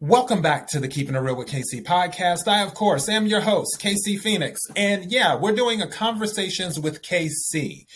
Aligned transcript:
Welcome 0.00 0.42
back 0.42 0.66
to 0.70 0.80
the 0.80 0.88
Keeping 0.88 1.14
It 1.14 1.20
Real 1.20 1.36
with 1.36 1.46
KC 1.46 1.84
podcast. 1.84 2.48
I, 2.48 2.62
of 2.62 2.74
course, 2.74 3.08
am 3.08 3.26
your 3.26 3.40
host, 3.40 3.80
KC 3.80 4.18
Phoenix. 4.18 4.60
And 4.74 5.10
yeah, 5.10 5.36
we're 5.36 5.54
doing 5.54 5.80
a 5.80 5.86
Conversations 5.86 6.80
with 6.80 7.00
KC. 7.00 7.86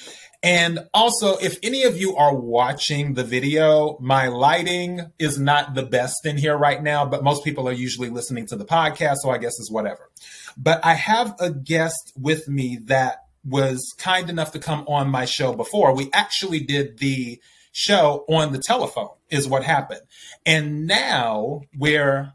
And 0.40 0.78
also, 0.94 1.36
if 1.38 1.58
any 1.60 1.82
of 1.82 2.00
you 2.00 2.14
are 2.14 2.36
watching 2.36 3.14
the 3.14 3.24
video, 3.24 3.98
my 4.00 4.28
lighting 4.28 5.10
is 5.18 5.40
not 5.40 5.74
the 5.74 5.82
best 5.82 6.24
in 6.24 6.38
here 6.38 6.56
right 6.56 6.80
now, 6.80 7.04
but 7.04 7.24
most 7.24 7.42
people 7.42 7.68
are 7.68 7.72
usually 7.72 8.10
listening 8.10 8.46
to 8.46 8.56
the 8.56 8.64
podcast, 8.64 9.16
so 9.22 9.30
I 9.30 9.38
guess 9.38 9.58
it's 9.58 9.70
whatever. 9.70 10.08
But 10.56 10.84
I 10.84 10.94
have 10.94 11.34
a 11.40 11.50
guest 11.50 12.12
with 12.16 12.48
me 12.48 12.78
that 12.84 13.24
was 13.44 13.92
kind 13.98 14.30
enough 14.30 14.52
to 14.52 14.60
come 14.60 14.84
on 14.86 15.10
my 15.10 15.24
show 15.24 15.52
before. 15.52 15.96
We 15.96 16.10
actually 16.12 16.60
did 16.60 16.98
the 16.98 17.40
show 17.78 18.24
on 18.28 18.52
the 18.52 18.58
telephone 18.58 19.10
is 19.30 19.46
what 19.46 19.62
happened. 19.62 20.00
And 20.44 20.88
now 20.88 21.60
we're 21.76 22.32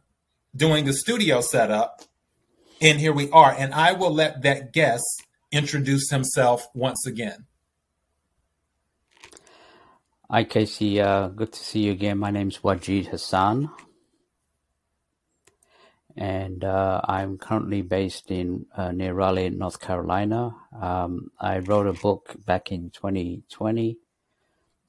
doing 0.56 0.86
the 0.86 0.94
studio 0.94 1.42
setup 1.42 2.02
and 2.80 2.98
here 2.98 3.12
we 3.12 3.30
are. 3.30 3.54
And 3.58 3.74
I 3.74 3.92
will 3.92 4.14
let 4.14 4.44
that 4.44 4.72
guest 4.72 5.04
introduce 5.52 6.10
himself 6.10 6.66
once 6.74 7.06
again. 7.06 7.46
Hi, 10.32 10.46
Casey. 10.46 11.02
Uh, 11.02 11.28
good 11.28 11.52
to 11.52 11.60
see 11.60 11.82
you 11.82 11.92
again. 11.92 12.20
My 12.20 12.32
name 12.32 12.48
is 12.48 12.60
Wajid 12.60 13.08
Hassan. 13.08 13.70
And 16.16 16.64
uh, 16.64 17.02
I'm 17.04 17.38
currently 17.38 17.82
based 17.82 18.32
in 18.32 18.66
uh, 18.78 18.94
near 18.94 19.14
Raleigh, 19.14 19.50
North 19.50 19.82
Carolina. 19.82 20.56
Um, 20.80 21.32
I 21.38 21.60
wrote 21.60 21.88
a 21.88 21.94
book 21.94 22.34
back 22.46 22.72
in 22.72 22.92
2020 22.92 23.98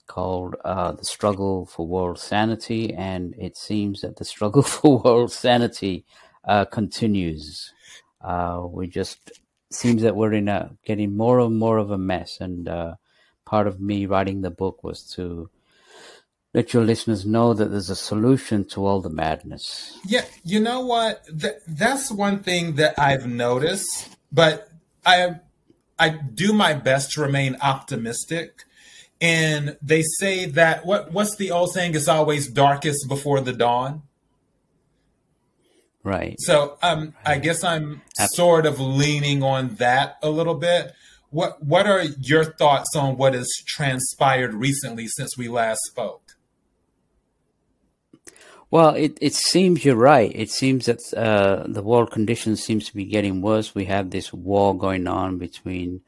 called 0.06 0.56
uh, 0.64 0.92
The 0.92 1.04
Struggle 1.04 1.66
for 1.66 1.86
World 1.86 2.18
Sanity, 2.18 2.92
and 2.92 3.34
it 3.38 3.56
seems 3.56 4.00
that 4.02 4.16
the 4.16 4.24
struggle 4.24 4.62
for 4.74 4.98
world 4.98 5.32
sanity 5.32 6.04
uh, 6.44 6.64
continues. 6.66 7.72
Uh, 8.20 8.62
we 8.66 8.86
just 8.86 9.32
seems 9.70 10.02
that 10.02 10.16
we're 10.16 10.32
in 10.32 10.48
a 10.48 10.70
getting 10.84 11.16
more 11.16 11.40
and 11.40 11.58
more 11.58 11.78
of 11.78 11.90
a 11.90 11.98
mess, 11.98 12.38
and 12.40 12.68
uh, 12.68 12.94
part 13.44 13.66
of 13.66 13.80
me 13.80 14.06
writing 14.06 14.40
the 14.40 14.50
book 14.50 14.82
was 14.84 15.02
to 15.14 15.50
let 16.54 16.72
your 16.72 16.84
listeners 16.84 17.26
know 17.26 17.52
that 17.52 17.70
there's 17.70 17.90
a 17.90 17.96
solution 17.96 18.64
to 18.64 18.86
all 18.86 19.00
the 19.00 19.10
madness. 19.10 19.98
Yeah, 20.06 20.24
you 20.44 20.60
know 20.60 20.80
what? 20.80 21.24
Th- 21.26 21.60
that's 21.66 22.12
one 22.12 22.38
thing 22.44 22.76
that 22.76 22.96
I've 22.98 23.26
noticed, 23.26 24.16
but 24.30 24.68
I 25.04 25.40
I 25.98 26.08
do 26.10 26.52
my 26.52 26.74
best 26.74 27.12
to 27.12 27.22
remain 27.22 27.56
optimistic 27.60 28.64
and 29.24 29.78
they 29.80 30.02
say 30.02 30.44
that 30.44 30.84
what 30.84 31.10
what's 31.10 31.36
the 31.36 31.50
old 31.50 31.72
saying? 31.72 31.94
It's 31.94 32.08
always 32.08 32.46
darkest 32.46 33.08
before 33.08 33.40
the 33.40 33.54
dawn. 33.54 34.02
Right. 36.02 36.36
So 36.40 36.76
um, 36.82 37.00
right. 37.00 37.14
I 37.24 37.38
guess 37.38 37.64
I'm 37.64 38.02
Absolutely. 38.20 38.36
sort 38.36 38.66
of 38.66 38.80
leaning 38.80 39.42
on 39.42 39.76
that 39.76 40.18
a 40.22 40.28
little 40.28 40.56
bit. 40.56 40.92
What 41.30 41.62
What 41.64 41.86
are 41.86 42.02
your 42.02 42.44
thoughts 42.44 42.94
on 42.94 43.16
what 43.16 43.32
has 43.32 43.48
transpired 43.66 44.52
recently 44.52 45.06
since 45.08 45.38
we 45.38 45.48
last 45.48 45.80
spoke? 45.86 46.36
Well, 48.70 48.90
it, 48.90 49.16
it 49.22 49.32
seems 49.32 49.86
you're 49.86 49.96
right. 49.96 50.32
It 50.34 50.50
seems 50.50 50.84
that 50.84 51.00
uh, 51.16 51.64
the 51.66 51.82
world 51.82 52.10
conditions 52.10 52.62
seems 52.62 52.86
to 52.88 52.94
be 52.94 53.06
getting 53.06 53.40
worse. 53.40 53.74
We 53.74 53.86
have 53.86 54.10
this 54.10 54.34
war 54.34 54.76
going 54.76 55.06
on 55.06 55.38
between 55.38 56.02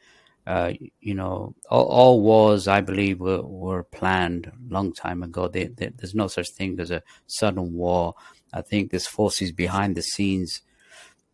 uh, 0.47 0.73
you 1.01 1.15
know, 1.15 1.55
all, 1.69 1.87
all, 1.87 2.21
wars, 2.21 2.69
I 2.69 2.81
believe, 2.81 3.19
were, 3.21 3.43
were 3.43 3.83
planned 3.83 4.47
a 4.47 4.73
long 4.73 4.93
time 4.93 5.23
ago. 5.23 5.49
They, 5.49 5.65
they, 5.65 5.89
there's 5.89 6.15
no 6.15 6.29
such 6.29 6.51
thing 6.51 6.79
as 6.79 6.93
a 6.93 7.03
sudden 7.27 7.75
war. 7.75 8.15
I 8.53 8.63
think 8.63 8.91
there's 8.91 9.09
forces 9.09 9.51
behind 9.51 9.97
the 9.97 10.03
scenes 10.03 10.63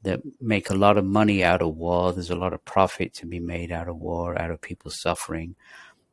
that 0.03 0.21
make 0.41 0.71
a 0.71 0.75
lot 0.75 0.97
of 0.97 1.05
money 1.05 1.45
out 1.45 1.61
of 1.63 1.77
war. 1.77 2.13
There's 2.13 2.31
a 2.31 2.37
lot 2.37 2.55
of 2.55 2.65
profit 2.65 3.13
to 3.15 3.27
be 3.27 3.39
made 3.39 3.71
out 3.71 3.89
of 3.89 3.97
war, 3.97 4.41
out 4.41 4.51
of 4.51 4.61
people 4.61 4.91
suffering, 4.91 5.55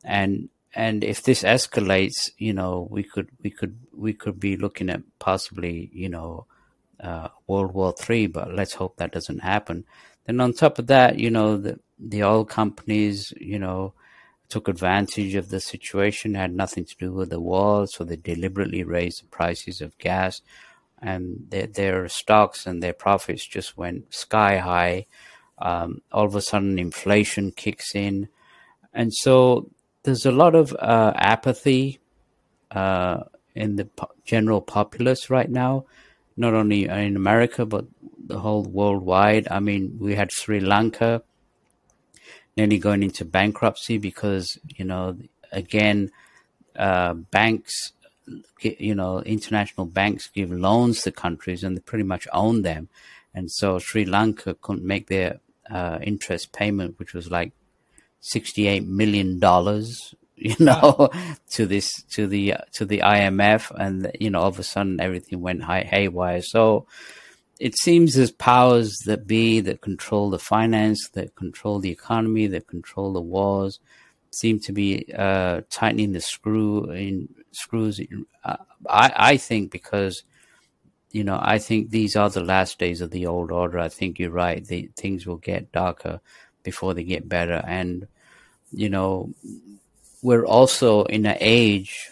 and 0.03 0.49
and 0.75 1.03
if 1.03 1.23
this 1.23 1.43
escalates, 1.43 2.29
you 2.37 2.53
know, 2.53 2.87
we 2.91 3.03
could 3.03 3.29
we 3.41 3.49
could 3.49 3.79
we 3.95 4.13
could 4.13 4.39
be 4.39 4.57
looking 4.57 4.89
at 4.89 5.01
possibly, 5.17 5.89
you 5.93 6.09
know, 6.09 6.45
uh, 6.99 7.29
World 7.47 7.73
War 7.73 7.93
Three. 7.93 8.27
But 8.27 8.53
let's 8.53 8.73
hope 8.73 8.97
that 8.97 9.11
doesn't 9.11 9.39
happen. 9.39 9.85
Then 10.25 10.39
on 10.39 10.53
top 10.53 10.79
of 10.79 10.87
that, 10.87 11.19
you 11.19 11.29
know, 11.29 11.57
the 11.57 11.79
the 11.99 12.23
oil 12.23 12.45
companies, 12.45 13.33
you 13.39 13.59
know, 13.59 13.93
took 14.47 14.67
advantage 14.67 15.35
of 15.35 15.49
the 15.49 15.59
situation, 15.59 16.33
had 16.33 16.53
nothing 16.53 16.85
to 16.85 16.95
do 16.97 17.11
with 17.11 17.29
the 17.29 17.39
war, 17.39 17.87
so 17.87 18.03
they 18.03 18.15
deliberately 18.15 18.83
raised 18.83 19.21
the 19.21 19.27
prices 19.27 19.81
of 19.81 19.97
gas, 19.97 20.41
and 21.01 21.47
their, 21.49 21.67
their 21.67 22.07
stocks 22.07 22.65
and 22.65 22.81
their 22.81 22.93
profits 22.93 23.45
just 23.45 23.77
went 23.77 24.13
sky 24.13 24.57
high. 24.57 25.05
Um, 25.57 26.01
all 26.11 26.25
of 26.25 26.35
a 26.35 26.41
sudden, 26.41 26.79
inflation 26.79 27.51
kicks 27.51 27.93
in, 27.93 28.29
and 28.93 29.13
so 29.13 29.69
there's 30.03 30.25
a 30.25 30.31
lot 30.31 30.55
of 30.55 30.73
uh, 30.73 31.11
apathy 31.15 31.99
uh, 32.71 33.23
in 33.55 33.75
the 33.75 33.85
po- 33.85 34.11
general 34.23 34.61
populace 34.61 35.29
right 35.29 35.49
now, 35.49 35.85
not 36.37 36.53
only 36.53 36.85
in 36.85 37.15
America 37.17 37.65
but 37.65 37.85
the 38.29 38.39
whole 38.39 38.63
worldwide. 38.63 39.47
I 39.51 39.59
mean, 39.59 39.97
we 39.99 40.15
had 40.15 40.31
Sri 40.31 40.61
Lanka 40.61 41.21
nearly 42.59 42.77
going 42.77 43.03
into 43.03 43.23
bankruptcy 43.23 43.97
because 43.97 44.57
you 44.67 44.83
know 44.83 45.17
again 45.51 46.11
uh, 46.77 47.13
banks 47.13 47.93
you 48.59 48.93
know 48.93 49.21
international 49.21 49.85
banks 49.85 50.27
give 50.27 50.51
loans 50.51 51.01
to 51.01 51.11
countries 51.11 51.63
and 51.63 51.77
they 51.77 51.81
pretty 51.81 52.03
much 52.03 52.27
own 52.33 52.61
them 52.63 52.89
and 53.33 53.49
so 53.49 53.79
sri 53.79 54.03
lanka 54.05 54.53
couldn't 54.55 54.83
make 54.83 55.07
their 55.07 55.39
uh, 55.71 55.97
interest 56.01 56.51
payment 56.51 56.99
which 56.99 57.13
was 57.13 57.31
like 57.31 57.53
68 58.19 58.85
million 58.85 59.39
dollars 59.39 60.13
you 60.35 60.55
know 60.59 60.95
wow. 60.99 61.09
to 61.49 61.65
this 61.65 62.03
to 62.03 62.27
the 62.27 62.55
to 62.73 62.85
the 62.85 62.99
imf 62.99 63.71
and 63.77 64.11
you 64.19 64.29
know 64.29 64.41
all 64.41 64.47
of 64.47 64.59
a 64.59 64.63
sudden 64.63 64.99
everything 64.99 65.41
went 65.41 65.63
high 65.63 65.81
haywire 65.81 66.41
so 66.41 66.85
it 67.59 67.77
seems 67.77 68.15
there's 68.15 68.31
powers 68.31 68.97
that 69.05 69.27
be 69.27 69.59
that 69.59 69.81
control 69.81 70.29
the 70.29 70.39
finance, 70.39 71.09
that 71.09 71.35
control 71.35 71.79
the 71.79 71.91
economy, 71.91 72.47
that 72.47 72.67
control 72.67 73.11
the 73.11 73.21
wars, 73.21 73.79
seem 74.31 74.59
to 74.61 74.71
be 74.71 75.05
uh, 75.15 75.61
tightening 75.69 76.13
the 76.13 76.21
screw 76.21 76.89
in 76.91 77.27
screws. 77.51 77.99
Uh, 78.43 78.55
I 78.89 79.13
I 79.15 79.37
think 79.37 79.71
because 79.71 80.23
you 81.11 81.25
know 81.25 81.37
I 81.41 81.59
think 81.59 81.89
these 81.89 82.15
are 82.15 82.29
the 82.29 82.43
last 82.43 82.79
days 82.79 83.01
of 83.01 83.11
the 83.11 83.25
old 83.25 83.51
order. 83.51 83.77
I 83.77 83.89
think 83.89 84.19
you're 84.19 84.31
right. 84.31 84.65
The 84.65 84.89
things 84.95 85.27
will 85.27 85.37
get 85.37 85.73
darker 85.73 86.21
before 86.63 86.93
they 86.93 87.03
get 87.03 87.27
better, 87.27 87.61
and 87.67 88.07
you 88.71 88.89
know 88.89 89.33
we're 90.21 90.45
also 90.45 91.03
in 91.03 91.25
an 91.25 91.37
age 91.41 92.09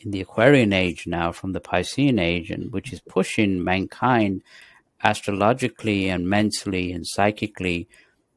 in 0.00 0.10
the 0.10 0.20
Aquarian 0.20 0.72
age 0.72 1.06
now 1.06 1.30
from 1.30 1.52
the 1.52 1.60
Piscean 1.60 2.20
age, 2.20 2.50
and 2.50 2.72
which 2.72 2.92
is 2.92 2.98
pushing 2.98 3.62
mankind 3.62 4.42
astrologically 5.02 6.08
and 6.08 6.28
mentally 6.28 6.92
and 6.92 7.06
psychically 7.06 7.88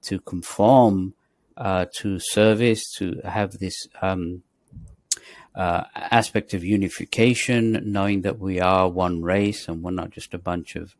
to 0.02 0.20
conform 0.20 1.14
uh, 1.58 1.86
to 2.00 2.20
service, 2.20 2.92
to 2.94 3.22
have 3.24 3.54
this 3.60 3.88
um, 4.02 4.44
uh, 5.56 5.84
aspect 5.96 6.54
of 6.54 6.64
unification, 6.64 7.82
knowing 7.86 8.22
that 8.22 8.40
we 8.40 8.60
are 8.60 8.90
one 8.90 9.22
race 9.22 9.68
and 9.68 9.82
we're 9.82 9.92
not 9.92 10.10
just 10.10 10.34
a 10.34 10.38
bunch 10.38 10.76
of 10.76 10.96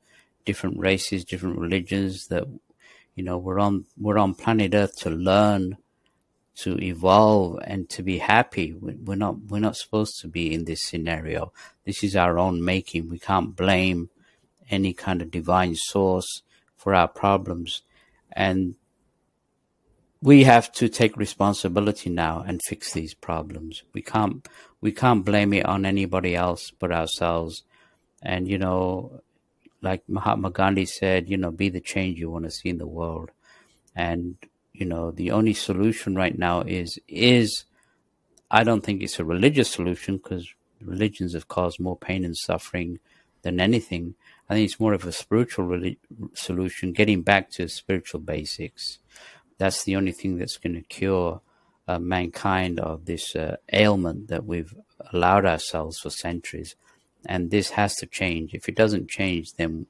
different 0.46 0.80
races, 0.80 1.26
different 1.26 1.60
religions. 1.60 2.28
That 2.28 2.46
you 3.16 3.24
know 3.24 3.38
we're 3.38 3.60
on 3.60 3.86
we're 3.98 4.18
on 4.18 4.34
planet 4.34 4.74
Earth 4.74 4.96
to 5.00 5.10
learn, 5.10 5.78
to 6.58 6.82
evolve, 6.82 7.60
and 7.66 7.90
to 7.90 8.02
be 8.02 8.20
happy. 8.20 8.74
We're 8.74 9.16
not 9.16 9.42
we're 9.50 9.60
not 9.60 9.76
supposed 9.76 10.22
to 10.22 10.28
be 10.30 10.54
in 10.54 10.66
this 10.66 10.84
scenario. 10.84 11.52
This 11.86 12.04
is 12.04 12.16
our 12.16 12.40
own 12.40 12.64
making. 12.64 13.10
We 13.10 13.20
can't 13.20 13.56
blame 13.56 14.10
any 14.70 14.94
kind 14.94 15.22
of 15.22 15.32
divine 15.32 15.76
source 15.76 16.42
for 16.76 16.94
our 16.94 17.08
problems. 17.08 17.82
And 18.32 18.76
we 20.22 20.44
have 20.44 20.72
to 20.74 20.90
take 20.90 21.18
responsibility 21.18 22.10
now 22.10 22.44
and 22.48 22.62
fix 22.64 22.94
these 22.94 23.14
problems. 23.14 23.84
We 23.94 24.02
can't 24.02 24.48
we 24.82 24.92
can't 24.92 25.26
blame 25.26 25.54
it 25.54 25.66
on 25.66 25.86
anybody 25.86 26.36
else 26.36 26.72
but 26.80 26.92
ourselves. 26.92 27.64
And 28.22 28.48
you 28.48 28.58
know, 28.58 29.22
like 29.82 30.02
Mahatma 30.08 30.50
Gandhi 30.50 30.86
said, 30.86 31.30
you 31.30 31.38
know, 31.38 31.52
be 31.52 31.70
the 31.70 31.80
change 31.80 32.20
you 32.20 32.32
want 32.32 32.46
to 32.46 32.52
see 32.52 32.70
in 32.70 32.78
the 32.80 32.88
world. 32.88 33.32
And 33.96 34.36
you 34.74 34.86
know, 34.86 35.12
the 35.12 35.32
only 35.32 35.54
solution 35.54 36.16
right 36.16 36.38
now 36.38 36.62
is 36.62 37.00
is 37.08 37.66
I 38.50 38.64
don't 38.64 38.82
think 38.82 39.02
it's 39.02 39.20
a 39.20 39.26
religious 39.26 39.70
solution 39.70 40.18
because 40.18 40.48
religions 40.82 41.34
have 41.34 41.48
caused 41.48 41.80
more 41.80 41.98
pain 41.98 42.26
and 42.26 42.36
suffering 42.36 43.00
than 43.42 43.60
anything. 43.60 44.16
I 44.50 44.54
think 44.54 44.66
it's 44.70 44.80
more 44.80 44.94
of 44.94 45.06
a 45.06 45.12
spiritual 45.12 45.66
re- 45.66 45.98
solution, 46.34 46.94
getting 46.94 47.22
back 47.22 47.50
to 47.52 47.68
spiritual 47.68 48.20
basics. 48.22 49.00
That's 49.58 49.84
the 49.84 49.96
only 49.96 50.12
thing 50.12 50.38
that's 50.38 50.58
going 50.58 50.76
to 50.76 50.82
cure 50.82 51.42
uh, 51.88 52.00
mankind 52.00 52.80
of 52.80 53.06
this 53.06 53.36
uh, 53.36 53.58
ailment 53.72 54.28
that 54.28 54.46
we've 54.46 54.74
allowed 55.14 55.46
ourselves 55.46 56.00
for 56.00 56.10
centuries. 56.10 56.76
and 57.26 57.52
this 57.52 57.72
has 57.72 57.96
to 57.96 58.06
change. 58.06 58.54
If 58.54 58.70
it 58.70 58.76
doesn't 58.76 59.10
change, 59.10 59.54
then 59.54 59.88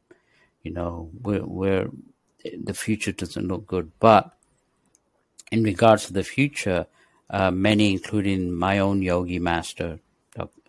you 0.63 0.71
know 0.71 1.09
we're, 1.21 1.45
we're 1.45 1.89
the 2.63 2.73
future 2.73 3.11
doesn't 3.11 3.47
look 3.47 3.65
good. 3.67 3.91
But 3.99 4.31
in 5.51 5.63
regards 5.63 6.05
to 6.07 6.13
the 6.13 6.23
future, 6.23 6.87
uh, 7.29 7.51
many, 7.51 7.91
including 7.91 8.53
my 8.53 8.79
own 8.79 9.01
yogi 9.01 9.39
master, 9.39 9.99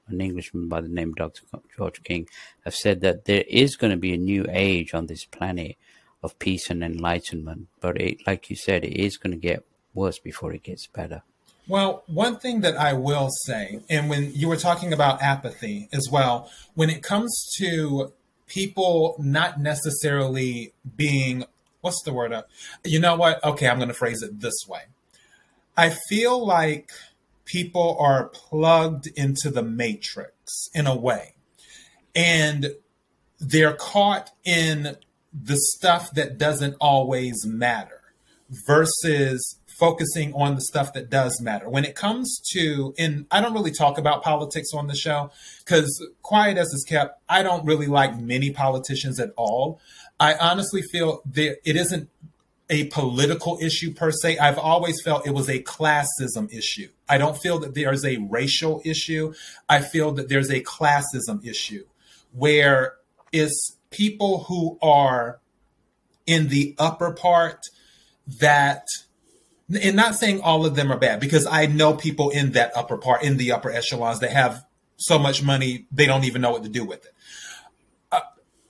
an 0.08 0.20
Englishman 0.20 0.69
by 0.69 0.81
the 0.81 0.88
name 0.88 1.11
of 1.11 1.17
Dr. 1.17 1.43
George 1.76 2.03
King, 2.03 2.29
have 2.64 2.75
said 2.75 3.00
that 3.00 3.25
there 3.25 3.44
is 3.49 3.76
going 3.76 3.91
to 3.91 3.97
be 3.97 4.14
a 4.14 4.19
new 4.19 4.47
age 4.49 4.94
on 4.94 5.06
this 5.06 5.25
planet 5.25 5.76
of 6.23 6.38
peace 6.38 6.70
and 6.70 6.82
enlightenment. 6.82 7.69
But 7.81 8.00
it, 8.00 8.26
like 8.26 8.50
you 8.50 8.56
said, 8.56 8.85
it 8.85 8.97
is 8.97 9.17
going 9.17 9.32
to 9.32 9.38
get 9.38 9.64
worse 9.94 10.19
before 10.19 10.53
it 10.53 10.62
gets 10.62 10.87
better. 10.87 11.23
Well, 11.69 12.05
one 12.06 12.38
thing 12.38 12.61
that 12.61 12.76
I 12.76 12.93
will 12.93 13.29
say, 13.44 13.81
and 13.91 14.08
when 14.08 14.32
you 14.32 14.49
were 14.49 14.56
talking 14.56 14.93
about 14.93 15.20
apathy 15.20 15.88
as 15.93 16.08
well, 16.11 16.50
when 16.75 16.91
it 16.91 17.03
comes 17.03 17.53
to 17.58 18.12
people 18.47 19.17
not 19.19 19.61
necessarily 19.61 20.73
being, 20.97 21.44
what's 21.81 22.03
the 22.03 22.12
word? 22.12 22.32
Uh, 22.32 22.43
you 22.85 23.00
know 23.00 23.17
what? 23.17 23.43
Okay, 23.43 23.69
I'm 23.69 23.79
going 23.79 23.88
to 23.88 23.94
phrase 23.94 24.23
it 24.23 24.41
this 24.41 24.55
way. 24.69 24.82
I 25.76 25.91
feel 26.08 26.44
like 26.44 26.91
people 27.46 27.96
are 27.98 28.28
plugged 28.28 29.06
into 29.16 29.50
the 29.50 29.62
matrix 29.62 30.69
in 30.75 30.87
a 30.87 30.94
way, 30.94 31.34
and 32.14 32.75
they're 33.40 33.75
caught 33.75 34.31
in 34.44 34.96
the 35.32 35.56
stuff 35.56 36.12
that 36.12 36.38
doesn't 36.38 36.76
always 36.81 37.46
matter 37.46 38.02
versus 38.66 39.58
focusing 39.78 40.32
on 40.32 40.54
the 40.54 40.60
stuff 40.62 40.93
that 40.94 41.10
does 41.10 41.38
matter. 41.43 41.69
When 41.69 41.84
it 41.84 41.94
comes 41.94 42.40
to, 42.52 42.94
and 42.98 43.26
I 43.31 43.40
don't 43.40 43.52
really 43.52 43.72
talk 43.72 43.98
about 43.98 44.22
politics 44.22 44.69
on 44.72 44.87
the 44.87 44.94
show 44.94 45.31
because, 45.64 46.04
quiet 46.22 46.56
as 46.56 46.69
is 46.69 46.84
kept, 46.88 47.20
I 47.28 47.43
don't 47.43 47.64
really 47.66 47.87
like 47.87 48.19
many 48.19 48.50
politicians 48.50 49.20
at 49.20 49.32
all. 49.37 49.81
I 50.19 50.34
honestly 50.34 50.81
feel 50.81 51.20
that 51.32 51.58
it 51.69 51.76
isn't 51.76 52.08
a 52.69 52.85
political 52.89 53.59
issue 53.61 53.93
per 53.93 54.11
se. 54.11 54.39
I've 54.39 54.59
always 54.59 55.01
felt 55.03 55.27
it 55.27 55.35
was 55.35 55.49
a 55.49 55.63
classism 55.63 56.53
issue. 56.53 56.89
I 57.09 57.19
don't 57.19 57.39
feel 57.39 57.59
that 57.61 57.75
there's 57.75 58.05
a 58.05 58.17
racial 58.17 58.83
issue. 58.85 59.35
I 59.69 59.81
feel 59.81 60.13
that 60.13 60.29
there's 60.29 60.51
a 60.51 60.63
classism 60.63 61.45
issue 61.45 61.85
where 62.33 62.95
it's 63.33 63.77
people 63.91 64.45
who 64.45 64.79
are 64.83 65.41
in 66.27 66.49
the 66.49 66.75
upper 66.79 67.13
part 67.13 67.61
that 68.41 68.87
and 69.83 69.97
not 69.97 70.15
saying 70.15 70.41
all 70.41 70.65
of 70.65 70.77
them 70.77 70.93
are 70.93 70.99
bad 70.99 71.19
because 71.21 71.47
I 71.47 71.67
know 71.67 71.95
people 71.95 72.31
in 72.31 72.53
that 72.53 72.77
upper 72.77 72.97
part, 72.99 73.23
in 73.23 73.37
the 73.37 73.53
upper 73.53 73.71
echelons 73.71 74.21
that 74.21 74.31
have 74.31 74.65
so 74.97 75.19
much 75.19 75.43
money 75.43 75.87
they 75.91 76.07
don't 76.07 76.25
even 76.25 76.41
know 76.41 76.51
what 76.51 76.63
to 76.63 76.69
do 76.69 76.85
with 76.85 77.05
it. 77.05 77.13
Uh, 78.13 78.21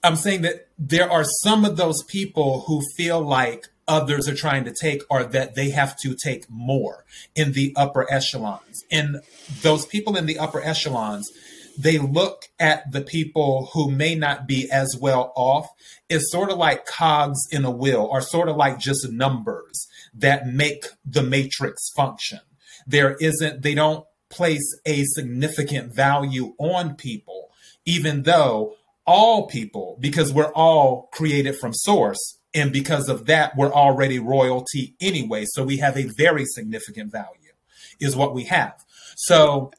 I'm 0.03 0.17
saying 0.17 0.43
that 0.43 0.69
there 0.79 1.11
are 1.11 1.25
some 1.25 1.65
of 1.65 1.77
those 1.77 2.03
people 2.03 2.65
who 2.67 2.83
feel 2.97 3.21
like 3.21 3.69
others 3.88 4.29
are 4.29 4.35
trying 4.35 4.65
to 4.65 4.75
take 4.75 5.03
are 5.11 5.25
that 5.25 5.55
they 5.55 5.71
have 5.71 5.97
to 5.99 6.15
take 6.15 6.49
more 6.49 7.05
in 7.35 7.53
the 7.53 7.73
upper 7.77 8.11
echelons. 8.12 8.85
And 8.91 9.21
those 9.62 9.87
people 9.87 10.17
in 10.17 10.27
the 10.27 10.38
upper 10.38 10.61
echelons, 10.61 11.31
they 11.79 11.99
look 11.99 12.49
at 12.59 12.91
the 12.91 13.03
people 13.03 13.71
who 13.73 13.91
may 13.91 14.15
not 14.15 14.47
be 14.47 14.71
as 14.71 14.97
well 15.00 15.33
off 15.37 15.69
as 16.09 16.31
sort 16.31 16.50
of 16.50 16.59
like 16.59 16.87
cogs 16.87 17.41
in 17.50 17.65
a 17.65 17.71
wheel 17.71 18.09
or 18.11 18.21
sort 18.21 18.49
of 18.49 18.56
like 18.56 18.79
just 18.79 19.11
numbers 19.11 19.87
that 20.15 20.47
make 20.47 20.87
the 21.05 21.23
matrix 21.23 21.91
function. 21.91 22.41
There 22.87 23.17
isn't, 23.21 23.62
they 23.62 23.75
don't 23.75 24.06
place 24.31 24.79
a 24.87 25.05
significant 25.05 25.94
value 25.94 26.55
on 26.59 26.94
people, 26.94 27.50
even 27.85 28.23
though 28.23 28.75
all 29.06 29.47
people, 29.47 29.97
because 30.00 30.33
we're 30.33 30.53
all 30.53 31.09
created 31.12 31.56
from 31.56 31.73
source, 31.73 32.38
and 32.56 32.73
because 32.73 33.08
of 33.08 33.26
that, 33.26 33.56
we're 33.56 33.73
already 33.73 34.19
royalty 34.19 34.94
anyway. 35.00 35.44
So 35.47 35.62
we 35.62 35.76
have 35.76 35.97
a 35.97 36.08
very 36.17 36.44
significant 36.44 37.12
value, 37.12 37.53
is 38.00 38.17
what 38.17 38.35
we 38.35 38.44
have. 38.44 38.75
So 39.17 39.70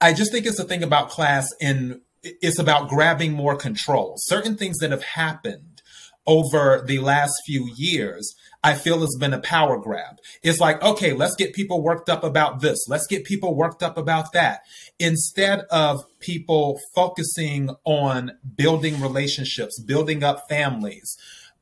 I 0.00 0.12
just 0.12 0.32
think 0.32 0.46
it's 0.46 0.58
a 0.58 0.64
thing 0.64 0.82
about 0.82 1.10
class 1.10 1.52
and 1.60 2.00
it's 2.22 2.58
about 2.58 2.88
grabbing 2.88 3.32
more 3.32 3.56
control. 3.56 4.14
Certain 4.18 4.56
things 4.56 4.78
that 4.78 4.92
have 4.92 5.02
happened 5.02 5.82
over 6.26 6.82
the 6.86 6.98
last 6.98 7.34
few 7.44 7.70
years 7.76 8.34
I 8.66 8.74
feel 8.74 8.98
has 8.98 9.16
been 9.20 9.32
a 9.32 9.38
power 9.38 9.78
grab. 9.78 10.18
It's 10.42 10.58
like, 10.58 10.82
okay, 10.82 11.12
let's 11.12 11.36
get 11.36 11.54
people 11.54 11.84
worked 11.84 12.08
up 12.08 12.24
about 12.24 12.60
this. 12.60 12.88
Let's 12.88 13.06
get 13.06 13.22
people 13.22 13.54
worked 13.54 13.80
up 13.80 13.96
about 13.96 14.32
that. 14.32 14.62
Instead 14.98 15.60
of 15.70 16.04
people 16.18 16.80
focusing 16.92 17.70
on 17.84 18.32
building 18.56 19.00
relationships, 19.00 19.80
building 19.80 20.24
up 20.24 20.48
families, 20.48 21.16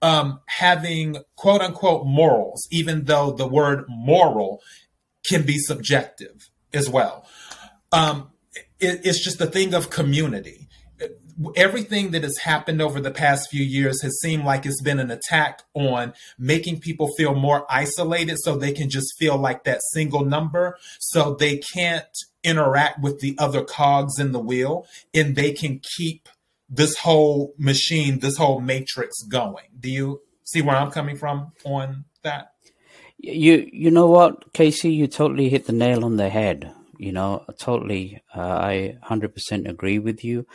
um, 0.04 0.40
having 0.44 1.16
quote 1.34 1.62
unquote 1.62 2.06
morals, 2.06 2.68
even 2.70 3.04
though 3.04 3.30
the 3.30 3.46
word 3.46 3.86
moral 3.88 4.60
can 5.26 5.46
be 5.46 5.56
subjective 5.56 6.50
as 6.74 6.90
well. 6.90 7.26
Um, 7.90 8.30
it, 8.78 9.00
it's 9.04 9.24
just 9.24 9.40
a 9.40 9.46
thing 9.46 9.72
of 9.72 9.88
community 9.88 10.68
everything 11.56 12.12
that 12.12 12.22
has 12.22 12.38
happened 12.38 12.80
over 12.80 13.00
the 13.00 13.10
past 13.10 13.50
few 13.50 13.64
years 13.64 14.02
has 14.02 14.18
seemed 14.20 14.44
like 14.44 14.64
it's 14.64 14.80
been 14.82 15.00
an 15.00 15.10
attack 15.10 15.62
on 15.74 16.12
making 16.38 16.80
people 16.80 17.08
feel 17.16 17.34
more 17.34 17.66
isolated 17.68 18.36
so 18.38 18.56
they 18.56 18.72
can 18.72 18.88
just 18.88 19.16
feel 19.18 19.36
like 19.36 19.64
that 19.64 19.80
single 19.92 20.24
number 20.24 20.76
so 21.00 21.34
they 21.34 21.58
can't 21.58 22.16
interact 22.44 23.00
with 23.00 23.20
the 23.20 23.34
other 23.38 23.64
cogs 23.64 24.18
in 24.18 24.32
the 24.32 24.38
wheel 24.38 24.86
and 25.12 25.34
they 25.34 25.50
can 25.50 25.80
keep 25.96 26.28
this 26.68 26.96
whole 26.98 27.54
machine 27.58 28.20
this 28.20 28.36
whole 28.36 28.60
matrix 28.60 29.22
going? 29.22 29.66
Do 29.78 29.90
you 29.90 30.20
see 30.44 30.62
where 30.62 30.76
i'm 30.76 30.90
coming 30.90 31.16
from 31.16 31.52
on 31.64 32.04
that? 32.22 32.52
You 33.18 33.68
you 33.72 33.90
know 33.90 34.08
what 34.08 34.52
casey? 34.52 34.92
You 34.92 35.06
totally 35.06 35.48
hit 35.48 35.66
the 35.66 35.72
nail 35.72 36.04
on 36.04 36.16
the 36.16 36.28
head. 36.28 36.72
You 36.98 37.12
know 37.12 37.44
totally. 37.58 38.22
Uh, 38.34 38.40
i 38.40 38.98
100% 39.04 39.68
agree 39.68 39.98
with 39.98 40.24
you. 40.24 40.46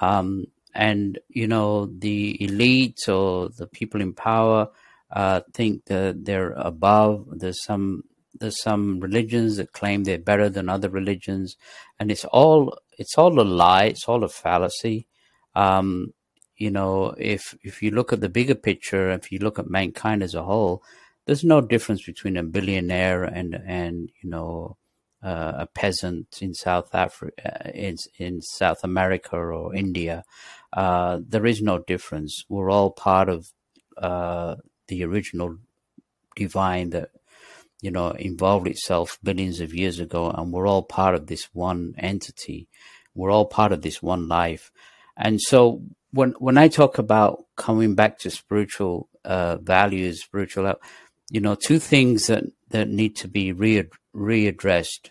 Um, 0.00 0.46
and 0.74 1.18
you 1.28 1.46
know 1.46 1.86
the 1.86 2.42
elite 2.42 3.08
or 3.08 3.50
the 3.50 3.66
people 3.66 4.00
in 4.00 4.14
power 4.14 4.68
uh, 5.10 5.40
think 5.52 5.84
that 5.86 6.24
they're 6.24 6.52
above. 6.52 7.26
There's 7.30 7.62
some 7.62 8.04
there's 8.40 8.60
some 8.62 8.98
religions 9.00 9.56
that 9.56 9.72
claim 9.72 10.04
they're 10.04 10.18
better 10.18 10.48
than 10.48 10.68
other 10.68 10.88
religions, 10.88 11.56
and 11.98 12.10
it's 12.10 12.24
all 12.24 12.78
it's 12.98 13.16
all 13.18 13.38
a 13.40 13.42
lie. 13.42 13.84
It's 13.84 14.08
all 14.08 14.24
a 14.24 14.28
fallacy. 14.28 15.06
Um, 15.54 16.12
you 16.56 16.70
know, 16.70 17.14
if 17.18 17.56
if 17.62 17.82
you 17.82 17.90
look 17.90 18.12
at 18.12 18.20
the 18.20 18.28
bigger 18.28 18.54
picture, 18.54 19.10
if 19.10 19.32
you 19.32 19.38
look 19.38 19.58
at 19.58 19.68
mankind 19.68 20.22
as 20.22 20.34
a 20.34 20.42
whole, 20.42 20.82
there's 21.26 21.44
no 21.44 21.60
difference 21.60 22.04
between 22.04 22.36
a 22.36 22.42
billionaire 22.42 23.24
and 23.24 23.54
and 23.54 24.10
you 24.22 24.30
know 24.30 24.76
uh, 25.22 25.52
a 25.58 25.66
peasant 25.66 26.38
in 26.40 26.54
South 26.54 26.94
Africa, 26.94 27.66
uh, 27.66 27.70
in, 27.70 27.96
in 28.18 28.42
South 28.42 28.82
America 28.82 29.36
or 29.36 29.74
India, 29.74 30.24
uh, 30.72 31.20
there 31.26 31.46
is 31.46 31.62
no 31.62 31.78
difference. 31.78 32.44
We're 32.48 32.70
all 32.70 32.90
part 32.90 33.28
of 33.28 33.52
uh, 33.96 34.56
the 34.88 35.04
original 35.04 35.58
divine 36.34 36.90
that 36.90 37.10
you 37.80 37.90
know 37.90 38.10
involved 38.10 38.66
itself 38.66 39.18
billions 39.22 39.60
of 39.60 39.74
years 39.74 40.00
ago, 40.00 40.30
and 40.30 40.52
we're 40.52 40.66
all 40.66 40.82
part 40.82 41.14
of 41.14 41.26
this 41.26 41.48
one 41.52 41.94
entity. 41.98 42.68
We're 43.14 43.30
all 43.30 43.46
part 43.46 43.72
of 43.72 43.82
this 43.82 44.02
one 44.02 44.26
life, 44.26 44.72
and 45.16 45.40
so 45.40 45.82
when 46.12 46.32
when 46.38 46.58
I 46.58 46.68
talk 46.68 46.98
about 46.98 47.44
coming 47.56 47.94
back 47.94 48.18
to 48.20 48.30
spiritual 48.30 49.08
uh, 49.24 49.56
values, 49.56 50.22
spiritual, 50.22 50.74
you 51.30 51.40
know, 51.40 51.54
two 51.54 51.78
things 51.78 52.26
that 52.26 52.44
that 52.68 52.88
need 52.88 53.16
to 53.16 53.28
be 53.28 53.52
re- 53.52 53.88
readdressed 54.14 55.10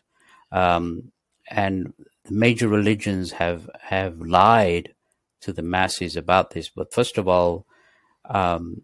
um, 0.51 1.11
and 1.49 1.93
the 2.25 2.33
major 2.33 2.67
religions 2.67 3.31
have 3.33 3.69
have 3.79 4.19
lied 4.21 4.93
to 5.41 5.53
the 5.53 5.63
masses 5.63 6.15
about 6.15 6.51
this. 6.51 6.69
But 6.69 6.93
first 6.93 7.17
of 7.17 7.27
all, 7.27 7.65
um, 8.25 8.83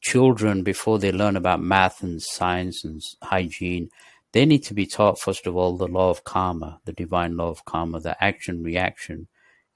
children 0.00 0.62
before 0.62 0.98
they 0.98 1.12
learn 1.12 1.36
about 1.36 1.62
math 1.62 2.02
and 2.02 2.20
science 2.20 2.84
and 2.84 3.00
hygiene, 3.22 3.88
they 4.32 4.44
need 4.44 4.64
to 4.64 4.74
be 4.74 4.86
taught 4.86 5.18
first 5.18 5.46
of 5.46 5.56
all 5.56 5.76
the 5.76 5.86
law 5.86 6.10
of 6.10 6.24
karma, 6.24 6.80
the 6.84 6.92
divine 6.92 7.36
law 7.36 7.48
of 7.48 7.64
karma, 7.64 8.00
the 8.00 8.22
action 8.22 8.62
reaction 8.62 9.28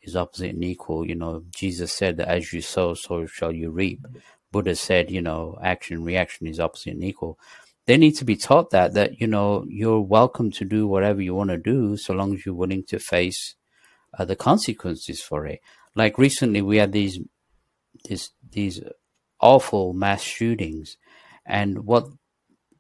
is 0.07 0.17
opposite 0.17 0.55
and 0.55 0.65
equal. 0.65 1.07
You 1.07 1.15
know, 1.15 1.45
Jesus 1.55 1.93
said 1.93 2.17
that 2.19 2.29
as 2.29 2.53
you 2.53 2.61
sow, 2.61 2.95
so 2.95 3.27
shall 3.27 3.53
you 3.53 3.71
reap. 3.71 4.07
Buddha 4.53 4.77
said, 4.77 5.11
you 5.11 5.21
know, 5.21 5.59
action 5.63 6.05
reaction 6.05 6.47
is 6.47 6.61
opposite 6.61 6.95
and 6.95 7.05
equal 7.05 7.39
they 7.87 7.97
need 7.97 8.13
to 8.13 8.25
be 8.25 8.37
taught 8.37 8.71
that 8.71 8.95
that 8.95 9.21
you 9.21 9.27
know 9.27 9.65
you're 9.69 10.01
welcome 10.01 10.51
to 10.51 10.65
do 10.65 10.87
whatever 10.87 11.23
you 11.23 11.35
want 11.35 11.51
to 11.51 11.57
do 11.57 11.97
so 11.97 12.13
long 12.13 12.35
as 12.35 12.45
you're 12.45 12.55
willing 12.55 12.85
to 12.85 12.99
face 12.99 13.55
uh, 14.19 14.25
the 14.25 14.37
consequences 14.37 15.23
for 15.23 15.47
it. 15.47 15.61
Like 15.95 16.19
recently, 16.19 16.63
we 16.63 16.79
had 16.79 16.93
these 16.93 17.19
these 18.05 18.31
these 18.51 18.81
awful 19.41 19.93
mass 19.93 20.23
shootings, 20.23 20.97
and 21.47 21.85
what 21.87 22.09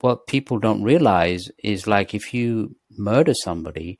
what 0.00 0.26
people 0.26 0.58
don't 0.58 0.82
realize 0.82 1.50
is 1.62 1.86
like 1.86 2.14
if 2.14 2.34
you 2.34 2.76
murder 2.90 3.32
somebody, 3.34 3.98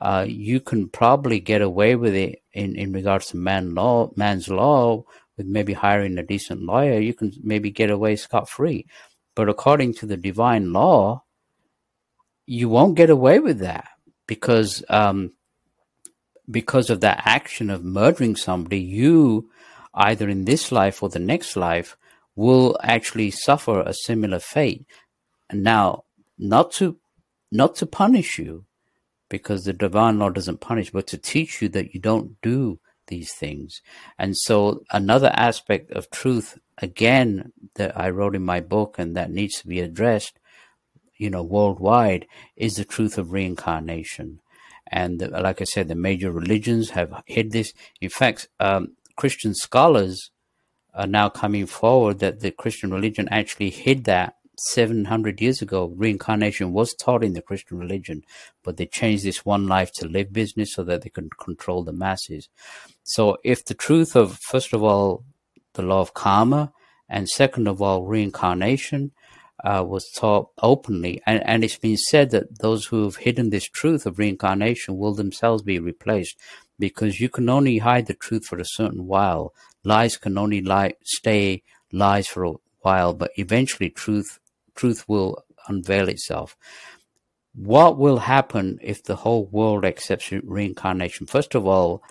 uh, 0.00 0.24
you 0.28 0.60
can 0.60 0.88
probably 0.88 1.40
get 1.40 1.62
away 1.62 1.96
with 1.96 2.14
it 2.14 2.42
in, 2.52 2.76
in 2.76 2.92
regards 2.92 3.26
to 3.26 3.36
man 3.36 3.74
law, 3.74 4.10
man's 4.16 4.48
law, 4.48 5.04
with 5.36 5.46
maybe 5.46 5.72
hiring 5.72 6.18
a 6.18 6.22
decent 6.22 6.62
lawyer. 6.62 6.98
You 7.00 7.14
can 7.14 7.32
maybe 7.42 7.70
get 7.70 7.90
away 7.90 8.16
scot 8.16 8.48
free, 8.48 8.86
but 9.34 9.48
according 9.48 9.94
to 9.94 10.06
the 10.06 10.16
divine 10.16 10.72
law, 10.72 11.24
you 12.46 12.68
won't 12.68 12.96
get 12.96 13.10
away 13.10 13.38
with 13.38 13.60
that 13.60 13.88
because 14.26 14.84
um, 14.88 15.32
because 16.50 16.90
of 16.90 17.00
that 17.00 17.22
action 17.24 17.70
of 17.70 17.84
murdering 17.84 18.36
somebody, 18.36 18.80
you 18.80 19.50
either 19.94 20.28
in 20.28 20.44
this 20.44 20.70
life 20.72 21.02
or 21.02 21.08
the 21.08 21.18
next 21.18 21.56
life 21.56 21.96
will 22.36 22.76
actually 22.82 23.30
suffer 23.30 23.80
a 23.80 23.94
similar 23.94 24.40
fate. 24.40 24.84
Now, 25.52 26.04
not 26.36 26.72
to 26.72 26.98
not 27.52 27.76
to 27.76 27.86
punish 27.86 28.38
you, 28.38 28.66
because 29.28 29.64
the 29.64 29.72
divine 29.72 30.18
law 30.18 30.30
doesn't 30.30 30.60
punish, 30.60 30.90
but 30.90 31.06
to 31.08 31.18
teach 31.18 31.62
you 31.62 31.68
that 31.70 31.94
you 31.94 32.00
don't 32.00 32.40
do 32.42 32.78
these 33.06 33.32
things. 33.32 33.80
And 34.18 34.36
so, 34.36 34.84
another 34.90 35.30
aspect 35.34 35.90
of 35.92 36.10
truth, 36.10 36.58
again, 36.78 37.52
that 37.74 37.98
I 37.98 38.10
wrote 38.10 38.34
in 38.34 38.44
my 38.44 38.60
book 38.60 38.96
and 38.98 39.16
that 39.16 39.30
needs 39.30 39.60
to 39.60 39.66
be 39.66 39.80
addressed, 39.80 40.38
you 41.16 41.30
know, 41.30 41.42
worldwide, 41.42 42.26
is 42.56 42.76
the 42.76 42.84
truth 42.84 43.18
of 43.18 43.32
reincarnation. 43.32 44.40
And 44.86 45.20
the, 45.20 45.28
like 45.28 45.60
I 45.60 45.64
said, 45.64 45.88
the 45.88 45.94
major 45.94 46.30
religions 46.30 46.90
have 46.90 47.22
hid 47.26 47.52
this. 47.52 47.72
In 48.00 48.10
fact, 48.10 48.48
um, 48.60 48.96
Christian 49.16 49.54
scholars 49.54 50.30
are 50.94 51.06
now 51.06 51.28
coming 51.28 51.66
forward 51.66 52.20
that 52.20 52.40
the 52.40 52.50
Christian 52.50 52.92
religion 52.92 53.28
actually 53.30 53.70
hid 53.70 54.04
that 54.04 54.36
700 54.58 55.40
years 55.40 55.62
ago. 55.62 55.92
Reincarnation 55.96 56.72
was 56.72 56.94
taught 56.94 57.24
in 57.24 57.32
the 57.32 57.42
Christian 57.42 57.78
religion, 57.78 58.24
but 58.62 58.76
they 58.76 58.86
changed 58.86 59.24
this 59.24 59.44
one 59.44 59.66
life 59.66 59.90
to 59.96 60.08
live 60.08 60.32
business 60.32 60.74
so 60.74 60.84
that 60.84 61.02
they 61.02 61.10
can 61.10 61.30
control 61.38 61.82
the 61.82 61.92
masses. 61.92 62.48
So, 63.02 63.36
if 63.44 63.64
the 63.64 63.74
truth 63.74 64.16
of, 64.16 64.38
first 64.48 64.72
of 64.72 64.82
all, 64.82 65.24
the 65.74 65.82
law 65.82 66.00
of 66.00 66.14
karma, 66.14 66.72
and 67.08 67.28
second 67.28 67.66
of 67.66 67.82
all, 67.82 68.04
reincarnation, 68.04 69.12
uh, 69.62 69.84
was 69.86 70.10
taught 70.10 70.50
openly, 70.62 71.22
and, 71.26 71.42
and 71.46 71.64
it's 71.64 71.78
been 71.78 71.96
said 71.96 72.30
that 72.30 72.58
those 72.58 72.86
who 72.86 73.04
have 73.04 73.16
hidden 73.16 73.50
this 73.50 73.68
truth 73.68 74.04
of 74.04 74.18
reincarnation 74.18 74.98
will 74.98 75.14
themselves 75.14 75.62
be 75.62 75.78
replaced 75.78 76.38
because 76.78 77.20
you 77.20 77.28
can 77.28 77.48
only 77.48 77.78
hide 77.78 78.06
the 78.06 78.14
truth 78.14 78.44
for 78.44 78.58
a 78.58 78.64
certain 78.64 79.06
while. 79.06 79.52
Lies 79.84 80.16
can 80.16 80.36
only 80.36 80.60
lie, 80.60 80.94
stay 81.04 81.62
lies 81.92 82.26
for 82.26 82.44
a 82.44 82.54
while, 82.80 83.14
but 83.14 83.30
eventually 83.36 83.90
truth 83.90 84.38
truth 84.74 85.08
will 85.08 85.42
unveil 85.68 86.08
itself. 86.08 86.56
What 87.54 87.98
will 87.98 88.18
happen 88.18 88.78
if 88.82 89.02
the 89.02 89.16
whole 89.16 89.46
world 89.46 89.84
accepts 89.84 90.32
reincarnation? 90.32 91.26
First 91.26 91.54
of 91.54 91.66
all, 91.66 92.02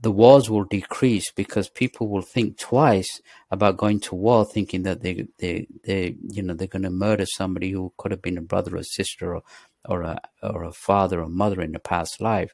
the 0.00 0.10
wars 0.10 0.48
will 0.48 0.64
decrease 0.64 1.32
because 1.32 1.68
people 1.68 2.08
will 2.08 2.22
think 2.22 2.58
twice 2.58 3.20
about 3.50 3.78
going 3.78 3.98
to 4.00 4.14
war, 4.14 4.44
thinking 4.44 4.82
that 4.82 5.02
they 5.02 5.26
they 5.38 5.66
they 5.84 6.16
you 6.22 6.42
know 6.42 6.54
they're 6.54 6.68
going 6.68 6.82
to 6.82 6.90
murder 6.90 7.26
somebody 7.26 7.70
who 7.70 7.92
could 7.96 8.12
have 8.12 8.22
been 8.22 8.38
a 8.38 8.42
brother 8.42 8.76
or 8.76 8.82
sister 8.82 9.34
or 9.34 9.42
or 9.88 10.02
a 10.02 10.20
or 10.42 10.64
a 10.64 10.72
father 10.72 11.20
or 11.22 11.28
mother 11.28 11.60
in 11.62 11.74
a 11.74 11.78
past 11.78 12.20
life, 12.20 12.52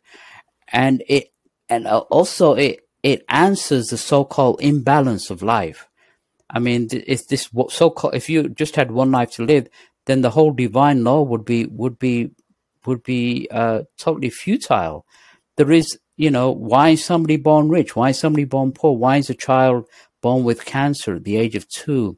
and 0.69 1.03
it 1.09 1.33
and 1.69 1.87
also 1.87 2.55
it 2.55 2.81
it 3.03 3.25
answers 3.29 3.89
the 3.89 3.99
so-called 3.99 4.61
imbalance 4.63 5.29
of 5.29 5.43
life. 5.43 5.89
I 6.53 6.59
mean, 6.59 6.89
if 6.93 7.27
this 7.29 7.49
so-called 7.71 8.15
if 8.15 8.29
you 8.29 8.49
just 8.49 8.77
had 8.77 8.91
one 8.91 9.11
life 9.11 9.33
to 9.33 9.45
live, 9.45 9.69
then 10.07 10.21
the 10.21 10.31
whole 10.31 10.53
divine 10.53 11.05
law 11.05 11.23
would 11.23 11.45
be 11.45 11.67
would 11.67 11.99
be 11.99 12.31
would 12.87 13.03
be 13.03 13.49
uh, 13.51 13.83
totally 13.99 14.31
futile. 14.31 15.07
There 15.57 15.73
is 15.73 15.99
you 16.17 16.31
know, 16.31 16.51
why 16.51 16.91
is 16.91 17.05
somebody 17.05 17.37
born 17.37 17.69
rich? 17.69 17.97
Why 17.97 18.11
is 18.11 18.19
somebody 18.19 18.45
born 18.45 18.73
poor? 18.73 18.97
Why 18.97 19.17
is 19.17 19.31
a 19.31 19.35
child 19.35 19.87
born 20.21 20.45
with 20.45 20.65
cancer 20.65 21.17
at 21.17 21.25
the 21.25 21.37
age 21.37 21.57
of 21.57 21.69
two? 21.69 22.17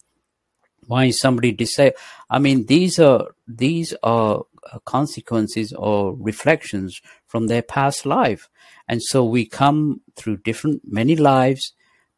Why 0.86 1.06
is 1.06 1.18
somebody 1.18 1.52
disabled? 1.52 1.98
I 2.28 2.38
mean, 2.38 2.66
these 2.66 2.98
are 2.98 3.28
these 3.46 3.94
are 4.02 4.42
uh, 4.70 4.78
consequences 4.80 5.72
or 5.72 6.14
reflections 6.16 7.00
from 7.26 7.46
their 7.46 7.62
past 7.62 8.04
life, 8.04 8.48
and 8.88 9.02
so 9.02 9.24
we 9.24 9.46
come 9.46 10.02
through 10.16 10.38
different 10.38 10.82
many 10.84 11.16
lives, 11.16 11.72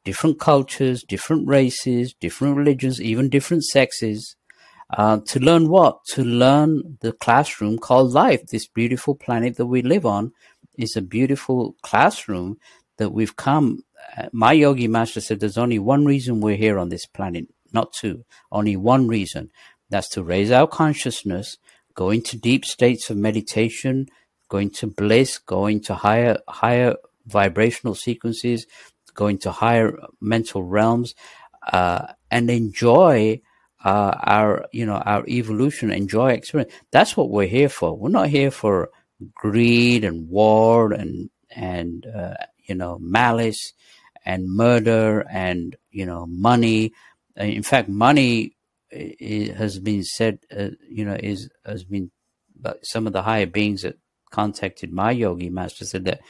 different 0.07 0.39
cultures, 0.39 1.03
different 1.03 1.47
races, 1.49 2.15
different 2.21 2.57
religions, 2.57 3.03
even 3.03 3.29
different 3.29 3.65
sexes, 3.65 4.37
uh, 4.97 5.19
to 5.27 5.41
learn 5.41 5.69
what? 5.69 5.99
To 6.15 6.23
learn 6.23 6.97
the 7.01 7.13
classroom 7.13 7.77
called 7.77 8.13
life, 8.13 8.47
this 8.47 8.69
beautiful 8.69 9.17
planet 9.17 9.57
that 9.57 9.67
we 9.67 9.83
live 9.83 10.07
on, 10.07 10.33
is 10.79 10.95
a 10.97 11.03
beautiful 11.03 11.75
classroom 11.83 12.57
that 12.99 13.11
we've 13.11 13.35
come. 13.35 13.83
Uh, 14.17 14.29
my 14.33 14.53
yogi 14.53 14.87
master 14.87 15.21
said 15.21 15.41
there's 15.41 15.59
only 15.59 15.81
one 15.81 16.05
reason 16.05 16.41
we're 16.41 16.57
here 16.57 16.79
on 16.79 16.89
this 16.89 17.07
planet, 17.07 17.47
not 17.73 17.93
two, 17.93 18.25
only 18.53 18.77
one 18.77 19.09
reason. 19.09 19.51
That's 19.91 20.09
to 20.11 20.23
raise 20.23 20.53
our 20.53 20.69
consciousness, 20.69 21.59
go 21.95 22.11
into 22.11 22.39
deep 22.39 22.65
states 22.65 23.11
of 23.11 23.17
meditation, 23.17 24.07
go 24.49 24.59
into 24.59 24.87
bliss, 24.87 25.39
go 25.39 25.67
into 25.67 25.95
higher, 25.97 26.39
higher 26.49 26.95
vibrational 27.27 27.97
sequences, 27.97 28.67
go 29.17 29.27
into 29.27 29.51
higher 29.51 29.99
mental 30.21 30.63
realms, 30.63 31.15
uh, 31.73 32.07
and 32.31 32.51
enjoy 32.51 33.41
uh, 33.85 34.15
our, 34.23 34.67
you 34.73 34.87
know, 34.87 34.97
our 34.97 35.25
evolution, 35.27 35.91
enjoy 35.91 36.33
experience. 36.33 36.73
That's 36.93 37.17
what 37.17 37.31
we're 37.31 37.47
here 37.47 37.69
for. 37.69 37.97
We're 37.97 38.11
not 38.11 38.29
here 38.29 38.51
for 38.51 38.91
greed 39.35 40.05
and 40.05 40.29
war 40.29 40.93
and 40.93 41.31
and 41.51 42.07
uh, 42.07 42.35
you 42.69 42.75
know 42.75 42.99
malice 43.01 43.73
and 44.25 44.47
murder 44.49 45.25
and 45.31 45.77
you 45.91 46.07
know 46.07 46.27
money. 46.27 46.93
Uh, 47.39 47.45
in 47.45 47.63
fact, 47.63 47.89
money 47.89 48.57
has 48.93 49.79
been 49.79 50.03
said, 50.05 50.39
uh, 50.57 50.71
you 50.89 51.05
know, 51.05 51.17
is 51.21 51.49
has 51.65 51.85
been 51.85 52.11
some 52.83 53.07
of 53.07 53.13
the 53.13 53.23
higher 53.23 53.47
beings 53.47 53.83
that 53.83 53.97
contacted 54.31 54.93
my 54.93 55.11
yogi 55.13 55.49
master 55.49 55.85
said 55.85 56.05
that 56.05 56.21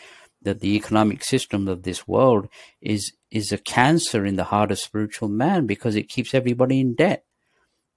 that 0.46 0.60
the 0.60 0.76
economic 0.76 1.24
system 1.24 1.66
of 1.66 1.82
this 1.82 2.06
world 2.06 2.48
is 2.80 3.12
is 3.30 3.50
a 3.50 3.58
cancer 3.58 4.24
in 4.24 4.36
the 4.36 4.44
heart 4.44 4.70
of 4.70 4.78
spiritual 4.78 5.28
man 5.28 5.66
because 5.66 5.96
it 5.96 6.08
keeps 6.08 6.32
everybody 6.32 6.78
in 6.80 6.94
debt. 6.94 7.24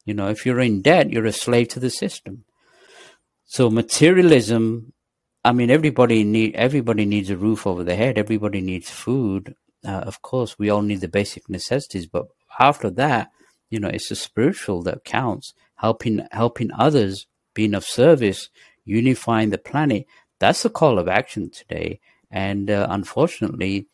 You 0.03 0.15
know, 0.15 0.27
if 0.29 0.45
you're 0.45 0.59
in 0.59 0.81
debt, 0.81 1.11
you're 1.11 1.27
a 1.27 1.31
slave 1.31 1.67
to 1.69 1.79
the 1.79 1.91
system. 1.91 2.45
So 3.45 3.69
materialism, 3.69 4.93
I 5.45 5.51
mean, 5.53 5.69
everybody 5.69 6.23
need 6.23 6.55
everybody 6.55 7.05
needs 7.05 7.29
a 7.29 7.37
roof 7.37 7.67
over 7.67 7.83
their 7.83 7.95
head. 7.95 8.17
Everybody 8.17 8.61
needs 8.61 8.89
food. 8.89 9.53
Uh, 9.85 10.03
of 10.11 10.21
course, 10.23 10.57
we 10.57 10.71
all 10.71 10.81
need 10.81 11.01
the 11.01 11.07
basic 11.07 11.47
necessities, 11.49 12.07
but 12.07 12.25
after 12.59 12.89
that, 12.89 13.29
you 13.69 13.79
know, 13.79 13.87
it's 13.87 14.09
the 14.09 14.15
spiritual 14.15 14.81
that 14.83 15.05
counts. 15.05 15.53
Helping 15.75 16.27
helping 16.31 16.71
others, 16.73 17.27
being 17.53 17.75
of 17.75 17.85
service, 17.85 18.49
unifying 18.83 19.51
the 19.51 19.57
planet. 19.59 20.05
That's 20.39 20.63
the 20.63 20.69
call 20.69 20.97
of 20.97 21.07
action 21.07 21.51
today. 21.51 21.99
And 22.31 22.69
uh, 22.69 22.87
unfortunately, 22.89 23.87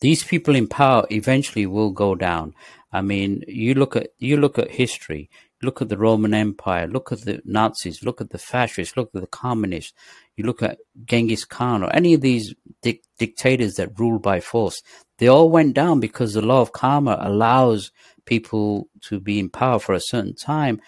these 0.00 0.24
people 0.24 0.54
in 0.54 0.66
power 0.66 1.06
eventually 1.10 1.66
will 1.66 1.90
go 1.90 2.14
down. 2.14 2.54
I 2.92 3.00
mean, 3.02 3.42
you 3.46 3.74
look 3.74 3.96
at 3.96 4.08
you 4.18 4.36
look 4.36 4.58
at 4.58 4.70
history. 4.70 5.30
Look 5.62 5.80
at 5.80 5.88
the 5.88 5.96
Roman 5.96 6.34
Empire. 6.34 6.86
Look 6.86 7.12
at 7.12 7.22
the 7.22 7.40
Nazis. 7.44 8.04
Look 8.04 8.20
at 8.20 8.30
the 8.30 8.38
fascists. 8.38 8.96
Look 8.96 9.10
at 9.14 9.22
the 9.22 9.26
communists. 9.26 9.94
You 10.36 10.44
look 10.44 10.62
at 10.62 10.78
Genghis 11.06 11.46
Khan 11.46 11.82
or 11.82 11.94
any 11.94 12.12
of 12.12 12.20
these 12.20 12.54
di- 12.82 13.00
dictators 13.18 13.74
that 13.76 13.98
rule 13.98 14.18
by 14.18 14.40
force. 14.40 14.82
They 15.18 15.28
all 15.28 15.48
went 15.48 15.74
down 15.74 15.98
because 15.98 16.34
the 16.34 16.42
law 16.42 16.60
of 16.60 16.72
karma 16.72 17.16
allows 17.20 17.90
people 18.26 18.88
to 19.02 19.18
be 19.18 19.38
in 19.38 19.48
power 19.48 19.78
for 19.78 19.94
a 19.94 20.00
certain 20.00 20.34
time, 20.34 20.80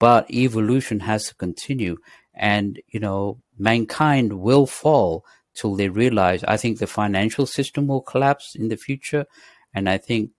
but 0.00 0.28
evolution 0.30 1.00
has 1.00 1.26
to 1.26 1.34
continue. 1.36 1.96
And, 2.34 2.80
you 2.88 2.98
know, 2.98 3.38
mankind 3.56 4.40
will 4.40 4.66
fall 4.66 5.24
till 5.56 5.74
they 5.74 5.88
realize. 5.88 6.44
I 6.44 6.56
think 6.56 6.78
the 6.78 6.86
financial 6.86 7.46
system 7.46 7.86
will 7.86 8.02
collapse 8.02 8.54
in 8.54 8.68
the 8.68 8.76
future. 8.76 9.26
And 9.74 9.88
I 9.88 9.98
think 9.98 10.30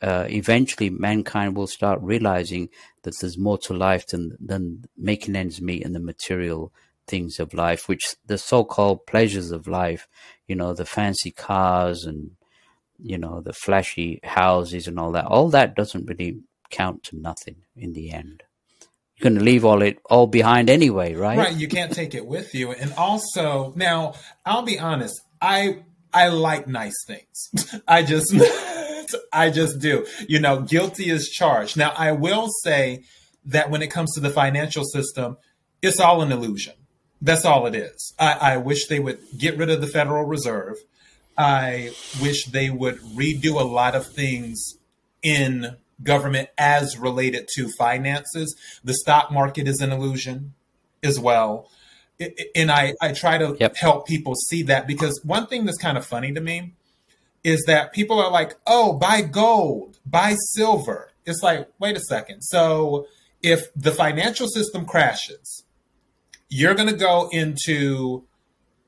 uh, 0.00 0.26
eventually 0.28 0.90
mankind 0.90 1.56
will 1.56 1.66
start 1.66 2.00
realizing 2.02 2.68
that 3.02 3.14
there's 3.20 3.38
more 3.38 3.58
to 3.58 3.74
life 3.74 4.06
than 4.08 4.36
than 4.40 4.84
making 4.96 5.36
ends 5.36 5.60
meet 5.60 5.84
and 5.84 5.94
the 5.94 6.00
material 6.00 6.72
things 7.06 7.38
of 7.38 7.54
life, 7.54 7.88
which 7.88 8.16
the 8.26 8.38
so-called 8.38 9.06
pleasures 9.06 9.50
of 9.50 9.68
life, 9.68 10.08
you 10.46 10.56
know, 10.56 10.72
the 10.72 10.84
fancy 10.84 11.30
cars 11.30 12.04
and 12.04 12.32
you 12.98 13.18
know 13.18 13.40
the 13.40 13.52
flashy 13.52 14.20
houses 14.22 14.86
and 14.86 14.98
all 14.98 15.12
that, 15.12 15.26
all 15.26 15.48
that 15.50 15.74
doesn't 15.74 16.06
really 16.06 16.38
count 16.70 17.02
to 17.04 17.16
nothing 17.16 17.56
in 17.76 17.92
the 17.92 18.10
end. 18.10 18.42
Going 19.22 19.36
to 19.36 19.44
leave 19.44 19.64
all 19.64 19.82
it 19.82 19.98
all 20.10 20.26
behind 20.26 20.68
anyway, 20.68 21.14
right? 21.14 21.38
Right. 21.38 21.56
You 21.56 21.68
can't 21.68 21.92
take 21.92 22.14
it 22.14 22.26
with 22.26 22.54
you, 22.54 22.72
and 22.72 22.92
also 22.94 23.72
now 23.76 24.14
I'll 24.44 24.62
be 24.62 24.78
honest, 24.78 25.20
I 25.40 25.84
I 26.12 26.28
like 26.28 26.66
nice 26.66 27.04
things. 27.06 27.80
I 27.88 28.02
just 28.02 28.34
I 29.32 29.50
just 29.50 29.78
do. 29.78 30.06
You 30.28 30.40
know, 30.40 30.60
guilty 30.62 31.08
is 31.08 31.28
charged. 31.28 31.76
Now, 31.76 31.92
I 31.96 32.12
will 32.12 32.48
say 32.64 33.04
that 33.46 33.70
when 33.70 33.82
it 33.82 33.88
comes 33.88 34.12
to 34.14 34.20
the 34.20 34.30
financial 34.30 34.84
system, 34.84 35.36
it's 35.80 36.00
all 36.00 36.22
an 36.22 36.32
illusion. 36.32 36.74
That's 37.20 37.44
all 37.44 37.66
it 37.66 37.74
is. 37.74 38.14
I, 38.18 38.32
I 38.32 38.56
wish 38.56 38.88
they 38.88 38.98
would 38.98 39.20
get 39.38 39.56
rid 39.56 39.70
of 39.70 39.80
the 39.80 39.86
Federal 39.86 40.24
Reserve. 40.24 40.76
I 41.38 41.92
wish 42.20 42.46
they 42.46 42.68
would 42.70 42.98
redo 42.98 43.60
a 43.60 43.64
lot 43.64 43.94
of 43.94 44.06
things 44.06 44.76
in 45.22 45.76
government 46.02 46.48
as 46.58 46.98
related 46.98 47.48
to 47.56 47.68
finances. 47.78 48.56
The 48.84 48.94
stock 48.94 49.30
market 49.30 49.68
is 49.68 49.80
an 49.80 49.92
illusion 49.92 50.54
as 51.02 51.18
well. 51.18 51.68
And 52.54 52.70
I, 52.70 52.94
I 53.00 53.12
try 53.12 53.38
to 53.38 53.56
yep. 53.58 53.76
help 53.76 54.06
people 54.06 54.34
see 54.34 54.62
that 54.64 54.86
because 54.86 55.20
one 55.24 55.46
thing 55.46 55.64
that's 55.64 55.78
kind 55.78 55.98
of 55.98 56.06
funny 56.06 56.32
to 56.32 56.40
me 56.40 56.74
is 57.42 57.64
that 57.66 57.92
people 57.92 58.20
are 58.20 58.30
like, 58.30 58.54
oh, 58.66 58.92
buy 58.92 59.22
gold, 59.22 59.98
buy 60.06 60.36
silver. 60.54 61.10
It's 61.26 61.42
like, 61.42 61.68
wait 61.78 61.96
a 61.96 62.00
second. 62.00 62.42
So 62.42 63.06
if 63.42 63.72
the 63.74 63.90
financial 63.90 64.46
system 64.46 64.86
crashes, 64.86 65.64
you're 66.48 66.74
going 66.74 66.88
to 66.88 66.94
go 66.94 67.28
into 67.32 68.24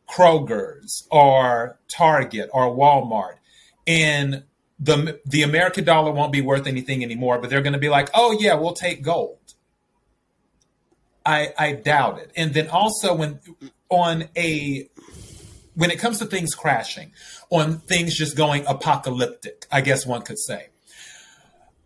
Kroger's 0.08 1.06
or 1.10 1.78
Target 1.88 2.50
or 2.52 2.66
Walmart 2.76 3.36
and 3.86 4.44
the 4.84 5.20
the 5.24 5.42
American 5.42 5.84
dollar 5.84 6.12
won't 6.12 6.32
be 6.32 6.42
worth 6.42 6.66
anything 6.66 7.02
anymore, 7.02 7.38
but 7.38 7.48
they're 7.48 7.62
going 7.62 7.72
to 7.72 7.78
be 7.78 7.88
like, 7.88 8.10
"Oh 8.14 8.36
yeah, 8.38 8.54
we'll 8.54 8.74
take 8.74 9.02
gold." 9.02 9.38
I 11.24 11.52
I 11.58 11.72
doubt 11.72 12.18
it. 12.18 12.30
And 12.36 12.52
then 12.52 12.68
also 12.68 13.14
when 13.14 13.40
on 13.88 14.28
a 14.36 14.88
when 15.74 15.90
it 15.90 15.98
comes 15.98 16.18
to 16.18 16.26
things 16.26 16.54
crashing, 16.54 17.12
on 17.50 17.78
things 17.78 18.14
just 18.14 18.36
going 18.36 18.64
apocalyptic, 18.66 19.66
I 19.72 19.80
guess 19.80 20.06
one 20.06 20.22
could 20.22 20.38
say. 20.38 20.68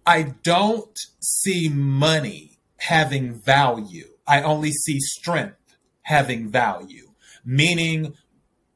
I 0.05 0.35
don't 0.43 0.99
see 1.21 1.69
money 1.69 2.59
having 2.79 3.41
value. 3.41 4.09
I 4.27 4.43
only 4.43 4.73
see 4.73 4.99
strength 4.99 5.77
having 6.03 6.51
value, 6.51 7.13
meaning 7.45 8.15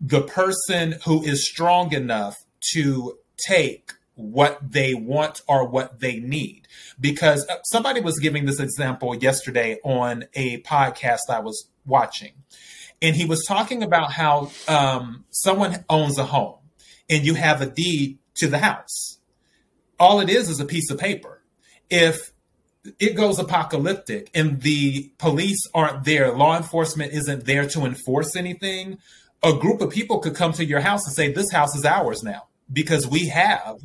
the 0.00 0.22
person 0.22 0.96
who 1.04 1.22
is 1.24 1.46
strong 1.46 1.92
enough 1.92 2.36
to 2.72 3.18
take 3.36 3.92
what 4.14 4.58
they 4.72 4.94
want 4.94 5.40
or 5.48 5.66
what 5.66 6.00
they 6.00 6.18
need. 6.18 6.68
Because 7.00 7.46
uh, 7.48 7.56
somebody 7.64 8.00
was 8.00 8.18
giving 8.18 8.44
this 8.44 8.60
example 8.60 9.14
yesterday 9.14 9.78
on 9.84 10.26
a 10.34 10.60
podcast 10.62 11.30
I 11.30 11.40
was 11.40 11.68
watching. 11.86 12.32
And 13.00 13.16
he 13.16 13.24
was 13.24 13.44
talking 13.46 13.82
about 13.82 14.12
how 14.12 14.50
um, 14.68 15.24
someone 15.30 15.84
owns 15.88 16.18
a 16.18 16.24
home 16.24 16.58
and 17.10 17.24
you 17.24 17.34
have 17.34 17.60
a 17.60 17.66
deed 17.66 18.18
to 18.34 18.46
the 18.46 18.58
house. 18.58 19.18
All 19.98 20.20
it 20.20 20.30
is 20.30 20.48
is 20.48 20.60
a 20.60 20.64
piece 20.64 20.90
of 20.90 20.98
paper. 20.98 21.42
If 21.90 22.32
it 22.98 23.16
goes 23.16 23.38
apocalyptic 23.38 24.30
and 24.34 24.60
the 24.62 25.12
police 25.18 25.66
aren't 25.74 26.04
there, 26.04 26.32
law 26.32 26.56
enforcement 26.56 27.12
isn't 27.12 27.44
there 27.44 27.68
to 27.68 27.84
enforce 27.84 28.36
anything, 28.36 28.98
a 29.42 29.52
group 29.52 29.80
of 29.80 29.90
people 29.90 30.20
could 30.20 30.34
come 30.34 30.52
to 30.52 30.64
your 30.64 30.80
house 30.80 31.06
and 31.06 31.14
say, 31.14 31.32
This 31.32 31.50
house 31.50 31.76
is 31.76 31.84
ours 31.84 32.22
now 32.22 32.48
because 32.72 33.06
we 33.06 33.28
have 33.28 33.78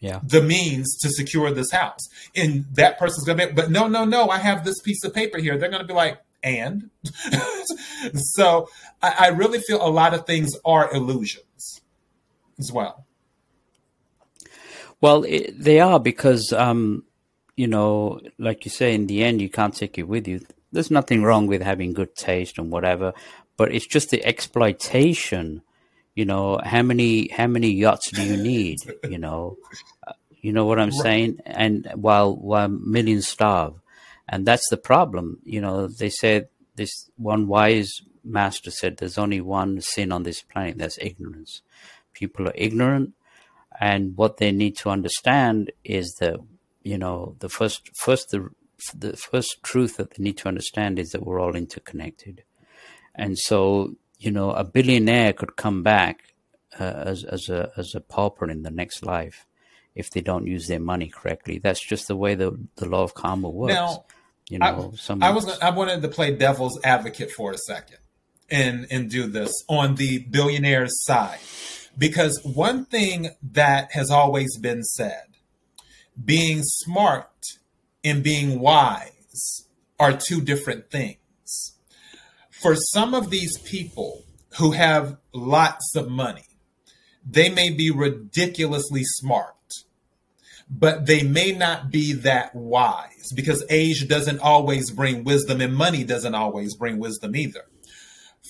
yeah. 0.00 0.20
the 0.22 0.42
means 0.42 0.96
to 0.98 1.08
secure 1.10 1.50
this 1.50 1.70
house. 1.70 2.08
And 2.36 2.66
that 2.74 2.98
person's 2.98 3.24
going 3.24 3.38
to 3.38 3.46
be, 3.48 3.52
but 3.52 3.70
no, 3.70 3.88
no, 3.88 4.04
no, 4.04 4.28
I 4.28 4.38
have 4.38 4.64
this 4.64 4.80
piece 4.80 5.04
of 5.04 5.14
paper 5.14 5.38
here. 5.38 5.58
They're 5.58 5.70
going 5.70 5.82
to 5.82 5.88
be 5.88 5.94
like, 5.94 6.20
and 6.42 6.90
so 8.14 8.68
I, 9.02 9.14
I, 9.18 9.28
really 9.28 9.58
feel 9.58 9.84
a 9.84 9.90
lot 9.90 10.14
of 10.14 10.24
things 10.24 10.52
are 10.64 10.92
illusions 10.94 11.80
as 12.60 12.70
well. 12.72 13.06
Well, 15.00 15.24
it, 15.24 15.58
they 15.58 15.80
are 15.80 15.98
because, 15.98 16.52
um, 16.52 17.04
you 17.56 17.66
know, 17.66 18.20
like 18.38 18.64
you 18.64 18.70
say, 18.70 18.94
in 18.94 19.08
the 19.08 19.24
end, 19.24 19.42
you 19.42 19.48
can't 19.48 19.74
take 19.74 19.98
it 19.98 20.06
with 20.06 20.28
you. 20.28 20.40
There's 20.70 20.92
nothing 20.92 21.24
wrong 21.24 21.48
with 21.48 21.62
having 21.62 21.92
good 21.92 22.14
taste 22.14 22.58
and 22.58 22.70
whatever, 22.70 23.14
but 23.56 23.74
it's 23.74 23.86
just 23.86 24.10
the 24.10 24.24
exploitation 24.24 25.62
you 26.18 26.24
know 26.24 26.60
how 26.64 26.82
many 26.82 27.28
how 27.28 27.46
many 27.46 27.70
yachts 27.70 28.10
do 28.10 28.22
you 28.30 28.36
need 28.36 28.78
you 29.08 29.18
know? 29.24 29.56
You 30.40 30.52
know 30.52 30.66
what 30.66 30.80
i'm 30.80 30.90
right. 30.90 31.02
saying? 31.06 31.38
And 31.46 31.76
while 31.94 32.34
while 32.34 32.68
millions 32.68 33.28
starve. 33.28 33.74
And 34.28 34.44
that's 34.44 34.68
the 34.68 34.82
problem 34.92 35.26
you 35.44 35.60
know 35.60 35.86
they 35.86 36.10
said 36.10 36.48
this 36.74 36.92
one 37.16 37.46
wise 37.46 37.90
master 38.24 38.70
said 38.70 38.96
there's 38.96 39.18
only 39.24 39.40
one 39.40 39.80
sin 39.80 40.10
on 40.10 40.24
this 40.24 40.42
planet 40.42 40.78
that's 40.78 40.98
ignorance. 41.10 41.62
People 42.20 42.48
are 42.48 42.66
ignorant 42.66 43.14
and 43.80 44.16
what 44.16 44.38
they 44.38 44.50
need 44.50 44.76
to 44.78 44.90
understand 44.90 45.70
is 45.84 46.16
that 46.20 46.36
you 46.82 46.98
know 46.98 47.36
the 47.38 47.48
first 47.48 47.90
first 47.94 48.30
the 48.32 48.50
the 49.04 49.16
first 49.16 49.62
truth 49.62 49.96
that 49.96 50.10
they 50.14 50.22
need 50.24 50.38
to 50.38 50.48
understand 50.48 50.98
is 50.98 51.10
that 51.10 51.24
we're 51.24 51.40
all 51.40 51.54
interconnected. 51.54 52.42
And 53.14 53.38
so 53.38 53.94
you 54.18 54.30
know, 54.30 54.50
a 54.50 54.64
billionaire 54.64 55.32
could 55.32 55.56
come 55.56 55.82
back 55.82 56.34
uh, 56.78 56.84
as 56.84 57.24
as 57.24 57.48
a 57.48 57.70
as 57.76 57.94
a 57.94 58.00
pauper 58.00 58.50
in 58.50 58.62
the 58.62 58.70
next 58.70 59.04
life 59.04 59.46
if 59.94 60.10
they 60.10 60.20
don't 60.20 60.46
use 60.46 60.68
their 60.68 60.80
money 60.80 61.08
correctly. 61.08 61.58
That's 61.58 61.84
just 61.84 62.08
the 62.08 62.16
way 62.16 62.34
the 62.34 62.58
the 62.76 62.86
law 62.86 63.02
of 63.02 63.14
karma 63.14 63.48
works. 63.48 63.74
Now, 63.74 64.04
you 64.48 64.58
know, 64.58 64.92
I, 65.10 65.26
I 65.26 65.30
was 65.30 65.58
I 65.60 65.70
wanted 65.70 66.02
to 66.02 66.08
play 66.08 66.34
devil's 66.34 66.80
advocate 66.84 67.30
for 67.30 67.52
a 67.52 67.58
second 67.58 67.98
and 68.50 68.86
and 68.90 69.10
do 69.10 69.26
this 69.26 69.52
on 69.68 69.96
the 69.96 70.20
billionaire's 70.30 71.04
side 71.04 71.40
because 71.96 72.40
one 72.42 72.84
thing 72.86 73.30
that 73.42 73.92
has 73.92 74.10
always 74.10 74.56
been 74.58 74.82
said 74.82 75.24
being 76.24 76.62
smart 76.62 77.30
and 78.02 78.22
being 78.22 78.58
wise 78.58 79.66
are 80.00 80.16
two 80.16 80.40
different 80.40 80.90
things 80.90 81.18
for 82.60 82.74
some 82.74 83.14
of 83.14 83.30
these 83.30 83.58
people 83.58 84.24
who 84.58 84.72
have 84.72 85.16
lots 85.32 85.94
of 85.94 86.08
money, 86.08 86.44
they 87.24 87.48
may 87.48 87.70
be 87.70 87.90
ridiculously 87.90 89.04
smart, 89.04 89.54
but 90.70 91.06
they 91.06 91.22
may 91.22 91.52
not 91.52 91.90
be 91.90 92.12
that 92.12 92.54
wise 92.54 93.30
because 93.34 93.64
age 93.70 94.08
doesn't 94.08 94.40
always 94.40 94.90
bring 94.90 95.24
wisdom 95.24 95.60
and 95.60 95.74
money 95.74 96.04
doesn't 96.04 96.34
always 96.34 96.74
bring 96.74 96.98
wisdom 96.98 97.36
either. 97.36 97.64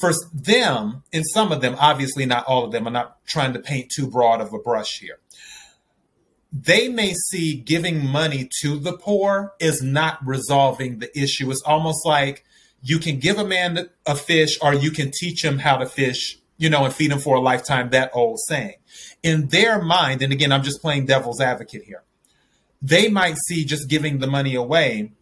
For 0.00 0.12
them, 0.32 1.02
and 1.12 1.24
some 1.34 1.50
of 1.50 1.60
them, 1.60 1.74
obviously 1.78 2.24
not 2.24 2.46
all 2.46 2.64
of 2.64 2.72
them, 2.72 2.86
I'm 2.86 2.92
not 2.92 3.24
trying 3.26 3.52
to 3.54 3.58
paint 3.58 3.90
too 3.94 4.08
broad 4.08 4.40
of 4.40 4.52
a 4.52 4.58
brush 4.58 5.00
here. 5.00 5.18
They 6.52 6.88
may 6.88 7.14
see 7.14 7.56
giving 7.56 8.06
money 8.06 8.48
to 8.62 8.78
the 8.78 8.96
poor 8.96 9.54
is 9.60 9.82
not 9.82 10.24
resolving 10.24 10.98
the 10.98 11.18
issue. 11.18 11.50
It's 11.50 11.62
almost 11.66 12.06
like 12.06 12.44
you 12.82 12.98
can 12.98 13.18
give 13.18 13.38
a 13.38 13.44
man 13.44 13.88
a 14.06 14.14
fish 14.14 14.58
or 14.62 14.74
you 14.74 14.90
can 14.90 15.10
teach 15.10 15.44
him 15.44 15.58
how 15.58 15.76
to 15.76 15.86
fish, 15.86 16.38
you 16.56 16.70
know, 16.70 16.84
and 16.84 16.94
feed 16.94 17.12
him 17.12 17.18
for 17.18 17.36
a 17.36 17.40
lifetime, 17.40 17.90
that 17.90 18.10
old 18.14 18.38
saying. 18.46 18.76
In 19.22 19.48
their 19.48 19.82
mind, 19.82 20.22
and 20.22 20.32
again, 20.32 20.52
I'm 20.52 20.62
just 20.62 20.80
playing 20.80 21.06
devil's 21.06 21.40
advocate 21.40 21.82
here, 21.84 22.04
they 22.80 23.08
might 23.08 23.36
see 23.36 23.64
just 23.64 23.88
giving 23.88 24.18
the 24.18 24.26
money 24.26 24.54
away 24.54 25.12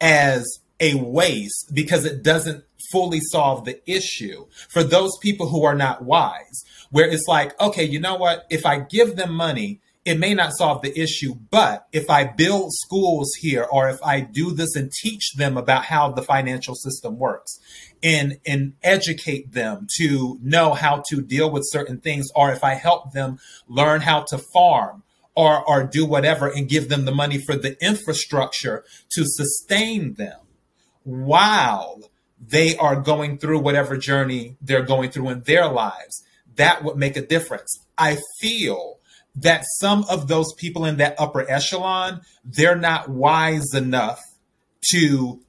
as 0.00 0.60
a 0.80 0.94
waste 0.94 1.70
because 1.72 2.04
it 2.04 2.22
doesn't 2.22 2.64
fully 2.90 3.20
solve 3.20 3.64
the 3.64 3.80
issue 3.90 4.46
for 4.68 4.82
those 4.82 5.16
people 5.18 5.48
who 5.48 5.64
are 5.64 5.74
not 5.74 6.04
wise, 6.04 6.64
where 6.90 7.08
it's 7.08 7.26
like, 7.28 7.58
okay, 7.60 7.84
you 7.84 8.00
know 8.00 8.16
what? 8.16 8.46
If 8.50 8.66
I 8.66 8.80
give 8.80 9.16
them 9.16 9.34
money, 9.34 9.80
it 10.04 10.18
may 10.18 10.34
not 10.34 10.52
solve 10.56 10.82
the 10.82 10.98
issue, 10.98 11.34
but 11.50 11.86
if 11.92 12.10
I 12.10 12.24
build 12.24 12.72
schools 12.72 13.32
here 13.40 13.64
or 13.64 13.88
if 13.88 14.02
I 14.02 14.20
do 14.20 14.52
this 14.52 14.76
and 14.76 14.92
teach 14.92 15.32
them 15.34 15.56
about 15.56 15.86
how 15.86 16.12
the 16.12 16.22
financial 16.22 16.74
system 16.74 17.18
works 17.18 17.58
and, 18.02 18.38
and 18.46 18.74
educate 18.82 19.52
them 19.52 19.86
to 19.96 20.38
know 20.42 20.74
how 20.74 21.02
to 21.08 21.22
deal 21.22 21.50
with 21.50 21.64
certain 21.66 22.00
things, 22.00 22.28
or 22.34 22.52
if 22.52 22.62
I 22.62 22.74
help 22.74 23.12
them 23.12 23.38
learn 23.66 24.02
how 24.02 24.24
to 24.28 24.38
farm 24.52 25.04
or, 25.34 25.66
or 25.66 25.84
do 25.84 26.04
whatever 26.04 26.48
and 26.48 26.68
give 26.68 26.90
them 26.90 27.06
the 27.06 27.14
money 27.14 27.38
for 27.38 27.56
the 27.56 27.82
infrastructure 27.82 28.84
to 29.12 29.24
sustain 29.24 30.14
them 30.14 30.40
while 31.04 32.00
they 32.38 32.76
are 32.76 32.96
going 32.96 33.38
through 33.38 33.58
whatever 33.58 33.96
journey 33.96 34.56
they're 34.60 34.82
going 34.82 35.10
through 35.10 35.30
in 35.30 35.42
their 35.44 35.66
lives, 35.66 36.22
that 36.56 36.84
would 36.84 36.96
make 36.96 37.16
a 37.16 37.26
difference. 37.26 37.86
I 37.96 38.18
feel 38.38 38.98
that 39.36 39.64
some 39.78 40.04
of 40.08 40.28
those 40.28 40.52
people 40.54 40.84
in 40.84 40.98
that 40.98 41.14
upper 41.18 41.48
echelon, 41.50 42.20
they're 42.44 42.76
not 42.76 43.08
wise 43.08 43.74
enough 43.74 44.20
to 44.92 45.40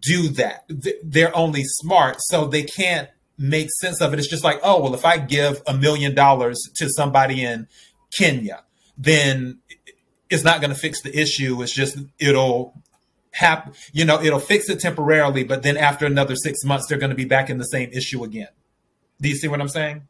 do 0.00 0.28
that. 0.30 0.68
They're 1.02 1.36
only 1.36 1.62
smart, 1.64 2.16
so 2.20 2.46
they 2.46 2.64
can't 2.64 3.08
make 3.38 3.68
sense 3.80 4.00
of 4.00 4.12
it. 4.12 4.18
It's 4.18 4.28
just 4.28 4.44
like, 4.44 4.58
oh, 4.62 4.82
well, 4.82 4.94
if 4.94 5.04
I 5.04 5.18
give 5.18 5.62
a 5.66 5.74
million 5.74 6.14
dollars 6.14 6.58
to 6.76 6.88
somebody 6.88 7.44
in 7.44 7.68
Kenya, 8.16 8.64
then 8.98 9.58
it's 10.30 10.42
not 10.42 10.60
going 10.60 10.72
to 10.72 10.78
fix 10.78 11.02
the 11.02 11.16
issue. 11.16 11.62
It's 11.62 11.72
just, 11.72 11.98
it'll 12.18 12.74
happen, 13.32 13.74
you 13.92 14.04
know, 14.04 14.20
it'll 14.20 14.40
fix 14.40 14.68
it 14.68 14.80
temporarily, 14.80 15.44
but 15.44 15.62
then 15.62 15.76
after 15.76 16.06
another 16.06 16.34
six 16.34 16.64
months, 16.64 16.86
they're 16.88 16.98
going 16.98 17.10
to 17.10 17.16
be 17.16 17.26
back 17.26 17.50
in 17.50 17.58
the 17.58 17.64
same 17.64 17.90
issue 17.92 18.24
again. 18.24 18.48
Do 19.20 19.28
you 19.28 19.36
see 19.36 19.48
what 19.48 19.60
I'm 19.60 19.68
saying? 19.68 20.08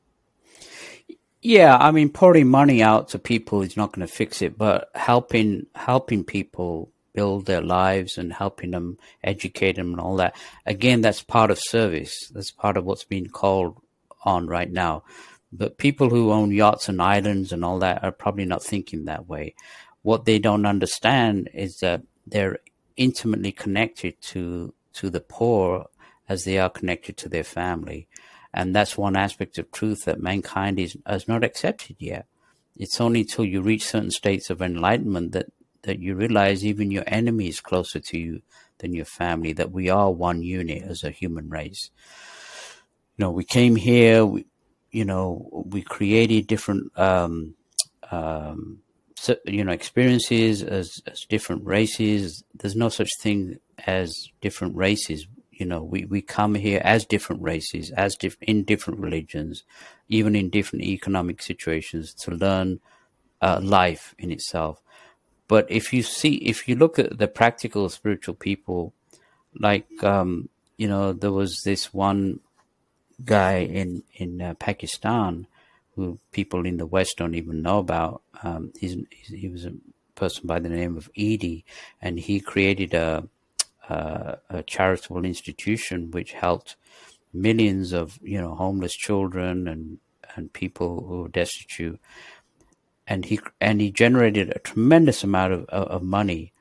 Yeah, 1.49 1.77
I 1.77 1.93
mean, 1.93 2.09
pouring 2.09 2.49
money 2.49 2.83
out 2.83 3.11
to 3.11 3.21
people 3.21 3.63
is 3.63 3.77
not 3.77 3.93
going 3.93 4.05
to 4.05 4.13
fix 4.13 4.43
it, 4.43 4.59
but 4.59 4.91
helping 4.97 5.67
helping 5.77 6.25
people 6.25 6.91
build 7.15 7.47
their 7.47 7.61
lives 7.61 8.19
and 8.19 8.33
helping 8.33 8.73
them 8.73 8.99
educate 9.23 9.77
them 9.77 9.93
and 9.93 10.01
all 10.01 10.17
that. 10.17 10.35
Again, 10.67 11.03
that's 11.03 11.23
part 11.23 11.53
of 11.53 11.61
service. 11.61 12.33
That's 12.35 12.51
part 12.51 12.77
of 12.77 12.85
what's 12.85 13.05
being 13.05 13.29
called 13.29 13.81
on 14.25 14.49
right 14.49 14.69
now. 14.69 15.05
But 15.53 15.79
people 15.79 16.11
who 16.11 16.33
own 16.33 16.51
yachts 16.51 16.89
and 16.89 17.01
islands 17.01 17.53
and 17.53 17.65
all 17.65 17.79
that 17.79 18.03
are 18.03 18.11
probably 18.11 18.45
not 18.45 18.65
thinking 18.65 19.05
that 19.05 19.29
way. 19.29 19.55
What 20.03 20.25
they 20.25 20.41
don't 20.41 20.67
understand 20.67 21.49
is 21.55 21.77
that 21.77 22.03
they're 22.27 22.59
intimately 22.97 23.53
connected 23.53 24.21
to 24.33 24.75
to 24.95 25.11
the 25.11 25.21
poor 25.21 25.87
as 26.29 26.43
they 26.43 26.59
are 26.59 26.71
connected 26.71 27.17
to 27.19 27.29
their 27.29 27.45
family. 27.45 28.09
And 28.57 28.75
that's 28.75 28.97
one 28.97 29.17
aspect 29.17 29.59
of 29.59 29.71
truth 29.71 30.07
that 30.07 30.19
mankind 30.19 30.79
is 30.79 30.97
has 31.07 31.29
not 31.29 31.45
accepted 31.45 31.97
yet. 31.99 32.27
It's 32.79 33.03
only 33.03 33.23
till 33.23 33.45
you 33.45 33.61
reach 33.61 33.85
certain 33.85 34.11
states 34.11 34.49
of 34.49 34.63
enlightenment 34.63 35.33
that, 35.33 35.53
that 35.83 35.99
you 35.99 36.15
realize 36.15 36.65
even 36.65 36.91
your 36.91 37.05
enemy 37.07 37.49
is 37.49 37.61
closer 37.61 38.01
to 38.01 38.19
you 38.19 38.41
than 38.79 38.95
your 38.95 39.05
family, 39.05 39.53
that 39.53 39.73
we 39.73 39.91
are 39.91 40.11
one 40.11 40.43
unit 40.43 40.83
as 40.83 41.05
a 41.05 41.11
human 41.11 41.51
race. 41.51 41.91
You 43.19 43.27
know, 43.27 43.31
we 43.31 43.45
came 43.45 43.77
here, 43.77 44.25
we, 44.25 44.47
you 44.91 45.05
know, 45.05 45.65
we 45.67 45.83
created 45.83 46.47
different, 46.47 46.99
um, 46.99 47.55
um, 48.11 48.79
you 49.45 49.65
know, 49.65 49.73
experiences 49.73 50.63
as, 50.63 51.03
as 51.07 51.27
different 51.29 51.65
races. 51.67 52.43
There's 52.55 52.77
no 52.77 52.89
such 52.89 53.11
thing 53.21 53.59
as 53.87 54.31
different 54.41 54.77
races 54.77 55.27
you 55.59 55.67
know 55.67 55.83
we, 55.83 56.05
we 56.05 56.21
come 56.21 56.55
here 56.55 56.81
as 56.85 57.05
different 57.05 57.43
races 57.43 57.91
as 57.93 58.17
diff- 58.17 58.37
in 58.43 58.65
different 58.65 59.01
religions 59.01 59.65
even 60.09 60.37
in 60.37 60.51
different 60.51 60.85
economic 60.85 61.43
situations 61.43 62.15
to 62.15 62.31
learn 62.31 62.81
uh, 63.43 63.61
life 63.63 64.15
in 64.19 64.31
itself. 64.31 64.81
But 65.49 65.71
if 65.71 65.93
you 65.93 66.03
see 66.03 66.37
if 66.37 66.69
you 66.69 66.75
look 66.75 66.99
at 66.99 67.19
the 67.19 67.29
practical 67.29 67.89
spiritual 67.89 68.35
people 68.35 68.93
like 69.59 69.87
um, 70.03 70.49
you 70.77 70.89
know 70.89 71.13
there 71.13 71.33
was 71.33 71.63
this 71.63 71.93
one 71.93 72.41
guy 73.25 73.59
in 73.59 74.03
in 74.15 74.43
uh, 74.43 74.55
pakistan 74.55 75.47
who 75.97 76.19
people 76.31 76.67
in 76.67 76.77
the 76.77 76.87
west 76.87 77.17
don't 77.17 77.35
even 77.35 77.63
know 77.63 77.79
about. 77.79 78.23
Um, 78.43 78.73
he's, 78.79 78.97
he 79.11 79.49
was 79.49 79.65
a 79.65 79.73
person 80.15 80.47
by 80.47 80.59
the 80.59 80.69
name 80.69 80.97
of 80.97 81.11
Edhi, 81.15 81.65
and 82.03 82.19
he 82.19 82.39
created 82.39 82.93
a 82.93 83.27
uh, 83.89 84.37
a 84.51 84.63
charitable 84.63 85.25
institution 85.25 86.11
which 86.11 86.33
helped 86.33 86.77
millions 87.33 87.93
of 87.93 88.19
you 88.23 88.41
know 88.41 88.55
homeless 88.55 88.95
children 88.95 89.69
and 89.69 89.99
and 90.35 90.53
people 90.53 91.05
who 91.07 91.23
were 91.23 91.29
destitute. 91.29 92.01
And 93.07 93.25
he 93.25 93.41
and 93.61 93.81
he 93.81 93.91
generated 93.91 94.51
a 94.51 94.59
tremendous 94.59 95.23
amount 95.23 95.53
of, 95.53 95.65
of 95.67 96.03
money. 96.03 96.53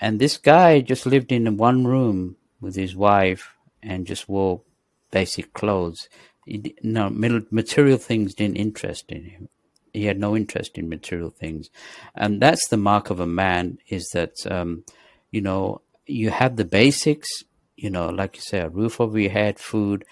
And 0.00 0.18
this 0.18 0.36
guy 0.36 0.80
just 0.80 1.06
lived 1.06 1.32
in 1.32 1.56
one 1.56 1.86
room 1.86 2.36
with 2.60 2.76
his 2.76 2.94
wife 2.96 3.54
and 3.82 4.06
just 4.06 4.28
wore 4.28 4.62
basic 5.10 5.52
clothes. 5.52 6.08
He, 6.44 6.74
no 6.82 7.10
material 7.10 7.98
things 7.98 8.34
didn't 8.34 8.56
interest 8.56 9.10
in 9.10 9.24
him. 9.24 9.48
He 9.92 10.06
had 10.06 10.18
no 10.18 10.36
interest 10.36 10.78
in 10.78 10.88
material 10.88 11.30
things. 11.30 11.70
And 12.14 12.40
that's 12.40 12.66
the 12.68 12.76
mark 12.76 13.10
of 13.10 13.20
a 13.20 13.26
man 13.26 13.78
is 13.88 14.08
that 14.14 14.34
um, 14.50 14.84
you 15.30 15.40
know 15.40 15.82
you 16.06 16.30
have 16.30 16.56
the 16.56 16.64
basics, 16.64 17.28
you 17.76 17.90
know, 17.90 18.08
like 18.08 18.36
you 18.36 18.42
say, 18.42 18.60
a 18.60 18.68
roof 18.68 19.00
over 19.00 19.18
your 19.18 19.30
head, 19.30 19.58
food, 19.58 20.04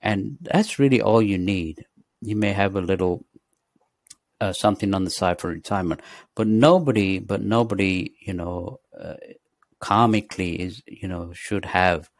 and 0.00 0.38
that's 0.40 0.78
really 0.78 1.00
all 1.00 1.22
you 1.22 1.38
need. 1.38 1.86
You 2.20 2.36
may 2.36 2.52
have 2.52 2.76
a 2.76 2.80
little 2.80 3.24
uh, 4.40 4.52
something 4.52 4.94
on 4.94 5.04
the 5.04 5.10
side 5.10 5.40
for 5.40 5.48
retirement, 5.48 6.00
but 6.34 6.46
nobody, 6.46 7.18
but 7.18 7.42
nobody, 7.42 8.14
you 8.20 8.34
know, 8.34 8.80
uh, 8.98 9.14
karmically 9.80 10.56
is, 10.56 10.82
you 10.86 11.08
know, 11.08 11.32
should 11.34 11.64
have 11.64 12.10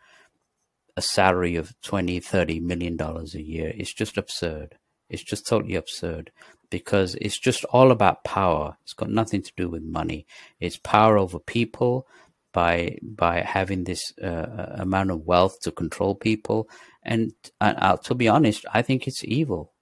a 0.97 1.03
salary 1.03 1.57
of 1.57 1.75
20, 1.83 2.21
30 2.21 2.61
million 2.61 2.97
dollars 2.97 3.35
a 3.35 3.43
year. 3.43 3.73
It's 3.77 3.93
just 3.93 4.17
absurd. 4.17 4.77
It's 5.09 5.23
just 5.23 5.47
totally 5.47 5.75
absurd 5.75 6.31
because 6.71 7.15
it's 7.17 7.39
just 7.39 7.65
all 7.67 7.91
about 7.91 8.25
power. 8.25 8.77
It's 8.83 8.95
got 8.95 9.11
nothing 9.11 9.43
to 9.43 9.53
do 9.57 9.69
with 9.69 9.83
money. 9.83 10.27
It's 10.61 10.79
power 10.79 11.19
over 11.19 11.39
people, 11.39 12.07
by 12.55 12.97
by 13.03 13.41
having 13.41 13.85
this 13.85 14.15
uh, 14.23 14.77
amount 14.79 15.11
of 15.11 15.27
wealth 15.27 15.61
to 15.61 15.71
control 15.71 16.15
people. 16.15 16.71
And 17.03 17.35
uh, 17.61 17.99
to 17.99 18.15
be 18.15 18.29
honest, 18.29 18.65
I 18.73 18.81
think 18.81 19.07
it's 19.07 19.23
evil, 19.25 19.73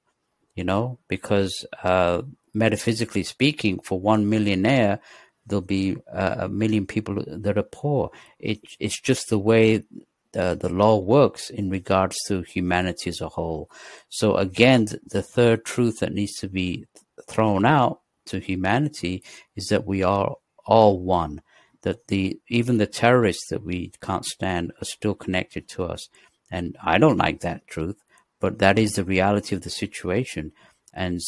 you 0.56 0.64
know, 0.64 0.98
because 1.06 1.64
uh, 1.84 2.22
metaphysically 2.52 3.22
speaking, 3.22 3.78
for 3.78 4.00
one 4.00 4.28
millionaire, 4.28 4.98
there'll 5.46 5.62
be 5.62 5.96
uh, 6.12 6.36
a 6.38 6.48
million 6.48 6.86
people 6.86 7.22
that 7.26 7.56
are 7.56 7.62
poor. 7.62 8.10
It, 8.40 8.60
it's 8.80 9.00
just 9.00 9.28
the 9.28 9.38
way 9.38 9.84
the, 10.32 10.58
the 10.60 10.68
law 10.68 10.98
works 10.98 11.50
in 11.50 11.70
regards 11.70 12.16
to 12.26 12.42
humanity 12.42 13.10
as 13.10 13.20
a 13.20 13.28
whole. 13.28 13.70
So 14.08 14.36
again, 14.36 14.88
the 15.10 15.22
third 15.22 15.64
truth 15.64 16.00
that 16.00 16.14
needs 16.14 16.34
to 16.40 16.48
be 16.48 16.86
thrown 17.28 17.64
out 17.64 18.00
to 18.26 18.40
humanity 18.40 19.22
is 19.54 19.66
that 19.66 19.86
we 19.86 20.02
are 20.02 20.34
all 20.64 20.98
one 21.00 21.42
that 21.82 22.06
the 22.08 22.40
even 22.48 22.78
the 22.78 22.86
terrorists 22.86 23.48
that 23.50 23.64
we 23.64 23.92
can't 24.00 24.24
stand 24.24 24.72
are 24.80 24.84
still 24.84 25.14
connected 25.14 25.68
to 25.68 25.84
us. 25.84 26.08
And 26.50 26.76
I 26.82 26.98
don't 26.98 27.16
like 27.16 27.40
that 27.40 27.66
truth, 27.66 27.96
but 28.40 28.58
that 28.58 28.78
is 28.78 28.94
the 28.94 29.04
reality 29.04 29.54
of 29.56 29.62
the 29.62 29.70
situation. 29.70 30.52
And 30.92 31.20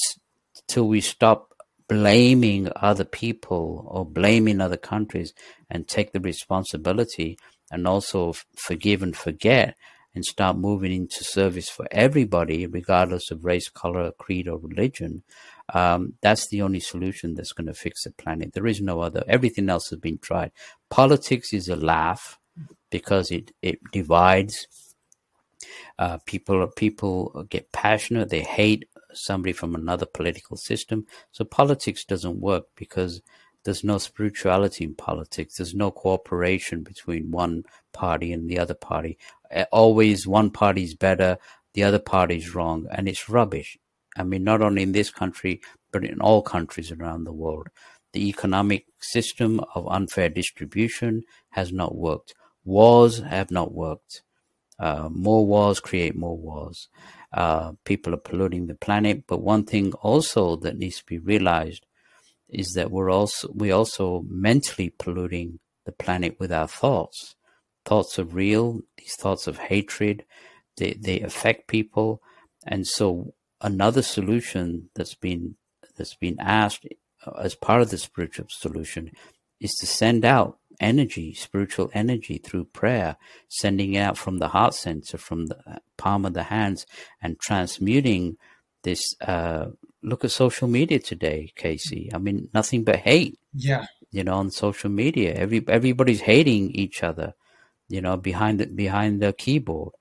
till 0.66 0.88
we 0.88 1.00
stop 1.00 1.54
blaming 1.88 2.68
other 2.76 3.04
people 3.04 3.86
or 3.90 4.04
blaming 4.04 4.60
other 4.60 4.76
countries 4.76 5.34
and 5.68 5.86
take 5.86 6.12
the 6.12 6.20
responsibility 6.20 7.38
and 7.70 7.86
also 7.86 8.34
forgive 8.56 9.02
and 9.02 9.16
forget 9.16 9.76
and 10.14 10.24
start 10.24 10.56
moving 10.56 10.92
into 10.92 11.24
service 11.24 11.68
for 11.68 11.86
everybody, 11.90 12.66
regardless 12.66 13.30
of 13.30 13.44
race, 13.44 13.68
color, 13.68 14.12
creed, 14.12 14.46
or 14.48 14.58
religion, 14.58 15.22
um, 15.72 16.14
that's 16.20 16.48
the 16.48 16.62
only 16.62 16.80
solution 16.80 17.34
that's 17.34 17.52
going 17.52 17.66
to 17.66 17.74
fix 17.74 18.04
the 18.04 18.10
planet. 18.10 18.52
There 18.52 18.66
is 18.66 18.80
no 18.80 19.00
other. 19.00 19.24
Everything 19.26 19.70
else 19.70 19.88
has 19.90 19.98
been 19.98 20.18
tried. 20.18 20.52
Politics 20.90 21.52
is 21.52 21.68
a 21.68 21.76
laugh 21.76 22.38
because 22.90 23.30
it 23.30 23.52
it 23.62 23.78
divides. 23.92 24.66
Uh, 25.98 26.18
people 26.26 26.66
people 26.76 27.46
get 27.48 27.72
passionate. 27.72 28.28
They 28.28 28.42
hate 28.42 28.88
somebody 29.12 29.52
from 29.52 29.74
another 29.74 30.06
political 30.06 30.56
system. 30.56 31.06
So 31.32 31.44
politics 31.44 32.04
doesn't 32.04 32.40
work 32.40 32.66
because 32.76 33.22
there's 33.64 33.84
no 33.84 33.98
spirituality 33.98 34.84
in 34.84 34.94
politics. 34.94 35.56
There's 35.56 35.74
no 35.74 35.90
cooperation 35.90 36.82
between 36.82 37.30
one 37.30 37.64
party 37.92 38.32
and 38.32 38.48
the 38.48 38.58
other 38.58 38.74
party. 38.74 39.16
Always 39.72 40.26
one 40.26 40.50
party's 40.50 40.94
better, 40.94 41.38
the 41.72 41.84
other 41.84 41.98
party's 41.98 42.54
wrong, 42.54 42.86
and 42.90 43.08
it's 43.08 43.28
rubbish. 43.28 43.78
I 44.16 44.22
mean, 44.22 44.44
not 44.44 44.62
only 44.62 44.82
in 44.82 44.92
this 44.92 45.10
country, 45.10 45.60
but 45.92 46.04
in 46.04 46.20
all 46.20 46.42
countries 46.42 46.92
around 46.92 47.24
the 47.24 47.32
world. 47.32 47.68
The 48.12 48.28
economic 48.28 48.86
system 49.00 49.60
of 49.74 49.88
unfair 49.88 50.28
distribution 50.28 51.22
has 51.50 51.72
not 51.72 51.96
worked. 51.96 52.34
Wars 52.64 53.20
have 53.20 53.50
not 53.50 53.72
worked. 53.72 54.22
Uh, 54.78 55.08
more 55.10 55.46
wars 55.46 55.80
create 55.80 56.16
more 56.16 56.36
wars. 56.36 56.88
Uh, 57.32 57.72
people 57.84 58.14
are 58.14 58.18
polluting 58.18 58.66
the 58.66 58.74
planet. 58.74 59.24
But 59.26 59.42
one 59.42 59.64
thing 59.64 59.92
also 59.94 60.56
that 60.56 60.78
needs 60.78 60.98
to 60.98 61.04
be 61.04 61.18
realized 61.18 61.86
is 62.48 62.72
that 62.74 62.90
we're 62.90 63.10
also 63.10 63.48
we 63.52 63.70
also 63.72 64.24
mentally 64.28 64.90
polluting 64.90 65.58
the 65.84 65.92
planet 65.92 66.36
with 66.38 66.52
our 66.52 66.68
thoughts. 66.68 67.34
Thoughts 67.84 68.18
are 68.18 68.24
real. 68.24 68.80
These 68.96 69.16
thoughts 69.16 69.46
of 69.46 69.58
hatred, 69.58 70.24
they 70.76 70.94
they 70.94 71.20
affect 71.20 71.68
people, 71.68 72.22
and 72.66 72.86
so 72.86 73.34
another 73.60 74.02
solution 74.02 74.90
that's 74.94 75.14
been 75.14 75.56
that's 75.96 76.14
been 76.16 76.36
asked 76.40 76.86
uh, 77.26 77.32
as 77.40 77.54
part 77.54 77.82
of 77.82 77.90
the 77.90 77.98
spiritual 77.98 78.46
solution 78.48 79.10
is 79.60 79.72
to 79.74 79.86
send 79.86 80.24
out 80.24 80.58
energy, 80.80 81.32
spiritual 81.34 81.90
energy 81.94 82.38
through 82.38 82.64
prayer, 82.64 83.16
sending 83.48 83.96
out 83.96 84.18
from 84.18 84.38
the 84.38 84.48
heart 84.48 84.74
center, 84.74 85.16
from 85.16 85.46
the 85.46 85.80
palm 85.96 86.24
of 86.24 86.34
the 86.34 86.44
hands, 86.44 86.86
and 87.22 87.38
transmuting 87.38 88.36
this. 88.82 89.00
Uh, 89.20 89.66
look 90.02 90.24
at 90.24 90.30
social 90.30 90.68
media 90.68 90.98
today, 90.98 91.52
Casey. 91.56 92.10
I 92.12 92.18
mean, 92.18 92.48
nothing 92.52 92.84
but 92.84 92.96
hate. 92.96 93.38
Yeah. 93.54 93.86
You 94.10 94.24
know, 94.24 94.34
on 94.34 94.50
social 94.50 94.90
media, 94.90 95.34
every 95.34 95.64
everybody's 95.68 96.20
hating 96.20 96.70
each 96.70 97.02
other. 97.02 97.34
You 97.88 98.00
know, 98.00 98.16
behind 98.16 98.60
the 98.60 98.66
behind 98.66 99.20
the 99.20 99.32
keyboard, 99.32 99.92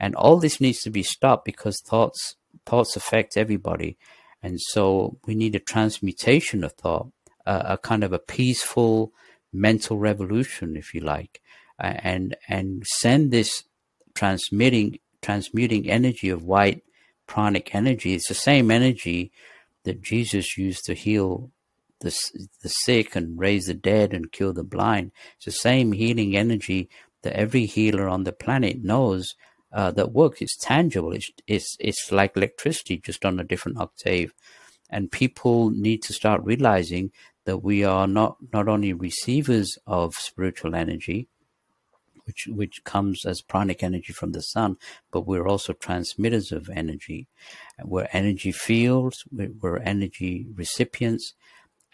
and 0.00 0.14
all 0.14 0.38
this 0.38 0.60
needs 0.60 0.80
to 0.82 0.90
be 0.90 1.02
stopped 1.02 1.44
because 1.44 1.80
thoughts 1.80 2.36
thoughts 2.68 2.96
affect 2.96 3.36
everybody. 3.36 3.96
And 4.42 4.60
so 4.60 5.16
we 5.26 5.34
need 5.34 5.54
a 5.54 5.70
transmutation 5.72 6.62
of 6.62 6.72
thought, 6.72 7.08
a 7.46 7.78
kind 7.78 8.04
of 8.04 8.12
a 8.12 8.18
peaceful 8.18 9.12
mental 9.52 9.96
revolution, 9.98 10.76
if 10.76 10.94
you 10.94 11.00
like, 11.00 11.40
and 11.78 12.36
and 12.48 12.84
send 12.86 13.30
this 13.30 13.64
transmitting 14.14 14.98
transmuting 15.22 15.88
energy 15.88 16.28
of 16.28 16.44
white 16.44 16.82
pranic 17.26 17.74
energy. 17.74 18.14
It's 18.14 18.28
the 18.28 18.34
same 18.34 18.70
energy 18.70 19.32
that 19.84 20.02
Jesus 20.02 20.58
used 20.58 20.84
to 20.84 20.94
heal 20.94 21.50
the 22.00 22.16
the 22.62 22.68
sick 22.68 23.16
and 23.16 23.38
raise 23.38 23.66
the 23.66 23.74
dead 23.74 24.12
and 24.12 24.30
cure 24.30 24.52
the 24.52 24.62
blind. 24.76 25.10
It's 25.36 25.46
the 25.46 25.52
same 25.68 25.92
healing 25.92 26.36
energy 26.36 26.88
that 27.22 27.32
every 27.34 27.66
healer 27.66 28.08
on 28.08 28.24
the 28.24 28.32
planet 28.32 28.84
knows 28.84 29.34
uh, 29.72 29.90
that 29.92 30.12
works. 30.12 30.40
It's 30.40 30.56
tangible. 30.56 31.12
It's 31.12 31.30
it's 31.46 31.76
it's 31.80 32.10
like 32.10 32.36
electricity, 32.36 32.98
just 32.98 33.24
on 33.24 33.38
a 33.38 33.44
different 33.44 33.78
octave. 33.78 34.32
And 34.90 35.12
people 35.12 35.70
need 35.70 36.02
to 36.04 36.14
start 36.14 36.42
realizing 36.44 37.12
that 37.44 37.58
we 37.58 37.84
are 37.84 38.06
not 38.06 38.36
not 38.52 38.68
only 38.68 38.92
receivers 38.92 39.76
of 39.86 40.14
spiritual 40.14 40.74
energy, 40.74 41.28
which 42.24 42.46
which 42.48 42.84
comes 42.84 43.24
as 43.24 43.42
pranic 43.42 43.82
energy 43.82 44.12
from 44.12 44.32
the 44.32 44.42
sun, 44.42 44.76
but 45.10 45.26
we're 45.26 45.48
also 45.48 45.72
transmitters 45.72 46.52
of 46.52 46.70
energy. 46.70 47.26
We're 47.84 48.08
energy 48.12 48.52
fields. 48.52 49.24
We're 49.32 49.78
energy 49.78 50.46
recipients. 50.54 51.34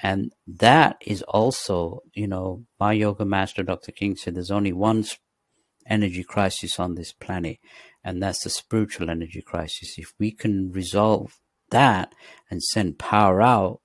And 0.02 0.32
that 0.46 0.96
is 1.00 1.22
also, 1.22 2.02
you 2.14 2.26
know, 2.26 2.64
my 2.80 2.92
yoga 2.92 3.24
master, 3.24 3.62
Dr. 3.62 3.92
King 3.92 4.16
said 4.16 4.34
there's 4.34 4.50
only 4.50 4.72
one 4.72 5.04
energy 5.86 6.24
crisis 6.24 6.78
on 6.78 6.94
this 6.94 7.12
planet, 7.12 7.58
and 8.02 8.22
that's 8.22 8.44
the 8.44 8.50
spiritual 8.50 9.10
energy 9.10 9.42
crisis. 9.42 9.98
If 9.98 10.12
we 10.18 10.30
can 10.30 10.72
resolve 10.72 11.38
that 11.70 12.14
and 12.50 12.62
send 12.62 12.98
power 12.98 13.42
out, 13.42 13.80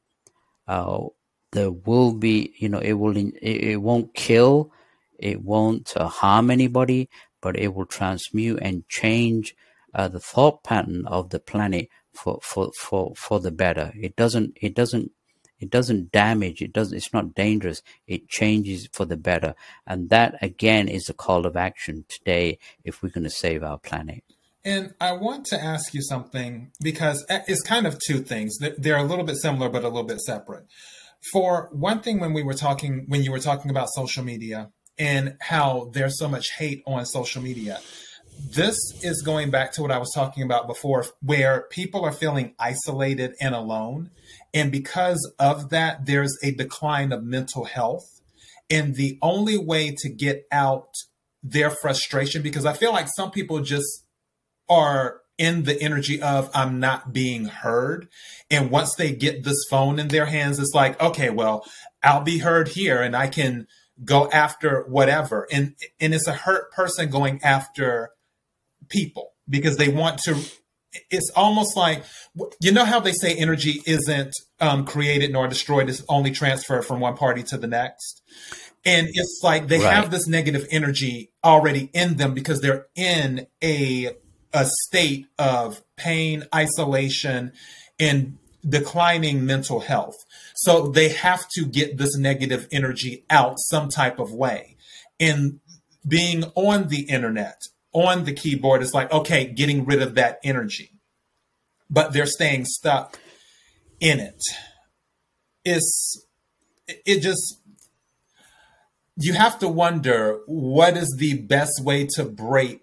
uh, 0.68 1.06
there 1.52 1.72
will 1.72 2.14
be, 2.14 2.54
you 2.58 2.70
know, 2.70 2.80
it 2.80 2.94
will, 2.94 3.18
it, 3.18 3.34
it 3.42 3.82
won't 3.82 4.14
kill, 4.14 4.72
it 5.18 5.42
won't 5.42 5.94
uh, 5.98 6.08
harm 6.08 6.52
anybody, 6.52 7.10
but 7.42 7.58
it 7.58 7.74
will 7.74 7.86
transmute 7.86 8.60
and 8.62 8.88
change 8.88 9.56
uh, 9.94 10.08
the 10.08 10.20
thought 10.20 10.64
pattern 10.64 11.06
of 11.08 11.30
the 11.30 11.40
planet 11.40 11.88
for, 12.14 12.40
for, 12.44 12.72
for, 12.78 13.14
for 13.16 13.40
the 13.40 13.52
better. 13.52 13.92
It 13.96 14.16
doesn't, 14.16 14.58
it 14.62 14.76
doesn't, 14.76 15.12
it 15.60 15.70
doesn't 15.70 16.12
damage. 16.12 16.62
It 16.62 16.74
doesn't, 16.74 16.96
it's 16.96 17.14
not 17.14 17.36
dangerous. 17.36 17.82
It 18.08 18.28
changes 18.30 18.88
for 18.92 19.06
the 19.06 19.18
better. 19.18 19.56
And 19.86 20.10
that 20.10 20.42
again 20.42 20.88
is 20.88 21.10
a 21.10 21.14
call 21.14 21.46
of 21.46 21.56
action 21.56 22.06
today 22.08 22.60
if 22.84 23.04
we're 23.04 23.10
going 23.10 23.26
to 23.26 23.30
save 23.30 23.64
our 23.64 23.78
planet. 23.78 24.24
And 24.66 24.94
I 25.00 25.14
want 25.14 25.46
to 25.48 25.62
ask 25.62 25.94
you 25.94 26.02
something 26.02 26.72
because 26.82 27.26
it's 27.30 27.62
kind 27.62 27.88
of 27.88 27.98
two 28.00 28.20
things. 28.20 28.58
They're 28.78 28.98
a 28.98 29.04
little 29.04 29.24
bit 29.24 29.38
similar, 29.38 29.70
but 29.70 29.84
a 29.84 29.88
little 29.88 30.04
bit 30.04 30.20
separate. 30.20 30.66
For 31.32 31.70
one 31.72 32.02
thing, 32.02 32.20
when 32.20 32.34
we 32.34 32.44
were 32.44 32.54
talking, 32.54 33.06
when 33.08 33.24
you 33.24 33.32
were 33.32 33.40
talking 33.40 33.72
about 33.72 33.90
social 33.90 34.24
media 34.24 34.70
and 34.98 35.38
how 35.40 35.90
there's 35.94 36.18
so 36.18 36.28
much 36.28 36.52
hate 36.58 36.84
on 36.86 37.06
social 37.06 37.42
media, 37.42 37.80
this 38.40 38.78
is 39.04 39.22
going 39.22 39.52
back 39.52 39.74
to 39.74 39.82
what 39.82 39.92
I 39.92 39.98
was 39.98 40.12
talking 40.14 40.44
about 40.44 40.68
before, 40.68 41.06
where 41.22 41.62
people 41.70 42.04
are 42.04 42.12
feeling 42.12 42.56
isolated 42.60 43.34
and 43.42 43.54
alone. 43.54 44.10
And 44.54 44.72
because 44.72 45.32
of 45.40 45.70
that, 45.70 46.06
there's 46.06 46.38
a 46.44 46.52
decline 46.52 47.12
of 47.12 47.24
mental 47.24 47.66
health. 47.66 48.06
And 48.70 48.96
the 48.96 49.18
only 49.22 49.58
way 49.58 49.96
to 50.00 50.10
get 50.10 50.46
out 50.52 50.90
their 51.44 51.70
frustration, 51.70 52.42
because 52.42 52.66
I 52.66 52.74
feel 52.74 52.92
like 52.92 53.08
some 53.16 53.32
people 53.32 53.62
just 53.62 54.06
are 54.70 55.22
in 55.38 55.64
the 55.64 55.82
energy 55.82 56.22
of 56.22 56.52
I'm 56.54 56.80
not 56.80 57.14
being 57.14 57.46
heard. 57.46 58.10
And 58.52 58.70
once 58.70 58.94
they 58.96 59.12
get 59.12 59.44
this 59.44 59.64
phone 59.70 59.98
in 59.98 60.10
their 60.10 60.26
hands, 60.26 60.60
it's 60.60 60.74
like, 60.74 61.02
okay, 61.02 61.30
well, 61.30 61.66
I'll 62.04 62.22
be 62.22 62.40
heard 62.40 62.68
here 62.68 63.02
and 63.02 63.16
I 63.16 63.28
can 63.28 63.68
go 64.04 64.30
after 64.30 64.84
whatever. 64.84 65.48
And 65.52 65.76
and 66.00 66.14
it's 66.14 66.28
a 66.28 66.34
hurt 66.34 66.72
person 66.72 67.10
going 67.10 67.42
after 67.42 68.12
people 68.90 69.32
because 69.48 69.78
they 69.78 69.90
want 69.90 70.20
to 70.20 70.36
it's 71.12 71.32
almost 71.36 71.78
like 71.78 72.04
you 72.62 72.72
know 72.72 72.86
how 72.86 73.00
they 73.00 73.12
say 73.12 73.36
energy 73.36 73.82
isn't 73.86 74.34
um, 74.60 74.86
created 74.86 75.32
nor 75.32 75.48
destroyed 75.48 75.88
it's 75.88 76.04
only 76.10 76.32
transferred 76.32 76.84
from 76.84 77.00
one 77.00 77.16
party 77.16 77.44
to 77.44 77.58
the 77.58 77.68
next 77.68 78.22
and 78.86 79.08
it's 79.14 79.42
like 79.44 79.68
they 79.68 79.80
right. 79.80 79.94
have 79.94 80.10
this 80.10 80.28
negative 80.28 80.66
energy 80.72 81.32
already 81.44 81.90
in 81.94 82.18
them 82.18 82.34
because 82.34 82.62
they're 82.62 82.88
in 82.96 83.46
a 83.64 84.16
a 84.54 84.66
state 84.88 85.28
of 85.38 85.84
pain, 85.96 86.44
isolation, 86.54 87.52
and 88.00 88.38
declining 88.68 89.46
mental 89.46 89.80
health. 89.82 90.16
So 90.56 90.88
they 90.88 91.10
have 91.10 91.48
to 91.50 91.66
get 91.66 91.98
this 91.98 92.18
negative 92.18 92.68
energy 92.72 93.26
out 93.30 93.60
some 93.60 93.90
type 93.90 94.20
of 94.20 94.34
way. 94.34 94.76
And 95.20 95.60
being 96.08 96.46
on 96.56 96.88
the 96.88 97.02
internet, 97.02 97.62
on 97.94 98.26
the 98.26 98.34
keyboard, 98.34 98.82
is 98.82 98.94
like, 98.94 99.12
okay, 99.12 99.46
getting 99.46 99.86
rid 99.86 100.02
of 100.02 100.16
that 100.16 100.40
energy. 100.44 100.92
But 101.90 102.14
they're 102.14 102.26
staying 102.26 102.66
stuck 102.66 103.20
in 104.00 104.20
it. 104.20 104.42
It's, 105.66 106.26
it 106.88 107.22
just, 107.22 107.62
you 109.18 109.34
have 109.34 109.60
to 109.60 109.68
wonder 109.68 110.40
what 110.46 110.96
is 110.96 111.16
the 111.18 111.34
best 111.42 111.84
way 111.84 112.08
to 112.16 112.24
break 112.24 112.82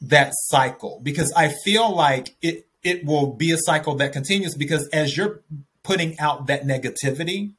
that 0.00 0.32
cycle 0.34 1.00
because 1.02 1.32
I 1.36 1.48
feel 1.64 1.94
like 1.94 2.34
it 2.40 2.66
it 2.82 3.04
will 3.04 3.34
be 3.34 3.50
a 3.52 3.58
cycle 3.58 3.94
that 3.96 4.12
continues 4.12 4.54
because 4.54 4.88
as 4.88 5.16
you're 5.16 5.42
putting 5.82 6.18
out 6.18 6.46
that 6.46 6.64
negativity, 6.64 7.52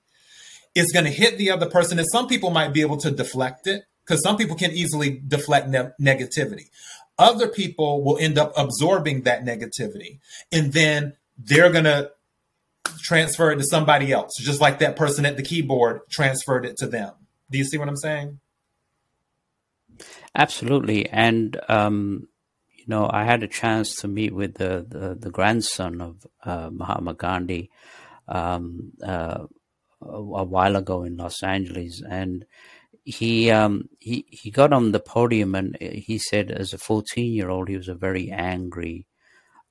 it's 0.73 0.91
going 0.91 1.05
to 1.05 1.11
hit 1.11 1.37
the 1.37 1.51
other 1.51 1.69
person. 1.69 1.99
And 1.99 2.07
some 2.11 2.27
people 2.27 2.49
might 2.49 2.73
be 2.73 2.81
able 2.81 2.97
to 2.97 3.11
deflect 3.11 3.67
it 3.67 3.83
because 4.05 4.21
some 4.21 4.37
people 4.37 4.55
can 4.55 4.71
easily 4.71 5.21
deflect 5.27 5.67
ne- 5.67 5.91
negativity. 6.01 6.69
Other 7.17 7.47
people 7.47 8.03
will 8.03 8.17
end 8.17 8.37
up 8.37 8.53
absorbing 8.57 9.23
that 9.23 9.43
negativity 9.43 10.19
and 10.51 10.73
then 10.73 11.13
they're 11.37 11.71
going 11.71 11.85
to 11.85 12.11
transfer 12.99 13.51
it 13.51 13.57
to 13.57 13.63
somebody 13.63 14.11
else, 14.11 14.33
just 14.39 14.61
like 14.61 14.79
that 14.79 14.95
person 14.95 15.25
at 15.25 15.37
the 15.37 15.43
keyboard 15.43 16.01
transferred 16.09 16.65
it 16.65 16.77
to 16.77 16.87
them. 16.87 17.13
Do 17.49 17.57
you 17.57 17.63
see 17.63 17.77
what 17.77 17.87
I'm 17.87 17.97
saying? 17.97 18.39
Absolutely. 20.33 21.09
And 21.09 21.59
um, 21.67 22.27
you 22.75 22.85
know, 22.87 23.09
I 23.11 23.25
had 23.25 23.43
a 23.43 23.47
chance 23.47 23.95
to 23.97 24.07
meet 24.07 24.33
with 24.33 24.55
the 24.55 24.85
the, 24.87 25.15
the 25.19 25.29
grandson 25.29 26.01
of 26.01 26.25
uh, 26.43 26.69
Mahatma 26.71 27.13
Gandhi 27.13 27.69
um, 28.27 28.93
uh, 29.05 29.45
a, 30.01 30.05
a, 30.05 30.43
while 30.43 30.75
ago 30.75 31.03
in 31.03 31.17
Los 31.17 31.43
Angeles, 31.43 32.01
and 32.09 32.45
he 33.03 33.49
um, 33.51 33.89
he 33.99 34.25
he 34.29 34.51
got 34.51 34.73
on 34.73 34.91
the 34.91 34.99
podium 34.99 35.55
and 35.55 35.77
he 35.79 36.17
said, 36.17 36.51
as 36.51 36.73
a 36.73 36.77
fourteen 36.77 37.33
year 37.33 37.49
old, 37.49 37.67
he 37.67 37.77
was 37.77 37.87
a 37.87 37.95
very 37.95 38.31
angry 38.31 39.07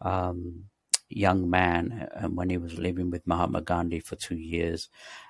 um, 0.01 0.65
young 1.09 1.49
man 1.51 2.09
uh, 2.15 2.29
when 2.29 2.51
he 2.51 2.59
was 2.59 2.79
living 2.79 3.11
with 3.11 3.27
Mahatma 3.27 3.63
Gandhi 3.63 4.01
for 4.01 4.17
two 4.17 4.37
years, 4.37 4.89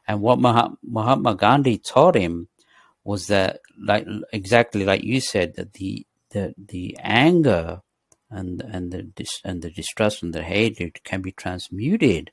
and 0.08 0.20
what 0.20 0.38
Mahatma 0.38 1.34
Gandhi 1.34 1.78
taught 1.78 2.14
him 2.14 2.48
was 3.04 3.26
that, 3.28 3.60
like 3.82 4.06
exactly 4.32 4.84
like 4.84 5.02
you 5.02 5.20
said, 5.20 5.56
that 5.56 5.74
the 5.74 6.06
the 6.30 6.54
the 6.56 6.96
anger 7.00 7.82
and 8.30 8.60
and 8.62 8.92
the 8.92 9.02
dis, 9.02 9.40
and 9.44 9.62
the 9.62 9.70
distrust 9.70 10.22
and 10.22 10.32
the 10.32 10.42
hatred 10.42 11.02
can 11.04 11.20
be 11.20 11.32
transmuted. 11.32 12.30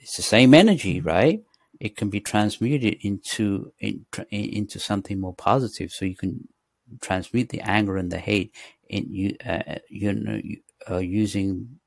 It's 0.00 0.16
the 0.16 0.22
same 0.22 0.54
energy, 0.54 1.00
right? 1.00 1.42
It 1.80 1.96
can 1.96 2.10
be 2.10 2.20
transmuted 2.20 2.98
into 3.02 3.72
in, 3.78 4.06
into 4.30 4.78
something 4.78 5.20
more 5.20 5.34
positive. 5.34 5.90
So 5.90 6.04
you 6.04 6.16
can 6.16 6.48
transmute 7.00 7.50
the 7.50 7.60
anger 7.60 7.96
and 7.96 8.10
the 8.10 8.18
hate 8.18 8.54
in 8.88 9.12
you 9.12 9.36
uh, 9.44 9.76
you 9.88 10.12
know 10.12 10.40
uh, 10.90 10.98
using 10.98 11.78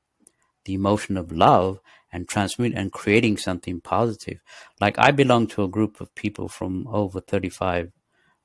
the 0.64 0.74
emotion 0.74 1.16
of 1.16 1.32
love 1.32 1.80
and 2.12 2.28
transmute 2.28 2.74
and 2.74 2.92
creating 2.92 3.36
something 3.36 3.80
positive. 3.80 4.38
Like 4.80 4.98
I 4.98 5.10
belong 5.10 5.46
to 5.48 5.64
a 5.64 5.68
group 5.68 6.00
of 6.00 6.14
people 6.14 6.48
from 6.48 6.86
over 6.88 7.20
35 7.20 7.90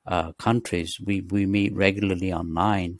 uh, 0.06 0.32
countries, 0.32 0.98
we, 1.04 1.20
we 1.20 1.44
meet 1.44 1.74
regularly 1.74 2.32
online 2.32 2.98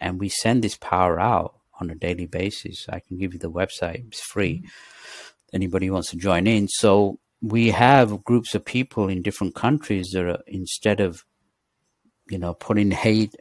and 0.00 0.18
we 0.18 0.28
send 0.30 0.64
this 0.64 0.76
power 0.76 1.20
out 1.20 1.58
on 1.78 1.90
a 1.90 1.94
daily 1.94 2.26
basis. 2.26 2.86
I 2.88 3.00
can 3.00 3.18
give 3.18 3.34
you 3.34 3.38
the 3.38 3.50
website, 3.50 4.06
it's 4.06 4.22
free. 4.22 4.60
Mm-hmm. 4.60 4.68
Anybody 5.52 5.90
wants 5.90 6.10
to 6.10 6.16
join 6.16 6.46
in. 6.46 6.68
So 6.68 7.18
we 7.42 7.70
have 7.70 8.24
groups 8.24 8.54
of 8.54 8.64
people 8.64 9.08
in 9.08 9.22
different 9.22 9.54
countries 9.54 10.10
that 10.12 10.24
are, 10.24 10.42
instead 10.46 11.00
of, 11.00 11.24
you 12.28 12.38
know, 12.38 12.54
putting 12.54 12.90
hate 12.90 13.34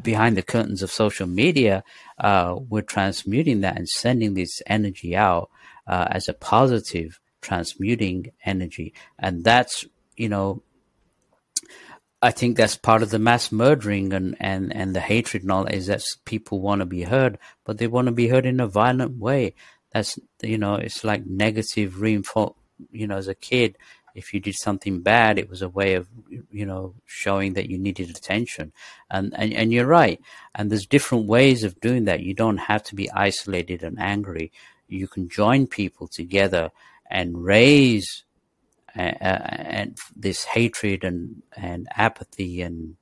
behind 0.00 0.36
the 0.36 0.42
curtains 0.42 0.82
of 0.82 0.90
social 0.90 1.26
media, 1.26 1.84
uh, 2.18 2.56
we're 2.68 2.82
transmuting 2.82 3.60
that 3.60 3.76
and 3.76 3.88
sending 3.88 4.34
this 4.34 4.62
energy 4.66 5.16
out 5.16 5.50
uh, 5.86 6.06
as 6.10 6.28
a 6.28 6.34
positive 6.34 7.18
transmuting 7.40 8.32
energy. 8.44 8.94
And 9.18 9.44
that's, 9.44 9.84
you 10.16 10.28
know, 10.28 10.62
I 12.22 12.30
think 12.30 12.56
that's 12.56 12.76
part 12.76 13.02
of 13.02 13.10
the 13.10 13.18
mass 13.18 13.50
murdering 13.50 14.12
and, 14.12 14.36
and, 14.38 14.74
and 14.74 14.94
the 14.94 15.00
hatred 15.00 15.42
and 15.42 15.50
all 15.50 15.66
is 15.66 15.88
that 15.88 16.04
people 16.24 16.60
want 16.60 16.78
to 16.78 16.86
be 16.86 17.02
heard, 17.02 17.38
but 17.64 17.78
they 17.78 17.88
want 17.88 18.06
to 18.06 18.12
be 18.12 18.28
heard 18.28 18.46
in 18.46 18.60
a 18.60 18.68
violent 18.68 19.18
way. 19.18 19.54
That's, 19.92 20.18
you 20.40 20.56
know, 20.56 20.76
it's 20.76 21.02
like 21.02 21.26
negative 21.26 22.00
reinforcement. 22.00 22.61
You 22.90 23.06
know, 23.06 23.16
as 23.16 23.28
a 23.28 23.34
kid, 23.34 23.76
if 24.14 24.34
you 24.34 24.40
did 24.40 24.56
something 24.56 25.00
bad, 25.00 25.38
it 25.38 25.48
was 25.48 25.62
a 25.62 25.68
way 25.68 25.94
of, 25.94 26.08
you 26.50 26.66
know, 26.66 26.94
showing 27.06 27.54
that 27.54 27.70
you 27.70 27.78
needed 27.78 28.10
attention. 28.10 28.72
And, 29.10 29.32
and, 29.36 29.52
and 29.52 29.72
you're 29.72 29.86
right. 29.86 30.20
And 30.54 30.70
there's 30.70 30.86
different 30.86 31.26
ways 31.26 31.64
of 31.64 31.80
doing 31.80 32.04
that. 32.04 32.20
You 32.20 32.34
don't 32.34 32.58
have 32.58 32.82
to 32.84 32.94
be 32.94 33.10
isolated 33.10 33.82
and 33.82 33.98
angry. 33.98 34.52
You 34.88 35.08
can 35.08 35.28
join 35.28 35.66
people 35.66 36.08
together 36.08 36.70
and 37.10 37.42
raise 37.42 38.24
and, 38.94 39.16
and 39.22 39.98
this 40.14 40.44
hatred 40.44 41.04
and 41.04 41.42
and 41.56 41.88
apathy 41.96 42.62
and 42.62 42.96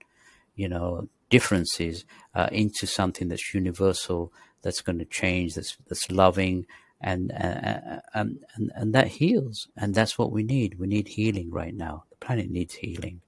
you 0.54 0.68
know 0.68 1.08
differences 1.30 2.04
uh, 2.34 2.48
into 2.50 2.86
something 2.86 3.28
that's 3.28 3.54
universal, 3.54 4.32
that's 4.62 4.80
going 4.80 4.98
to 4.98 5.04
change, 5.04 5.54
that's 5.54 5.76
that's 5.88 6.10
loving, 6.10 6.66
and, 7.00 7.32
uh, 7.32 8.00
and 8.14 8.38
and 8.54 8.70
and 8.74 8.94
that 8.94 9.08
heals, 9.08 9.68
and 9.76 9.94
that's 9.94 10.18
what 10.18 10.32
we 10.32 10.42
need. 10.42 10.78
We 10.78 10.86
need 10.86 11.08
healing 11.08 11.50
right 11.50 11.74
now. 11.74 12.04
The 12.10 12.16
planet 12.16 12.50
needs 12.50 12.74
healing, 12.74 13.22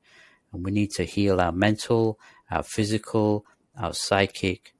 and 0.52 0.64
we 0.64 0.70
need 0.70 0.90
to 0.92 1.04
heal 1.04 1.40
our 1.40 1.52
mental, 1.52 2.18
our 2.50 2.62
physical, 2.62 3.46
our 3.78 3.94
psychic, 3.94 4.74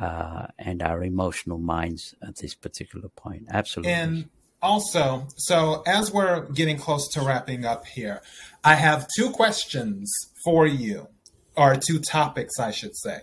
uh, 0.00 0.46
and 0.58 0.82
our 0.82 1.02
emotional 1.02 1.58
minds 1.58 2.14
at 2.22 2.36
this 2.36 2.54
particular 2.54 3.08
point. 3.10 3.44
Absolutely. 3.50 3.92
And 3.92 4.28
also, 4.62 5.28
so 5.36 5.82
as 5.86 6.12
we're 6.12 6.46
getting 6.50 6.78
close 6.78 7.08
to 7.12 7.20
wrapping 7.20 7.64
up 7.64 7.86
here, 7.86 8.22
I 8.64 8.74
have 8.74 9.06
two 9.16 9.30
questions 9.30 10.12
for 10.44 10.66
you, 10.66 11.08
or 11.56 11.76
two 11.76 11.98
topics, 11.98 12.58
I 12.58 12.70
should 12.70 12.96
say. 12.96 13.20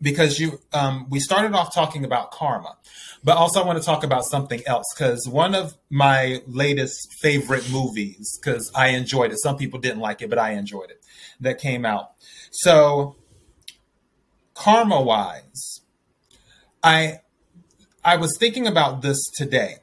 Because 0.00 0.38
you, 0.38 0.60
um, 0.72 1.06
we 1.10 1.18
started 1.18 1.54
off 1.54 1.74
talking 1.74 2.04
about 2.04 2.30
karma, 2.30 2.76
but 3.24 3.36
also 3.36 3.60
I 3.62 3.66
want 3.66 3.80
to 3.80 3.84
talk 3.84 4.04
about 4.04 4.24
something 4.24 4.62
else. 4.66 4.84
Because 4.96 5.26
one 5.28 5.54
of 5.54 5.76
my 5.90 6.40
latest 6.46 7.14
favorite 7.20 7.68
movies, 7.70 8.38
because 8.40 8.70
I 8.74 8.88
enjoyed 8.88 9.32
it. 9.32 9.38
Some 9.40 9.56
people 9.56 9.80
didn't 9.80 10.00
like 10.00 10.22
it, 10.22 10.30
but 10.30 10.38
I 10.38 10.52
enjoyed 10.52 10.90
it. 10.90 11.02
That 11.40 11.58
came 11.58 11.84
out. 11.84 12.12
So 12.50 13.16
karma 14.54 15.00
wise, 15.00 15.80
I 16.82 17.20
I 18.04 18.16
was 18.16 18.36
thinking 18.38 18.66
about 18.66 19.02
this 19.02 19.18
today 19.36 19.76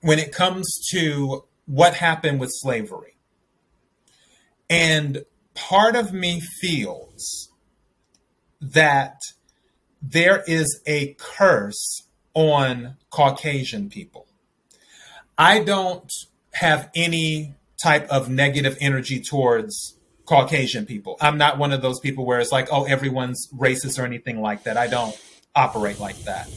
when 0.00 0.18
it 0.18 0.32
comes 0.32 0.68
to 0.90 1.44
what 1.66 1.94
happened 1.94 2.40
with 2.40 2.50
slavery. 2.52 3.16
And 4.68 5.24
part 5.54 5.96
of 5.96 6.12
me 6.12 6.40
feels 6.60 7.51
that 8.62 9.18
there 10.00 10.42
is 10.46 10.80
a 10.86 11.14
curse 11.18 12.06
on 12.34 12.96
Caucasian 13.10 13.90
people. 13.90 14.26
I 15.36 15.60
don't 15.60 16.10
have 16.54 16.88
any 16.94 17.54
type 17.82 18.08
of 18.08 18.30
negative 18.30 18.76
energy 18.80 19.20
towards 19.20 19.96
Caucasian 20.24 20.86
people. 20.86 21.16
I'm 21.20 21.36
not 21.36 21.58
one 21.58 21.72
of 21.72 21.82
those 21.82 21.98
people 22.00 22.24
where 22.24 22.40
it's 22.40 22.52
like, 22.52 22.68
oh, 22.70 22.84
everyone's 22.84 23.48
racist 23.52 23.98
or 23.98 24.04
anything 24.04 24.40
like 24.40 24.64
that. 24.64 24.76
I 24.76 24.86
don't 24.86 25.20
operate 25.54 25.98
like 25.98 26.18
that. 26.24 26.48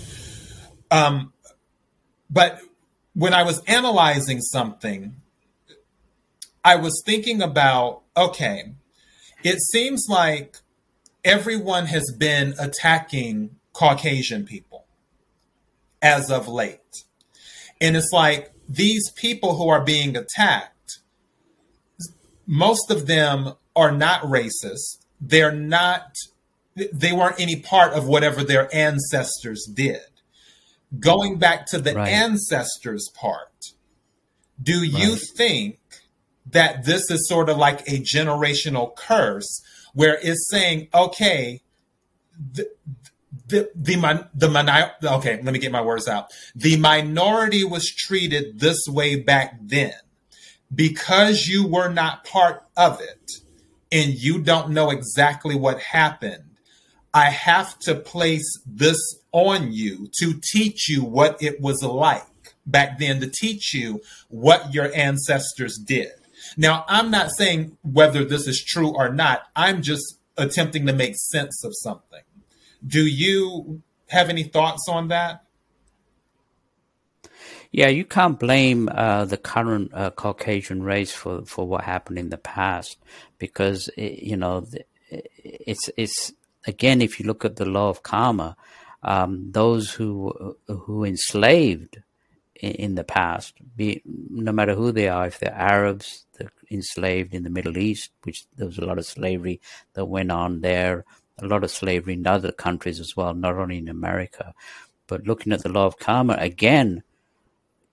Um, 0.91 1.33
but 2.29 2.59
when 3.13 3.33
I 3.33 3.43
was 3.43 3.61
analyzing 3.65 4.41
something, 4.41 5.15
I 6.63 6.75
was 6.75 7.01
thinking 7.05 7.41
about 7.41 8.01
okay, 8.17 8.73
it 9.43 9.59
seems 9.59 10.05
like 10.09 10.57
everyone 11.25 11.87
has 11.87 12.13
been 12.17 12.53
attacking 12.57 13.57
Caucasian 13.73 14.45
people 14.45 14.85
as 16.01 16.31
of 16.31 16.47
late. 16.47 16.79
And 17.81 17.97
it's 17.97 18.11
like 18.13 18.53
these 18.69 19.11
people 19.11 19.57
who 19.57 19.67
are 19.67 19.83
being 19.83 20.15
attacked 20.15 20.71
most 22.47 22.91
of 22.91 23.07
them 23.07 23.53
are 23.75 23.91
not 23.91 24.21
racist. 24.21 25.03
They're 25.19 25.51
not, 25.51 26.15
they 26.75 27.11
weren't 27.11 27.39
any 27.39 27.57
part 27.57 27.93
of 27.93 28.07
whatever 28.07 28.43
their 28.43 28.73
ancestors 28.73 29.67
did. 29.71 30.01
Going 30.99 31.37
back 31.37 31.65
to 31.67 31.79
the 31.79 31.95
right. 31.95 32.07
ancestors 32.07 33.09
part, 33.15 33.71
do 34.61 34.81
right. 34.81 34.91
you 34.91 35.15
think 35.35 35.79
that 36.51 36.85
this 36.85 37.09
is 37.09 37.27
sort 37.27 37.49
of 37.49 37.57
like 37.57 37.81
a 37.81 37.99
generational 37.99 38.95
curse 38.95 39.61
where 39.95 40.19
it's 40.21 40.47
saying, 40.49 40.89
okay, 40.93 41.61
the, 42.53 42.69
the 43.47 43.69
the 43.75 43.95
the, 44.33 44.47
the 45.01 45.13
okay, 45.15 45.41
let 45.41 45.53
me 45.53 45.59
get 45.59 45.71
my 45.71 45.81
words 45.81 46.07
out. 46.07 46.31
The 46.55 46.77
minority 46.77 47.63
was 47.63 47.89
treated 47.89 48.59
this 48.59 48.85
way 48.87 49.15
back 49.15 49.57
then 49.61 49.93
because 50.73 51.47
you 51.47 51.67
were 51.67 51.89
not 51.89 52.25
part 52.25 52.63
of 52.77 53.01
it 53.01 53.31
and 53.91 54.13
you 54.13 54.41
don't 54.41 54.71
know 54.71 54.89
exactly 54.91 55.55
what 55.55 55.79
happened, 55.79 56.43
I 57.13 57.29
have 57.29 57.79
to 57.79 57.95
place 57.95 58.59
this 58.65 58.99
on 59.31 59.71
you 59.71 60.09
to 60.19 60.39
teach 60.51 60.89
you 60.89 61.03
what 61.03 61.41
it 61.41 61.61
was 61.61 61.81
like 61.81 62.25
back 62.65 62.99
then, 62.99 63.21
to 63.21 63.29
teach 63.29 63.73
you 63.73 64.01
what 64.27 64.73
your 64.73 64.93
ancestors 64.93 65.77
did. 65.77 66.11
Now, 66.57 66.85
I'm 66.87 67.11
not 67.11 67.31
saying 67.31 67.77
whether 67.81 68.23
this 68.23 68.47
is 68.47 68.63
true 68.63 68.95
or 68.95 69.13
not, 69.13 69.43
I'm 69.55 69.81
just 69.81 70.19
attempting 70.37 70.85
to 70.85 70.93
make 70.93 71.15
sense 71.17 71.63
of 71.63 71.73
something. 71.75 72.21
Do 72.85 73.05
you 73.05 73.81
have 74.07 74.29
any 74.29 74.43
thoughts 74.43 74.87
on 74.87 75.07
that? 75.09 75.43
Yeah, 77.71 77.87
you 77.87 78.05
can't 78.05 78.39
blame 78.39 78.87
uh, 78.89 79.25
the 79.25 79.37
current 79.37 79.91
uh, 79.93 80.11
Caucasian 80.11 80.81
race 80.83 81.11
for, 81.11 81.45
for 81.45 81.67
what 81.67 81.83
happened 81.83 82.17
in 82.17 82.29
the 82.29 82.37
past 82.37 82.97
because 83.37 83.89
it, 83.97 84.23
you 84.23 84.37
know 84.37 84.65
it's 85.09 85.89
it's 85.97 86.31
again 86.65 87.01
if 87.01 87.19
you 87.19 87.25
look 87.25 87.43
at 87.43 87.57
the 87.57 87.65
law 87.65 87.89
of 87.89 88.01
karma, 88.01 88.55
um, 89.03 89.51
those 89.51 89.91
who 89.91 90.55
who 90.67 91.03
enslaved 91.03 92.01
in, 92.55 92.95
the 92.95 93.03
past, 93.03 93.53
be 93.75 94.01
no 94.05 94.51
matter 94.51 94.75
who 94.75 94.91
they 94.91 95.07
are, 95.09 95.27
if 95.27 95.39
they're 95.39 95.53
Arabs, 95.53 96.25
they're 96.37 96.51
enslaved 96.71 97.33
in 97.33 97.43
the 97.43 97.49
Middle 97.49 97.77
East, 97.77 98.11
which 98.23 98.45
there 98.55 98.67
was 98.67 98.77
a 98.77 98.85
lot 98.85 98.97
of 98.97 99.05
slavery 99.05 99.59
that 99.93 100.05
went 100.05 100.31
on 100.31 100.61
there, 100.61 101.05
a 101.39 101.47
lot 101.47 101.63
of 101.63 101.71
slavery 101.71 102.13
in 102.13 102.25
other 102.25 102.51
countries 102.51 102.99
as 102.99 103.15
well, 103.15 103.33
not 103.33 103.55
only 103.55 103.77
in 103.77 103.89
America. 103.89 104.53
But 105.07 105.27
looking 105.27 105.53
at 105.53 105.63
the 105.63 105.69
law 105.69 105.85
of 105.85 105.99
karma 105.99 106.35
again 106.39 107.03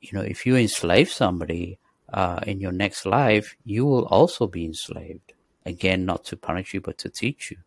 you 0.02 0.10
know, 0.12 0.24
if 0.24 0.44
you 0.44 0.56
enslave 0.56 1.08
somebody 1.08 1.78
uh, 2.12 2.40
in 2.46 2.60
your 2.60 2.72
next 2.72 3.06
life, 3.06 3.56
you 3.64 3.86
will 3.86 4.04
also 4.06 4.46
be 4.46 4.64
enslaved. 4.64 5.32
Again, 5.64 6.04
not 6.04 6.24
to 6.24 6.36
punish 6.36 6.74
you, 6.74 6.80
but 6.80 6.98
to 6.98 7.08
teach 7.08 7.52
you. 7.52 7.58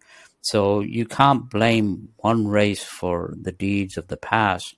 So 0.42 0.82
you 0.82 1.06
can't 1.06 1.50
blame 1.50 2.10
one 2.18 2.48
race 2.48 2.84
for 2.84 3.34
the 3.42 3.54
deeds 3.54 3.98
of 3.98 4.10
the 4.10 4.18
past, 4.18 4.76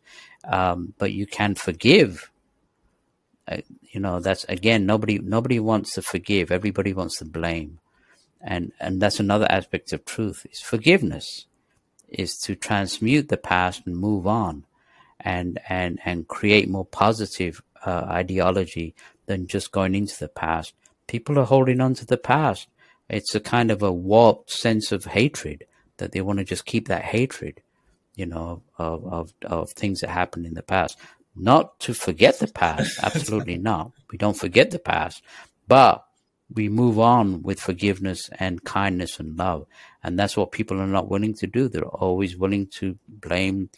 um, 0.47 0.93
but 0.97 1.11
you 1.11 1.25
can 1.25 1.55
forgive. 1.55 2.31
Uh, 3.47 3.57
you 3.91 3.99
know, 3.99 4.19
that's 4.19 4.43
again 4.45 4.85
nobody 4.85 5.19
nobody 5.19 5.59
wants 5.59 5.93
to 5.93 6.01
forgive. 6.01 6.51
Everybody 6.51 6.93
wants 6.93 7.17
to 7.19 7.25
blame, 7.25 7.79
and 8.41 8.71
and 8.79 9.01
that's 9.01 9.19
another 9.19 9.47
aspect 9.49 9.93
of 9.93 10.05
truth 10.05 10.45
is 10.51 10.59
forgiveness, 10.59 11.45
is 12.09 12.37
to 12.39 12.55
transmute 12.55 13.29
the 13.29 13.37
past 13.37 13.83
and 13.85 13.95
move 13.95 14.27
on 14.27 14.65
and 15.19 15.59
and 15.69 15.99
and 16.05 16.27
create 16.27 16.69
more 16.69 16.85
positive 16.85 17.61
uh, 17.85 18.05
ideology 18.07 18.95
than 19.25 19.47
just 19.47 19.71
going 19.71 19.95
into 19.95 20.17
the 20.19 20.27
past. 20.27 20.73
People 21.07 21.39
are 21.39 21.45
holding 21.45 21.81
on 21.81 21.93
to 21.95 22.05
the 22.05 22.17
past. 22.17 22.67
It's 23.09 23.35
a 23.35 23.39
kind 23.39 23.71
of 23.71 23.81
a 23.81 23.91
warped 23.91 24.51
sense 24.51 24.91
of 24.91 25.05
hatred 25.05 25.65
that 25.97 26.11
they 26.11 26.21
want 26.21 26.39
to 26.39 26.45
just 26.45 26.65
keep 26.65 26.87
that 26.87 27.03
hatred, 27.03 27.61
you 28.17 28.25
know, 28.25 28.63
of 28.77 29.05
of, 29.05 29.33
of 29.45 29.71
things 29.71 30.01
that 30.01 30.09
happened 30.09 30.45
in 30.45 30.55
the 30.55 30.63
past. 30.63 30.97
Not 31.35 31.79
to 31.81 31.93
forget 31.93 32.39
the 32.39 32.47
past, 32.47 32.99
absolutely 33.03 33.57
not. 33.57 33.91
We 34.11 34.17
don't 34.17 34.35
forget 34.35 34.71
the 34.71 34.79
past, 34.79 35.23
but 35.67 36.03
we 36.53 36.67
move 36.67 36.97
on 36.99 37.43
with 37.43 37.59
forgiveness 37.59 38.29
and 38.39 38.63
kindness 38.63 39.19
and 39.19 39.37
love. 39.37 39.67
And 40.03 40.17
that's 40.17 40.35
what 40.35 40.51
people 40.51 40.81
are 40.81 40.87
not 40.87 41.09
willing 41.09 41.35
to 41.35 41.47
do. 41.47 41.67
They're 41.67 41.85
always 41.85 42.35
willing 42.35 42.67
to 42.79 42.97
blame 43.07 43.69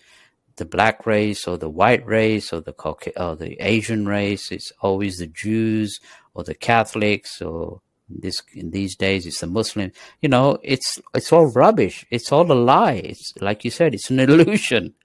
the 0.55 0.65
black 0.65 1.05
race 1.05 1.47
or 1.47 1.57
the 1.57 1.69
white 1.69 2.05
race 2.05 2.53
or 2.53 2.61
the 2.61 2.73
or 3.17 3.35
the 3.35 3.57
Asian 3.59 4.07
race. 4.07 4.51
It's 4.51 4.71
always 4.81 5.17
the 5.17 5.27
Jews 5.27 5.99
or 6.33 6.43
the 6.43 6.55
Catholics 6.55 7.41
or 7.41 7.81
this 8.09 8.41
in 8.53 8.71
these 8.71 8.95
days 8.95 9.25
it's 9.25 9.39
the 9.39 9.47
Muslim. 9.47 9.91
You 10.21 10.29
know, 10.29 10.57
it's 10.63 10.99
it's 11.13 11.31
all 11.31 11.47
rubbish. 11.47 12.05
It's 12.09 12.31
all 12.31 12.51
a 12.51 12.53
lie. 12.53 13.01
It's 13.03 13.33
like 13.39 13.63
you 13.63 13.71
said, 13.71 13.93
it's 13.93 14.09
an 14.09 14.19
illusion. 14.25 14.95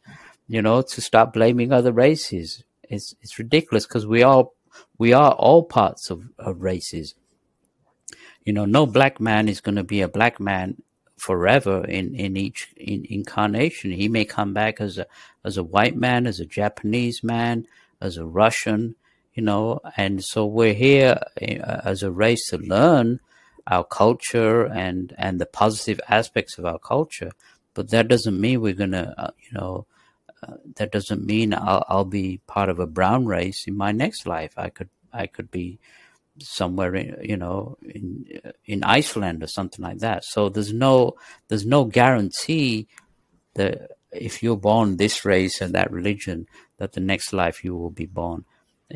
You 0.46 0.62
know, 0.62 0.82
to 0.82 1.00
start 1.00 1.32
blaming 1.32 1.72
other 1.72 1.92
races. 1.92 2.64
It's 2.82 3.14
it's 3.20 3.38
ridiculous 3.38 3.86
because 3.86 4.06
we 4.06 4.22
are 4.22 4.48
we 4.98 5.12
are 5.12 5.32
all 5.32 5.64
parts 5.64 6.10
of, 6.10 6.22
of 6.38 6.62
races. 6.62 7.14
You 8.44 8.52
know, 8.52 8.64
no 8.64 8.86
black 8.86 9.20
man 9.20 9.48
is 9.48 9.60
going 9.60 9.76
to 9.76 9.84
be 9.84 10.02
a 10.02 10.08
black 10.08 10.38
man 10.38 10.82
forever 11.16 11.84
in, 11.84 12.14
in 12.14 12.36
each 12.36 12.68
in, 12.76 13.06
incarnation. 13.08 13.90
He 13.92 14.08
may 14.08 14.24
come 14.24 14.52
back 14.52 14.80
as 14.80 14.98
a 14.98 15.06
as 15.44 15.56
a 15.56 15.64
white 15.64 15.96
man, 15.96 16.26
as 16.26 16.40
a 16.40 16.46
Japanese 16.46 17.22
man, 17.22 17.66
as 18.00 18.16
a 18.16 18.26
Russian, 18.26 18.96
you 19.34 19.42
know. 19.42 19.80
And 19.96 20.22
so 20.24 20.46
we're 20.46 20.74
here 20.74 21.20
uh, 21.40 21.80
as 21.84 22.02
a 22.02 22.10
race 22.10 22.48
to 22.50 22.58
learn 22.58 23.20
our 23.66 23.84
culture 23.84 24.66
and 24.66 25.14
and 25.18 25.40
the 25.40 25.46
positive 25.46 26.00
aspects 26.08 26.58
of 26.58 26.66
our 26.66 26.78
culture. 26.78 27.32
But 27.74 27.90
that 27.90 28.08
doesn't 28.08 28.40
mean 28.40 28.60
we're 28.60 28.74
gonna, 28.74 29.14
uh, 29.16 29.30
you 29.38 29.58
know. 29.58 29.86
Uh, 30.46 30.56
that 30.76 30.92
doesn't 30.92 31.24
mean 31.24 31.54
I'll, 31.54 31.84
I'll 31.88 32.04
be 32.04 32.38
part 32.46 32.68
of 32.68 32.78
a 32.78 32.86
brown 32.86 33.24
race 33.24 33.64
in 33.66 33.78
my 33.78 33.92
next 33.92 34.26
life. 34.26 34.52
I 34.58 34.68
could 34.68 34.90
I 35.10 35.26
could 35.26 35.50
be 35.50 35.78
somewhere 36.40 36.94
in 36.94 37.16
you 37.22 37.36
know 37.36 37.78
in 37.82 38.26
in 38.66 38.84
Iceland 38.84 39.42
or 39.42 39.46
something 39.46 39.82
like 39.82 39.98
that. 39.98 40.24
So 40.24 40.48
there's 40.48 40.72
no 40.72 41.16
there's 41.48 41.66
no 41.66 41.84
guarantee 41.84 42.88
that 43.54 43.92
if 44.12 44.42
you're 44.42 44.56
born 44.56 44.96
this 44.96 45.24
race 45.24 45.60
and 45.60 45.74
that 45.74 45.90
religion, 45.90 46.46
that 46.78 46.92
the 46.92 47.00
next 47.00 47.32
life 47.32 47.64
you 47.64 47.76
will 47.76 47.90
be 47.90 48.06
born. 48.06 48.44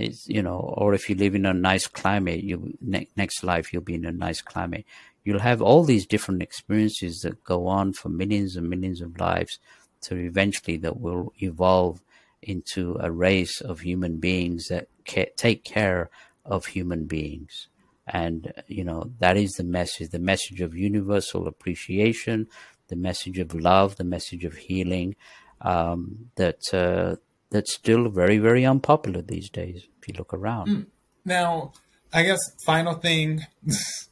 You 0.01 0.43
know, 0.43 0.59
or 0.59 0.95
if 0.95 1.11
you 1.11 1.17
live 1.17 1.35
in 1.35 1.45
a 1.45 1.53
nice 1.53 1.89
climate, 1.89 2.45
you 2.45 2.77
ne- 2.81 3.09
next 3.17 3.43
life 3.43 3.73
you'll 3.73 3.83
be 3.83 3.95
in 3.95 4.05
a 4.05 4.13
nice 4.13 4.41
climate. 4.41 4.85
You'll 5.25 5.41
have 5.41 5.61
all 5.61 5.83
these 5.83 6.07
different 6.07 6.41
experiences 6.41 7.23
that 7.23 7.43
go 7.43 7.67
on 7.67 7.95
for 7.95 8.09
millions 8.09 8.55
and 8.55 8.71
millions 8.71 9.01
of 9.01 9.19
lives, 9.19 9.59
to 10.03 10.15
eventually 10.17 10.77
that 10.79 11.01
will 11.01 11.33
evolve 11.43 12.01
into 12.41 12.97
a 13.01 13.11
race 13.11 13.61
of 13.61 13.81
human 13.81 14.19
beings 14.19 14.69
that 14.69 14.87
ca- 15.05 15.33
take 15.37 15.65
care 15.65 16.11
of 16.45 16.67
human 16.67 17.07
beings. 17.07 17.67
And, 18.07 18.53
you 18.69 18.85
know, 18.85 19.11
that 19.19 19.37
is 19.37 19.55
the 19.55 19.65
message, 19.65 20.11
the 20.11 20.21
message 20.21 20.61
of 20.61 20.77
universal 20.77 21.49
appreciation, 21.49 22.47
the 22.87 22.97
message 22.97 23.39
of 23.41 23.53
love, 23.53 23.97
the 23.97 24.05
message 24.05 24.45
of 24.45 24.55
healing, 24.55 25.17
um, 25.61 26.31
that, 26.37 26.73
uh, 26.73 27.17
that's 27.51 27.75
still 27.75 28.09
very, 28.09 28.39
very 28.39 28.65
unpopular 28.65 29.23
these 29.23 29.51
days, 29.51 29.87
if 30.01 30.09
you 30.09 30.15
look 30.17 30.35
around. 30.35 30.69
Mm. 30.69 30.87
Now, 31.25 31.73
I 32.13 32.23
guess 32.23 32.39
final 32.65 32.95
thing, 32.95 33.47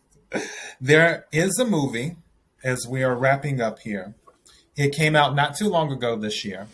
there 0.80 1.26
is 1.32 1.59
a 1.59 1.64
movie 1.64 2.16
as 2.64 2.87
we 2.89 3.03
are 3.03 3.14
wrapping 3.14 3.61
up 3.61 3.80
here. 3.80 4.14
It 4.76 4.95
came 4.95 5.16
out 5.16 5.34
not 5.34 5.57
too 5.57 5.68
long 5.68 5.93
ago 5.93 6.16
this 6.16 6.45
year. 6.45 6.66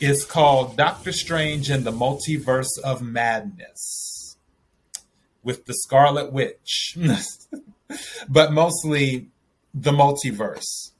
It's 0.00 0.24
called 0.24 0.76
Doctor 0.76 1.12
Strange 1.12 1.70
and 1.70 1.84
the 1.84 1.92
Multiverse 1.92 2.78
of 2.82 3.02
Madness 3.02 4.36
with 5.42 5.66
the 5.66 5.74
Scarlet 5.74 6.32
Witch, 6.32 6.96
but 8.28 8.52
mostly 8.52 9.28
the 9.74 9.92
multiverse. 9.92 10.90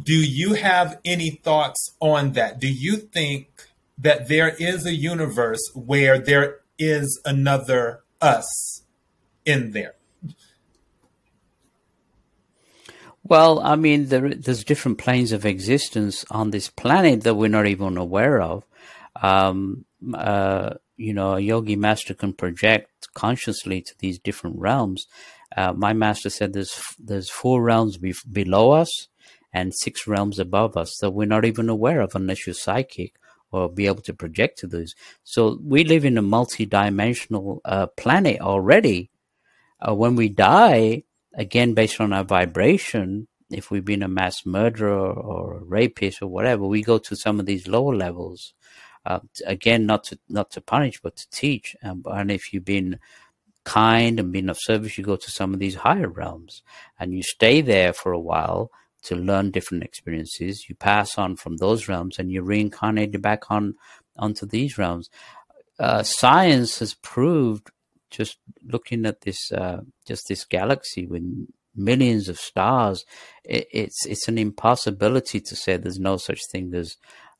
Do 0.00 0.14
you 0.14 0.54
have 0.54 1.00
any 1.04 1.30
thoughts 1.30 1.94
on 2.00 2.32
that? 2.32 2.60
Do 2.60 2.68
you 2.68 2.96
think 2.96 3.67
that 3.98 4.28
there 4.28 4.54
is 4.58 4.86
a 4.86 4.94
universe 4.94 5.60
where 5.74 6.18
there 6.18 6.60
is 6.78 7.20
another 7.24 8.00
us 8.20 8.82
in 9.44 9.72
there? 9.72 9.94
Well, 13.24 13.60
I 13.60 13.76
mean, 13.76 14.06
there, 14.06 14.34
there's 14.34 14.64
different 14.64 14.98
planes 14.98 15.32
of 15.32 15.44
existence 15.44 16.24
on 16.30 16.50
this 16.50 16.70
planet 16.70 17.24
that 17.24 17.34
we're 17.34 17.50
not 17.50 17.66
even 17.66 17.98
aware 17.98 18.40
of. 18.40 18.64
Um, 19.20 19.84
uh, 20.14 20.74
you 20.96 21.12
know, 21.12 21.34
a 21.34 21.40
yogi 21.40 21.76
master 21.76 22.14
can 22.14 22.32
project 22.32 23.08
consciously 23.14 23.82
to 23.82 23.94
these 23.98 24.18
different 24.18 24.58
realms. 24.58 25.06
Uh, 25.54 25.72
my 25.72 25.92
master 25.92 26.30
said 26.30 26.52
there's 26.52 26.80
there's 26.98 27.30
four 27.30 27.62
realms 27.62 27.96
be- 27.98 28.14
below 28.30 28.70
us 28.70 29.08
and 29.52 29.74
six 29.74 30.06
realms 30.06 30.38
above 30.38 30.76
us 30.76 30.96
that 31.00 31.10
we're 31.10 31.26
not 31.26 31.44
even 31.44 31.68
aware 31.68 32.00
of 32.00 32.14
unless 32.14 32.46
you're 32.46 32.54
psychic 32.54 33.14
or 33.50 33.68
be 33.68 33.86
able 33.86 34.02
to 34.02 34.14
project 34.14 34.58
to 34.58 34.66
those. 34.66 34.94
So 35.24 35.58
we 35.62 35.84
live 35.84 36.04
in 36.04 36.18
a 36.18 36.22
multi-dimensional 36.22 37.60
uh, 37.64 37.86
planet 37.88 38.40
already. 38.40 39.10
Uh, 39.80 39.94
when 39.94 40.16
we 40.16 40.28
die, 40.28 41.04
again 41.34 41.74
based 41.74 42.00
on 42.00 42.12
our 42.12 42.24
vibration, 42.24 43.28
if 43.50 43.70
we've 43.70 43.84
been 43.84 44.02
a 44.02 44.08
mass 44.08 44.44
murderer 44.44 45.12
or 45.12 45.54
a 45.54 45.64
rapist 45.64 46.20
or 46.20 46.26
whatever, 46.26 46.66
we 46.66 46.82
go 46.82 46.98
to 46.98 47.16
some 47.16 47.40
of 47.40 47.46
these 47.46 47.66
lower 47.66 47.94
levels 47.94 48.54
uh, 49.06 49.20
again, 49.46 49.86
not 49.86 50.04
to 50.04 50.18
not 50.28 50.50
to 50.50 50.60
punish, 50.60 51.00
but 51.00 51.16
to 51.16 51.30
teach. 51.30 51.74
Um, 51.82 52.02
and 52.06 52.30
if 52.30 52.52
you've 52.52 52.64
been 52.64 52.98
kind 53.64 54.20
and 54.20 54.32
been 54.32 54.50
of 54.50 54.58
service, 54.60 54.98
you 54.98 55.04
go 55.04 55.16
to 55.16 55.30
some 55.30 55.54
of 55.54 55.60
these 55.60 55.76
higher 55.76 56.08
realms, 56.08 56.62
and 56.98 57.14
you 57.14 57.22
stay 57.22 57.62
there 57.62 57.92
for 57.92 58.12
a 58.12 58.20
while 58.20 58.70
to 59.04 59.14
learn 59.14 59.50
different 59.50 59.84
experiences. 59.84 60.68
You 60.68 60.74
pass 60.74 61.18
on 61.18 61.36
from 61.36 61.56
those 61.56 61.88
realms, 61.88 62.18
and 62.18 62.30
you 62.30 62.42
reincarnate 62.42 63.20
back 63.22 63.50
on 63.50 63.74
onto 64.16 64.46
these 64.46 64.78
realms. 64.78 65.08
Uh, 65.78 66.02
science 66.02 66.80
has 66.80 66.94
proved, 66.94 67.70
just 68.10 68.38
looking 68.64 69.06
at 69.06 69.20
this, 69.20 69.52
uh, 69.52 69.82
just 70.06 70.26
this 70.28 70.44
galaxy 70.44 71.06
with 71.06 71.22
millions 71.78 72.28
of 72.28 72.38
stars, 72.38 73.04
it, 73.44 73.66
it's 73.72 74.04
it's 74.04 74.28
an 74.28 74.36
impossibility 74.36 75.40
to 75.40 75.56
say 75.56 75.76
there's 75.76 76.00
no 76.00 76.16
such 76.16 76.40
thing 76.50 76.74
as 76.74 76.96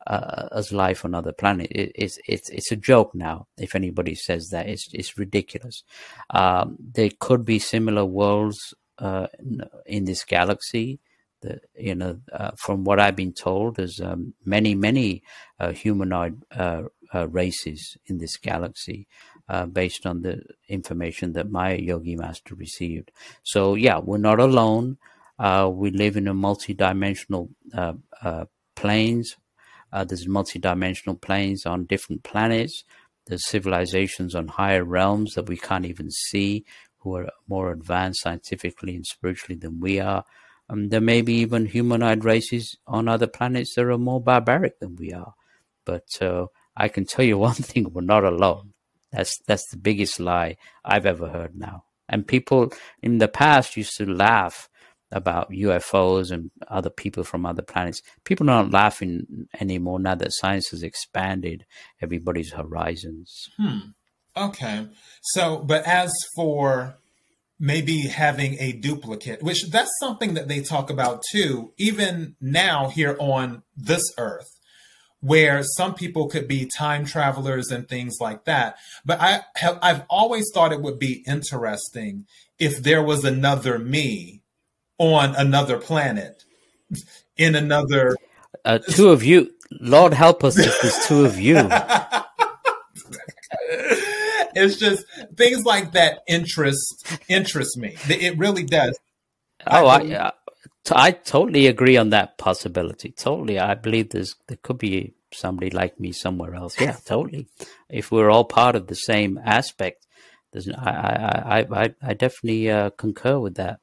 uh, 0.06 0.48
as 0.52 0.72
life 0.72 1.04
on 1.04 1.14
other 1.14 1.32
planet. 1.32 1.68
It, 1.72 1.92
it's 1.94 2.18
it's 2.26 2.48
it's 2.50 2.72
a 2.72 2.76
joke 2.76 3.14
now. 3.14 3.48
If 3.58 3.74
anybody 3.74 4.14
says 4.14 4.48
that, 4.52 4.68
it's 4.68 4.88
it's 4.92 5.18
ridiculous. 5.18 5.82
Um, 6.30 6.76
there 6.80 7.10
could 7.18 7.44
be 7.44 7.58
similar 7.58 8.04
worlds 8.04 8.72
uh, 8.98 9.26
in 9.84 10.04
this 10.04 10.24
galaxy. 10.24 11.00
That 11.42 11.60
you 11.78 11.94
know, 11.94 12.20
uh, 12.32 12.52
from 12.56 12.84
what 12.84 12.98
I've 13.00 13.16
been 13.16 13.32
told, 13.32 13.76
there's 13.76 14.00
um, 14.00 14.34
many 14.44 14.74
many 14.74 15.22
uh, 15.60 15.72
humanoid 15.72 16.42
uh, 16.50 16.82
uh, 17.14 17.28
races 17.28 17.96
in 18.06 18.18
this 18.18 18.36
galaxy. 18.36 19.06
based 19.72 20.04
on 20.04 20.22
the 20.22 20.42
information 20.68 21.32
that 21.32 21.50
my 21.50 21.72
yogi 21.72 22.16
master 22.16 22.54
received. 22.54 23.10
So, 23.42 23.74
yeah, 23.76 23.98
we're 23.98 24.18
not 24.30 24.40
alone. 24.40 24.98
we 25.82 25.90
live 25.90 26.16
in 26.16 26.28
a 26.28 26.34
multi-dimensional 26.34 27.48
planes 28.74 29.36
uh, 29.92 30.04
there's 30.04 30.26
multidimensional 30.26 31.20
planes 31.20 31.64
on 31.64 31.86
different 31.86 32.22
planets. 32.22 32.84
There's 33.26 33.46
civilizations 33.46 34.34
on 34.34 34.48
higher 34.48 34.84
realms 34.84 35.34
that 35.34 35.48
we 35.48 35.56
can't 35.56 35.86
even 35.86 36.10
see 36.10 36.64
who 36.98 37.16
are 37.16 37.30
more 37.48 37.72
advanced 37.72 38.22
scientifically 38.22 38.94
and 38.94 39.06
spiritually 39.06 39.58
than 39.58 39.80
we 39.80 40.00
are. 40.00 40.24
Um, 40.70 40.88
there 40.90 41.00
may 41.00 41.22
be 41.22 41.34
even 41.34 41.66
humanoid 41.66 42.24
races 42.24 42.76
on 42.86 43.08
other 43.08 43.26
planets 43.26 43.74
that 43.74 43.86
are 43.86 43.98
more 43.98 44.20
barbaric 44.20 44.78
than 44.80 44.96
we 44.96 45.12
are. 45.12 45.34
But 45.84 46.20
uh, 46.20 46.46
I 46.76 46.88
can 46.88 47.04
tell 47.04 47.24
you 47.24 47.38
one 47.48 47.54
thing: 47.54 47.92
we're 47.92 48.02
not 48.02 48.24
alone. 48.24 48.74
That's 49.12 49.38
that's 49.46 49.68
the 49.70 49.78
biggest 49.78 50.20
lie 50.20 50.56
I've 50.84 51.06
ever 51.06 51.28
heard 51.28 51.56
now. 51.56 51.84
And 52.08 52.26
people 52.26 52.72
in 53.02 53.18
the 53.18 53.28
past 53.28 53.76
used 53.76 53.96
to 53.98 54.06
laugh 54.06 54.68
about 55.10 55.50
UFOs 55.50 56.30
and 56.30 56.50
other 56.68 56.90
people 56.90 57.24
from 57.24 57.46
other 57.46 57.62
planets. 57.62 58.02
People 58.24 58.50
are 58.50 58.62
not 58.62 58.72
laughing 58.72 59.48
anymore 59.58 59.98
now 59.98 60.14
that 60.14 60.32
science 60.32 60.68
has 60.70 60.82
expanded 60.82 61.64
everybody's 62.02 62.52
horizons. 62.52 63.48
Hmm. 63.56 63.78
Okay. 64.36 64.86
So, 65.22 65.58
but 65.58 65.84
as 65.86 66.12
for 66.34 66.96
maybe 67.58 68.02
having 68.02 68.56
a 68.60 68.72
duplicate, 68.72 69.42
which 69.42 69.68
that's 69.70 69.90
something 70.00 70.34
that 70.34 70.48
they 70.48 70.60
talk 70.60 70.90
about 70.90 71.22
too, 71.30 71.72
even 71.76 72.36
now 72.40 72.88
here 72.88 73.16
on 73.18 73.62
this 73.76 74.02
earth, 74.16 74.48
where 75.20 75.62
some 75.62 75.94
people 75.94 76.28
could 76.28 76.46
be 76.46 76.70
time 76.78 77.04
travelers 77.04 77.70
and 77.70 77.88
things 77.88 78.16
like 78.20 78.44
that. 78.44 78.76
But 79.04 79.20
I 79.20 79.40
have, 79.56 79.78
I've 79.82 80.02
always 80.08 80.46
thought 80.54 80.72
it 80.72 80.82
would 80.82 80.98
be 80.98 81.24
interesting 81.26 82.26
if 82.58 82.82
there 82.82 83.02
was 83.02 83.24
another 83.24 83.78
me 83.78 84.42
on 84.98 85.34
another 85.36 85.78
planet 85.78 86.44
in 87.36 87.54
another 87.54 88.16
uh, 88.64 88.78
two 88.78 89.10
of 89.10 89.22
you 89.22 89.50
lord 89.80 90.12
help 90.12 90.42
us 90.42 90.58
if 90.58 90.80
there's 90.82 91.06
two 91.06 91.24
of 91.24 91.38
you 91.38 91.56
it's 94.58 94.76
just 94.76 95.04
things 95.36 95.64
like 95.64 95.92
that 95.92 96.20
interest 96.26 97.18
interest 97.28 97.76
me 97.76 97.96
it 98.08 98.36
really 98.38 98.64
does 98.64 98.98
oh 99.66 99.86
i 99.86 99.98
I, 99.98 100.14
uh, 100.14 100.30
I 100.90 101.10
totally 101.10 101.66
agree 101.66 101.96
on 101.96 102.10
that 102.10 102.38
possibility 102.38 103.10
totally 103.10 103.58
i 103.58 103.74
believe 103.74 104.10
there's 104.10 104.36
there 104.48 104.58
could 104.62 104.78
be 104.78 105.14
somebody 105.32 105.70
like 105.70 106.00
me 106.00 106.12
somewhere 106.12 106.54
else 106.54 106.80
yeah 106.80 106.96
totally 107.04 107.48
if 107.88 108.10
we're 108.10 108.30
all 108.30 108.44
part 108.44 108.76
of 108.76 108.86
the 108.86 108.94
same 108.94 109.38
aspect 109.44 110.06
there's 110.52 110.68
i 110.70 110.90
i 110.90 111.58
i 111.58 111.82
i, 111.84 111.94
I 112.02 112.14
definitely 112.14 112.70
uh, 112.70 112.90
concur 112.90 113.38
with 113.38 113.56
that 113.56 113.80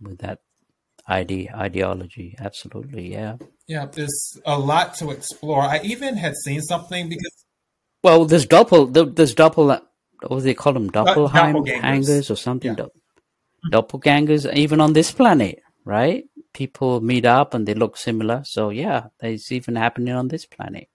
with 0.00 0.18
that 0.18 0.40
ide- 1.10 1.50
ideology. 1.54 2.36
Absolutely, 2.38 3.12
yeah. 3.12 3.36
Yeah, 3.66 3.86
there's 3.86 4.38
a 4.46 4.58
lot 4.58 4.94
to 4.96 5.10
explore. 5.10 5.62
I 5.62 5.80
even 5.82 6.16
had 6.16 6.34
seen 6.36 6.60
something 6.62 7.08
because. 7.08 7.44
Well, 8.02 8.24
there's 8.24 8.46
doppel, 8.46 9.14
there's 9.14 9.34
doppel, 9.34 9.82
what 10.26 10.38
do 10.38 10.42
they 10.42 10.54
call 10.54 10.72
them? 10.72 10.88
Uh, 10.88 11.04
doppelhangers 11.04 12.30
or 12.30 12.36
something? 12.36 12.74
Yeah. 12.76 12.86
Doppelgangers, 13.72 14.52
even 14.54 14.80
on 14.80 14.92
this 14.92 15.12
planet, 15.12 15.60
right? 15.84 16.24
People 16.52 17.00
meet 17.00 17.26
up 17.26 17.54
and 17.54 17.66
they 17.66 17.74
look 17.74 17.96
similar. 17.96 18.42
So, 18.44 18.70
yeah, 18.70 19.08
it's 19.20 19.52
even 19.52 19.76
happening 19.76 20.14
on 20.14 20.28
this 20.28 20.46
planet. 20.46 20.88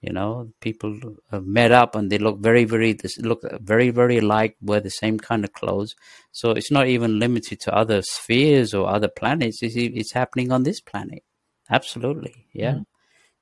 You 0.00 0.12
know, 0.12 0.52
people 0.60 1.16
have 1.32 1.44
met 1.44 1.72
up 1.72 1.96
and 1.96 2.08
they 2.08 2.18
look 2.18 2.38
very, 2.38 2.64
very, 2.64 2.96
look 3.18 3.42
very, 3.60 3.90
very 3.90 4.18
alike, 4.18 4.56
wear 4.62 4.78
the 4.78 4.90
same 4.90 5.18
kind 5.18 5.44
of 5.44 5.52
clothes. 5.52 5.96
So 6.30 6.52
it's 6.52 6.70
not 6.70 6.86
even 6.86 7.18
limited 7.18 7.58
to 7.62 7.74
other 7.74 8.02
spheres 8.02 8.74
or 8.74 8.88
other 8.88 9.08
planets. 9.08 9.60
It's, 9.60 9.74
it's 9.74 10.12
happening 10.12 10.52
on 10.52 10.62
this 10.62 10.80
planet. 10.80 11.24
Absolutely. 11.68 12.46
Yeah. 12.52 12.72
Mm-hmm. 12.74 12.82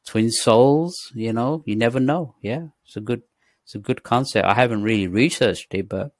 Twin 0.06 0.30
souls, 0.30 0.94
you 1.14 1.32
know, 1.34 1.62
you 1.66 1.76
never 1.76 2.00
know. 2.00 2.36
Yeah. 2.40 2.68
It's 2.86 2.96
a 2.96 3.00
good, 3.00 3.22
it's 3.66 3.74
a 3.74 3.80
good 3.80 4.04
concept. 4.04 4.46
I 4.46 4.54
haven't 4.54 4.84
really 4.84 5.08
researched 5.08 5.74
it, 5.74 5.88
but 5.88 6.12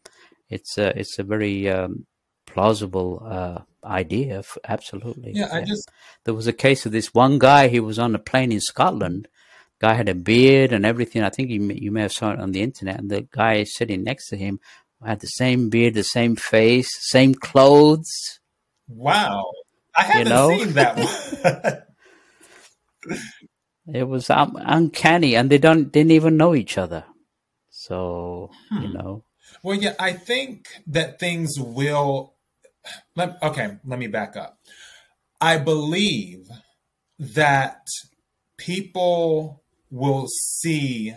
it's 0.49 0.77
a 0.79 0.99
it's 0.99 1.17
a 1.21 1.23
very 1.23 1.71
um, 1.71 2.05
plausible 2.45 3.23
uh, 3.25 3.61
idea. 3.85 4.43
Absolutely. 4.67 5.31
Yeah, 5.33 5.51
I 5.53 5.63
just 5.63 5.89
there 6.25 6.35
was 6.35 6.49
a 6.49 6.53
case 6.53 6.87
of 6.87 6.93
this 6.93 7.15
one 7.15 7.39
guy. 7.39 7.69
He 7.69 7.79
was 7.79 8.01
on 8.01 8.17
a 8.17 8.19
plane 8.19 8.51
in 8.51 8.61
Scotland. 8.61 9.29
Guy 9.81 9.95
had 9.95 10.09
a 10.09 10.15
beard 10.15 10.73
and 10.73 10.85
everything. 10.85 11.23
I 11.23 11.31
think 11.31 11.51
you 11.51 11.61
may, 11.61 11.75
you 11.75 11.93
may 11.93 12.03
have 12.03 12.13
saw 12.13 12.33
it 12.33 12.41
on 12.41 12.51
the 12.51 12.63
internet. 12.63 12.99
And 12.99 13.11
the 13.11 13.29
guy 13.31 13.63
sitting 13.63 14.03
next 14.03 14.29
to 14.31 14.37
him 14.37 14.59
had 15.05 15.21
the 15.21 15.29
same 15.29 15.69
beard, 15.69 15.95
the 15.95 16.03
same 16.03 16.35
face, 16.35 16.89
same 16.99 17.33
clothes. 17.33 18.41
Wow, 18.89 19.45
I 19.97 20.03
haven't 20.03 20.27
you 20.27 20.33
know? 20.33 20.49
seen 20.49 20.73
that 20.73 20.97
one. 23.07 23.19
it 23.95 24.09
was 24.09 24.31
um, 24.31 24.59
uncanny, 24.59 25.37
and 25.37 25.49
they 25.49 25.59
don't 25.59 25.93
didn't 25.93 26.11
even 26.11 26.37
know 26.37 26.53
each 26.53 26.77
other. 26.77 27.05
So 27.87 28.51
hmm. 28.71 28.83
you 28.83 28.93
know. 28.93 29.25
Well, 29.63 29.77
yeah, 29.77 29.95
I 29.99 30.13
think 30.13 30.67
that 30.89 31.21
things 31.21 31.55
will. 31.59 32.35
Let, 33.15 33.43
okay, 33.43 33.79
let 33.85 33.99
me 33.99 34.07
back 34.07 34.37
up. 34.37 34.59
I 35.41 35.59
believe 35.59 36.49
that 37.19 37.87
people 38.59 39.63
will 39.91 40.27
see 40.29 41.15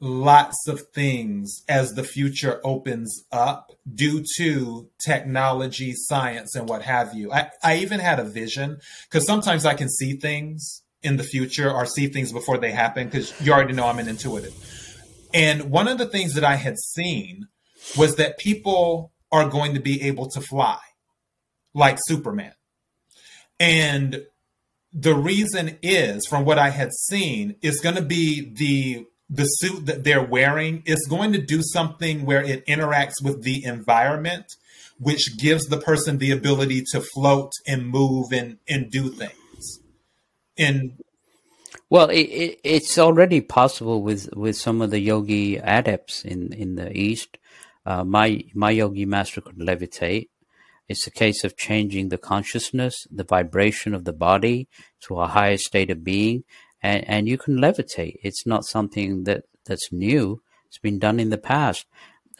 lots 0.00 0.68
of 0.68 0.82
things 0.94 1.62
as 1.68 1.94
the 1.94 2.04
future 2.04 2.60
opens 2.64 3.24
up 3.32 3.72
due 3.94 4.24
to 4.36 4.88
technology, 5.04 5.92
science, 5.94 6.54
and 6.54 6.68
what 6.68 6.82
have 6.82 7.14
you. 7.14 7.32
I, 7.32 7.50
I 7.62 7.76
even 7.78 8.00
had 8.00 8.18
a 8.18 8.24
vision 8.24 8.78
because 9.08 9.26
sometimes 9.26 9.64
I 9.64 9.74
can 9.74 9.88
see 9.88 10.14
things 10.14 10.82
in 11.02 11.16
the 11.16 11.24
future 11.24 11.70
or 11.70 11.86
see 11.86 12.08
things 12.08 12.32
before 12.32 12.58
they 12.58 12.70
happen 12.70 13.06
because 13.06 13.38
you 13.40 13.52
already 13.52 13.72
know 13.72 13.86
I'm 13.86 13.98
an 13.98 14.08
intuitive. 14.08 14.54
And 15.34 15.70
one 15.70 15.88
of 15.88 15.98
the 15.98 16.06
things 16.06 16.34
that 16.34 16.44
I 16.44 16.54
had 16.54 16.78
seen 16.78 17.48
was 17.98 18.16
that 18.16 18.38
people 18.38 19.12
are 19.32 19.48
going 19.48 19.74
to 19.74 19.80
be 19.80 20.00
able 20.02 20.30
to 20.30 20.40
fly 20.40 20.78
like 21.74 21.98
Superman. 22.06 22.54
And 23.58 24.22
the 24.92 25.14
reason 25.14 25.76
is, 25.82 26.24
from 26.26 26.44
what 26.44 26.58
I 26.58 26.70
had 26.70 26.92
seen, 26.92 27.56
is 27.60 27.80
going 27.80 27.96
to 27.96 28.02
be 28.02 28.54
the 28.54 29.06
the 29.30 29.44
suit 29.46 29.86
that 29.86 30.04
they're 30.04 30.22
wearing 30.24 30.82
is 30.84 31.06
going 31.08 31.32
to 31.32 31.40
do 31.40 31.62
something 31.62 32.26
where 32.26 32.42
it 32.42 32.64
interacts 32.66 33.22
with 33.22 33.42
the 33.42 33.64
environment, 33.64 34.44
which 34.98 35.38
gives 35.38 35.64
the 35.64 35.78
person 35.78 36.18
the 36.18 36.30
ability 36.30 36.84
to 36.92 37.00
float 37.00 37.50
and 37.66 37.88
move 37.88 38.32
and, 38.32 38.58
and 38.68 38.90
do 38.90 39.08
things. 39.08 39.80
And 40.58 41.00
well, 41.94 42.10
it, 42.10 42.26
it, 42.44 42.60
it's 42.64 42.98
already 42.98 43.40
possible 43.40 44.02
with, 44.02 44.28
with 44.34 44.56
some 44.56 44.82
of 44.82 44.90
the 44.90 44.98
yogi 44.98 45.58
adepts 45.58 46.24
in, 46.24 46.52
in 46.52 46.74
the 46.74 46.90
East. 46.90 47.38
Uh, 47.86 48.02
my 48.02 48.42
my 48.52 48.72
yogi 48.72 49.06
master 49.06 49.40
could 49.40 49.58
levitate. 49.58 50.28
It's 50.88 51.06
a 51.06 51.12
case 51.12 51.44
of 51.44 51.56
changing 51.56 52.08
the 52.08 52.18
consciousness, 52.18 53.06
the 53.12 53.22
vibration 53.22 53.94
of 53.94 54.04
the 54.04 54.12
body 54.12 54.66
to 55.02 55.20
a 55.20 55.28
higher 55.28 55.56
state 55.56 55.88
of 55.88 56.02
being, 56.02 56.42
and, 56.82 57.08
and 57.08 57.28
you 57.28 57.38
can 57.38 57.58
levitate. 57.58 58.16
It's 58.24 58.44
not 58.44 58.64
something 58.64 59.22
that, 59.28 59.44
that's 59.64 59.92
new. 59.92 60.42
It's 60.66 60.78
been 60.78 60.98
done 60.98 61.20
in 61.20 61.30
the 61.30 61.38
past. 61.38 61.86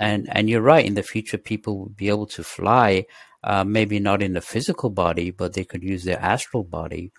And, 0.00 0.26
and 0.32 0.50
you're 0.50 0.62
right. 0.62 0.84
In 0.84 0.94
the 0.94 1.04
future, 1.04 1.38
people 1.38 1.78
will 1.78 1.90
be 1.90 2.08
able 2.08 2.26
to 2.26 2.42
fly, 2.42 3.06
uh, 3.44 3.62
maybe 3.62 4.00
not 4.00 4.20
in 4.20 4.32
the 4.32 4.40
physical 4.40 4.90
body, 4.90 5.30
but 5.30 5.52
they 5.52 5.64
could 5.64 5.84
use 5.84 6.02
their 6.02 6.18
astral 6.18 6.64
body, 6.64 7.12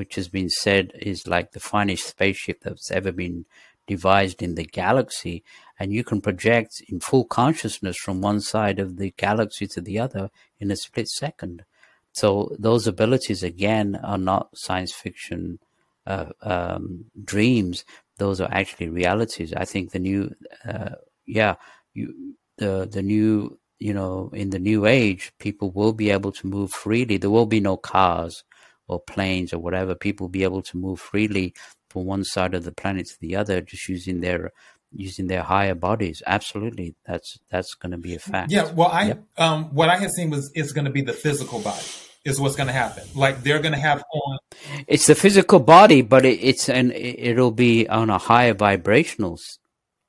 which 0.00 0.14
has 0.14 0.28
been 0.28 0.48
said 0.48 0.92
is 0.98 1.26
like 1.26 1.52
the 1.52 1.60
finest 1.60 2.06
spaceship 2.08 2.62
that's 2.62 2.90
ever 2.90 3.12
been 3.12 3.44
devised 3.86 4.42
in 4.42 4.54
the 4.54 4.64
galaxy. 4.64 5.44
And 5.78 5.92
you 5.92 6.02
can 6.02 6.22
project 6.22 6.80
in 6.88 7.00
full 7.00 7.26
consciousness 7.26 7.98
from 7.98 8.22
one 8.22 8.40
side 8.40 8.78
of 8.78 8.96
the 8.96 9.12
galaxy 9.18 9.66
to 9.66 9.80
the 9.82 9.98
other 9.98 10.30
in 10.58 10.70
a 10.70 10.76
split 10.76 11.08
second. 11.08 11.66
So 12.12 12.56
those 12.58 12.86
abilities, 12.86 13.42
again, 13.42 14.00
are 14.02 14.16
not 14.32 14.56
science 14.56 14.94
fiction 14.94 15.58
uh, 16.06 16.30
um, 16.40 17.04
dreams, 17.22 17.84
those 18.16 18.40
are 18.40 18.48
actually 18.50 18.88
realities. 18.88 19.52
I 19.52 19.66
think 19.66 19.90
the 19.90 19.98
new, 19.98 20.34
uh, 20.64 20.94
yeah, 21.26 21.56
you, 21.92 22.36
the 22.56 22.88
the 22.90 23.02
new, 23.02 23.58
you 23.78 23.92
know, 23.92 24.30
in 24.32 24.48
the 24.48 24.58
new 24.58 24.86
age, 24.86 25.32
people 25.38 25.70
will 25.72 25.92
be 25.92 26.08
able 26.10 26.32
to 26.32 26.46
move 26.46 26.70
freely. 26.72 27.18
There 27.18 27.36
will 27.36 27.50
be 27.58 27.60
no 27.60 27.76
cars 27.76 28.44
or 28.90 29.00
planes 29.00 29.52
or 29.52 29.58
whatever. 29.58 29.94
People 29.94 30.28
be 30.28 30.42
able 30.42 30.62
to 30.62 30.76
move 30.76 31.00
freely 31.00 31.54
from 31.88 32.04
one 32.04 32.24
side 32.24 32.54
of 32.54 32.64
the 32.64 32.72
planet 32.72 33.06
to 33.06 33.20
the 33.20 33.36
other, 33.36 33.60
just 33.60 33.88
using 33.88 34.20
their 34.20 34.52
using 34.92 35.28
their 35.28 35.42
higher 35.42 35.74
bodies. 35.74 36.22
Absolutely, 36.26 36.94
that's 37.06 37.38
that's 37.50 37.74
going 37.74 37.92
to 37.92 37.98
be 37.98 38.14
a 38.14 38.18
fact. 38.18 38.50
Yeah. 38.50 38.70
Well, 38.72 38.88
I 38.88 39.06
yep. 39.08 39.24
um, 39.38 39.74
what 39.74 39.88
I 39.88 39.96
had 39.96 40.10
seen 40.10 40.30
was 40.30 40.50
it's 40.54 40.72
going 40.72 40.86
to 40.86 40.90
be 40.90 41.02
the 41.02 41.12
physical 41.12 41.60
body 41.60 41.84
is 42.24 42.40
what's 42.40 42.56
going 42.56 42.66
to 42.66 42.72
happen. 42.72 43.04
Like 43.14 43.42
they're 43.42 43.60
going 43.60 43.74
to 43.74 43.80
have 43.80 44.02
on. 44.12 44.38
It's 44.86 45.06
the 45.06 45.14
physical 45.14 45.60
body, 45.60 46.02
but 46.02 46.24
it, 46.24 46.38
it's 46.42 46.68
and 46.68 46.92
it'll 46.92 47.52
be 47.52 47.88
on 47.88 48.10
a 48.10 48.18
higher 48.18 48.54
vibrational 48.54 49.38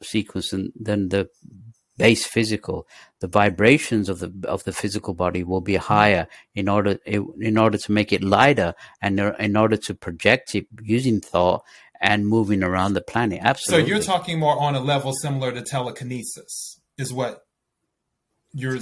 sequence 0.02 0.50
than, 0.50 0.72
than 0.76 1.10
the 1.10 1.30
base 2.02 2.26
physical. 2.26 2.88
The 3.20 3.28
vibrations 3.28 4.10
of 4.10 4.20
the 4.20 4.32
of 4.48 4.64
the 4.64 4.74
physical 4.74 5.14
body 5.14 5.44
will 5.44 5.62
be 5.62 5.76
higher 5.76 6.28
in 6.56 6.68
order 6.68 7.00
in 7.06 7.58
order 7.58 7.78
to 7.78 7.92
make 7.92 8.12
it 8.12 8.24
lighter 8.24 8.74
and 9.02 9.20
in 9.20 9.56
order 9.56 9.78
to 9.78 9.94
project 9.94 10.56
it 10.56 10.68
using 10.82 11.22
thought 11.22 11.64
and 12.00 12.28
moving 12.28 12.64
around 12.64 12.94
the 12.94 13.02
planet. 13.02 13.40
Absolutely. 13.42 13.84
So 13.84 13.88
you're 13.88 14.04
talking 14.04 14.40
more 14.40 14.60
on 14.60 14.76
a 14.76 14.80
level 14.80 15.14
similar 15.14 15.52
to 15.52 15.62
telekinesis, 15.62 16.80
is 16.98 17.14
what 17.14 17.46
you're. 18.54 18.80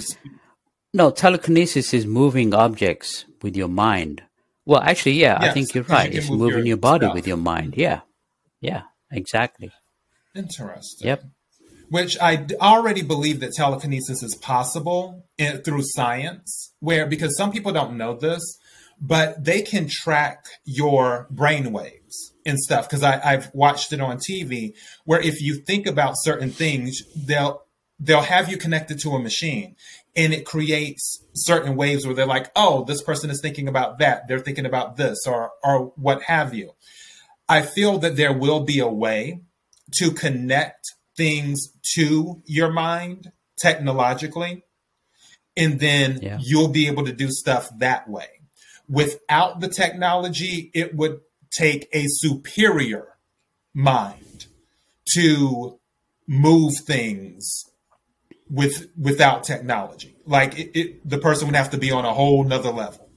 No, 0.92 1.10
telekinesis 1.10 1.94
is 1.94 2.06
moving 2.06 2.54
objects 2.54 3.26
with 3.42 3.56
your 3.56 3.68
mind. 3.68 4.22
Well, 4.64 4.80
actually, 4.80 5.12
yeah, 5.12 5.38
yes, 5.40 5.50
I 5.50 5.54
think 5.54 5.74
you're 5.74 5.84
right. 5.84 6.12
You 6.12 6.18
it's 6.18 6.30
moving 6.30 6.58
your, 6.58 6.66
your 6.66 6.76
body 6.76 7.06
stuff. 7.06 7.14
with 7.14 7.26
your 7.26 7.36
mind. 7.36 7.74
Yeah. 7.76 8.00
Yeah, 8.60 8.82
exactly. 9.10 9.70
Interesting. 10.34 11.08
Yep. 11.08 11.24
Which 11.90 12.16
I 12.20 12.46
already 12.60 13.02
believe 13.02 13.40
that 13.40 13.52
telekinesis 13.52 14.22
is 14.22 14.36
possible 14.36 15.26
in, 15.36 15.58
through 15.58 15.82
science, 15.82 16.72
where 16.80 17.04
because 17.04 17.36
some 17.36 17.52
people 17.52 17.72
don't 17.72 17.98
know 17.98 18.14
this, 18.14 18.40
but 19.00 19.44
they 19.44 19.62
can 19.62 19.88
track 19.88 20.44
your 20.64 21.26
brain 21.30 21.72
waves 21.72 22.32
and 22.46 22.58
stuff. 22.58 22.88
Because 22.88 23.02
I've 23.02 23.52
watched 23.52 23.92
it 23.92 24.00
on 24.00 24.18
TV, 24.18 24.74
where 25.04 25.20
if 25.20 25.42
you 25.42 25.56
think 25.56 25.86
about 25.86 26.14
certain 26.16 26.50
things, 26.50 27.02
they'll 27.16 27.62
they'll 27.98 28.22
have 28.22 28.48
you 28.48 28.56
connected 28.56 28.98
to 29.00 29.10
a 29.10 29.18
machine 29.18 29.76
and 30.16 30.32
it 30.32 30.46
creates 30.46 31.24
certain 31.34 31.76
waves 31.76 32.06
where 32.06 32.14
they're 32.14 32.26
like, 32.26 32.50
oh, 32.56 32.84
this 32.84 33.02
person 33.02 33.30
is 33.30 33.40
thinking 33.40 33.68
about 33.68 33.98
that. 33.98 34.26
They're 34.26 34.38
thinking 34.38 34.66
about 34.66 34.96
this 34.96 35.18
or, 35.26 35.50
or 35.62 35.92
what 35.96 36.22
have 36.22 36.54
you. 36.54 36.72
I 37.48 37.62
feel 37.62 37.98
that 37.98 38.16
there 38.16 38.32
will 38.32 38.60
be 38.60 38.78
a 38.78 38.88
way 38.88 39.40
to 39.96 40.12
connect 40.12 40.94
things 41.20 41.68
to 41.94 42.42
your 42.46 42.72
mind 42.72 43.30
technologically, 43.60 44.64
and 45.54 45.78
then 45.78 46.18
yeah. 46.22 46.38
you'll 46.40 46.68
be 46.68 46.86
able 46.86 47.04
to 47.04 47.12
do 47.12 47.28
stuff 47.30 47.68
that 47.76 48.08
way. 48.08 48.28
Without 48.88 49.60
the 49.60 49.68
technology, 49.68 50.70
it 50.72 50.94
would 50.94 51.20
take 51.50 51.90
a 51.92 52.06
superior 52.06 53.06
mind 53.74 54.46
to 55.14 55.78
move 56.26 56.72
things 56.86 57.66
with 58.48 58.88
without 58.98 59.44
technology. 59.44 60.16
Like 60.24 60.58
it, 60.58 60.70
it, 60.80 61.08
the 61.08 61.18
person 61.18 61.48
would 61.48 61.56
have 61.56 61.70
to 61.72 61.78
be 61.78 61.92
on 61.92 62.06
a 62.06 62.14
whole 62.14 62.44
nother 62.44 62.70
level. 62.70 63.09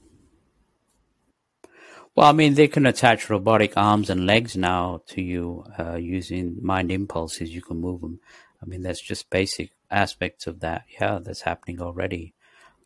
Well, 2.14 2.28
I 2.28 2.32
mean, 2.32 2.54
they 2.54 2.68
can 2.68 2.86
attach 2.86 3.28
robotic 3.28 3.76
arms 3.76 4.08
and 4.08 4.26
legs 4.26 4.56
now 4.56 5.02
to 5.08 5.22
you 5.22 5.64
uh, 5.78 5.96
using 5.96 6.58
mind 6.62 6.92
impulses. 6.92 7.54
You 7.54 7.62
can 7.62 7.78
move 7.80 8.00
them. 8.02 8.20
I 8.62 8.66
mean, 8.66 8.82
that's 8.82 9.00
just 9.00 9.30
basic 9.30 9.72
aspects 9.90 10.46
of 10.46 10.60
that. 10.60 10.84
Yeah, 11.00 11.18
that's 11.20 11.40
happening 11.42 11.80
already. 11.80 12.34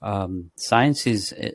Um, 0.00 0.50
science 0.56 1.06
is 1.06 1.32
uh, 1.32 1.50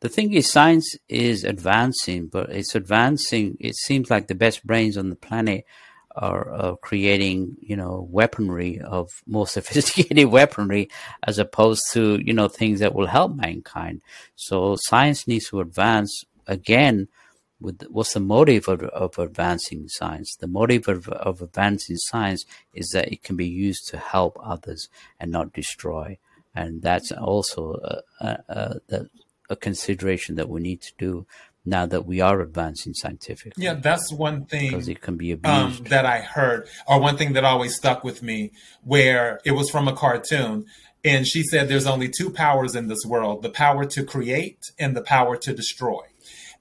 the 0.00 0.08
thing 0.08 0.32
is 0.32 0.50
science 0.50 0.96
is 1.08 1.44
advancing, 1.44 2.26
but 2.26 2.50
it's 2.50 2.74
advancing. 2.74 3.56
It 3.60 3.76
seems 3.76 4.10
like 4.10 4.26
the 4.26 4.34
best 4.34 4.66
brains 4.66 4.96
on 4.96 5.10
the 5.10 5.16
planet 5.16 5.64
are, 6.16 6.76
creating, 6.82 7.56
you 7.60 7.76
know, 7.76 8.06
weaponry 8.10 8.80
of 8.80 9.10
more 9.26 9.46
sophisticated 9.56 10.26
weaponry 10.26 10.90
as 11.22 11.38
opposed 11.38 11.82
to, 11.92 12.18
you 12.22 12.32
know, 12.32 12.48
things 12.48 12.80
that 12.80 12.94
will 12.94 13.06
help 13.06 13.34
mankind. 13.34 14.02
So 14.36 14.76
science 14.78 15.26
needs 15.28 15.48
to 15.48 15.60
advance 15.60 16.24
again. 16.46 17.08
With 17.60 17.84
what's 17.90 18.14
the 18.14 18.18
motive 18.18 18.66
of, 18.66 18.82
of 18.82 19.20
advancing 19.20 19.86
science? 19.86 20.34
The 20.34 20.48
motive 20.48 20.88
of, 20.88 21.08
of 21.08 21.40
advancing 21.40 21.96
science 21.96 22.44
is 22.74 22.88
that 22.88 23.12
it 23.12 23.22
can 23.22 23.36
be 23.36 23.46
used 23.46 23.86
to 23.90 23.98
help 23.98 24.36
others 24.42 24.88
and 25.20 25.30
not 25.30 25.52
destroy. 25.52 26.18
And 26.56 26.82
that's 26.82 27.12
also 27.12 28.02
a, 28.20 28.26
a, 28.26 28.80
a, 28.90 29.00
a 29.50 29.56
consideration 29.56 30.34
that 30.34 30.48
we 30.48 30.60
need 30.60 30.82
to 30.82 30.92
do 30.98 31.26
now 31.64 31.86
that 31.86 32.06
we 32.06 32.20
are 32.20 32.40
advancing 32.40 32.94
scientifically. 32.94 33.62
Yeah, 33.62 33.74
that's 33.74 34.12
one 34.12 34.46
thing 34.46 34.70
because 34.70 34.88
it 34.88 35.00
can 35.00 35.16
be 35.16 35.32
um, 35.32 35.38
abused. 35.66 35.86
that 35.86 36.04
I 36.04 36.20
heard, 36.20 36.68
or 36.86 37.00
one 37.00 37.16
thing 37.16 37.34
that 37.34 37.44
always 37.44 37.76
stuck 37.76 38.02
with 38.02 38.22
me, 38.22 38.52
where 38.82 39.40
it 39.44 39.52
was 39.52 39.70
from 39.70 39.88
a 39.88 39.94
cartoon. 39.94 40.66
And 41.04 41.26
she 41.26 41.42
said, 41.42 41.68
There's 41.68 41.86
only 41.86 42.08
two 42.08 42.30
powers 42.30 42.74
in 42.74 42.88
this 42.88 43.04
world 43.06 43.42
the 43.42 43.50
power 43.50 43.84
to 43.86 44.04
create 44.04 44.72
and 44.78 44.96
the 44.96 45.02
power 45.02 45.36
to 45.36 45.54
destroy. 45.54 46.00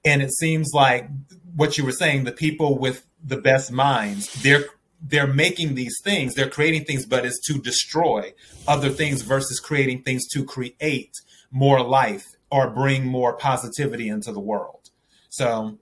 And 0.04 0.22
it 0.22 0.34
seems 0.34 0.72
like 0.74 1.10
what 1.56 1.78
you 1.78 1.86
were 1.86 1.91
saying, 1.91 2.24
the 2.24 2.32
people 2.32 2.78
with 2.78 3.06
the 3.24 3.38
best 3.38 3.72
minds, 3.72 4.41
they're 4.41 4.66
they're 5.04 5.28
making 5.28 5.74
these 5.74 5.95
things, 6.04 6.36
they're 6.36 6.49
creating 6.49 6.86
things, 6.86 7.06
but 7.08 7.26
it's 7.26 7.39
to 7.47 7.60
destroy 7.60 8.34
other 8.68 8.89
things 8.89 9.24
versus 9.24 9.60
creating 9.60 10.04
things 10.04 10.28
to 10.28 10.45
create 10.45 11.12
more 11.49 11.82
life 11.82 12.26
or 12.52 12.70
bring 12.70 13.06
more 13.06 13.34
positivity 13.34 14.08
into 14.08 14.32
the 14.32 14.39
world. 14.39 14.91
So, 15.30 15.80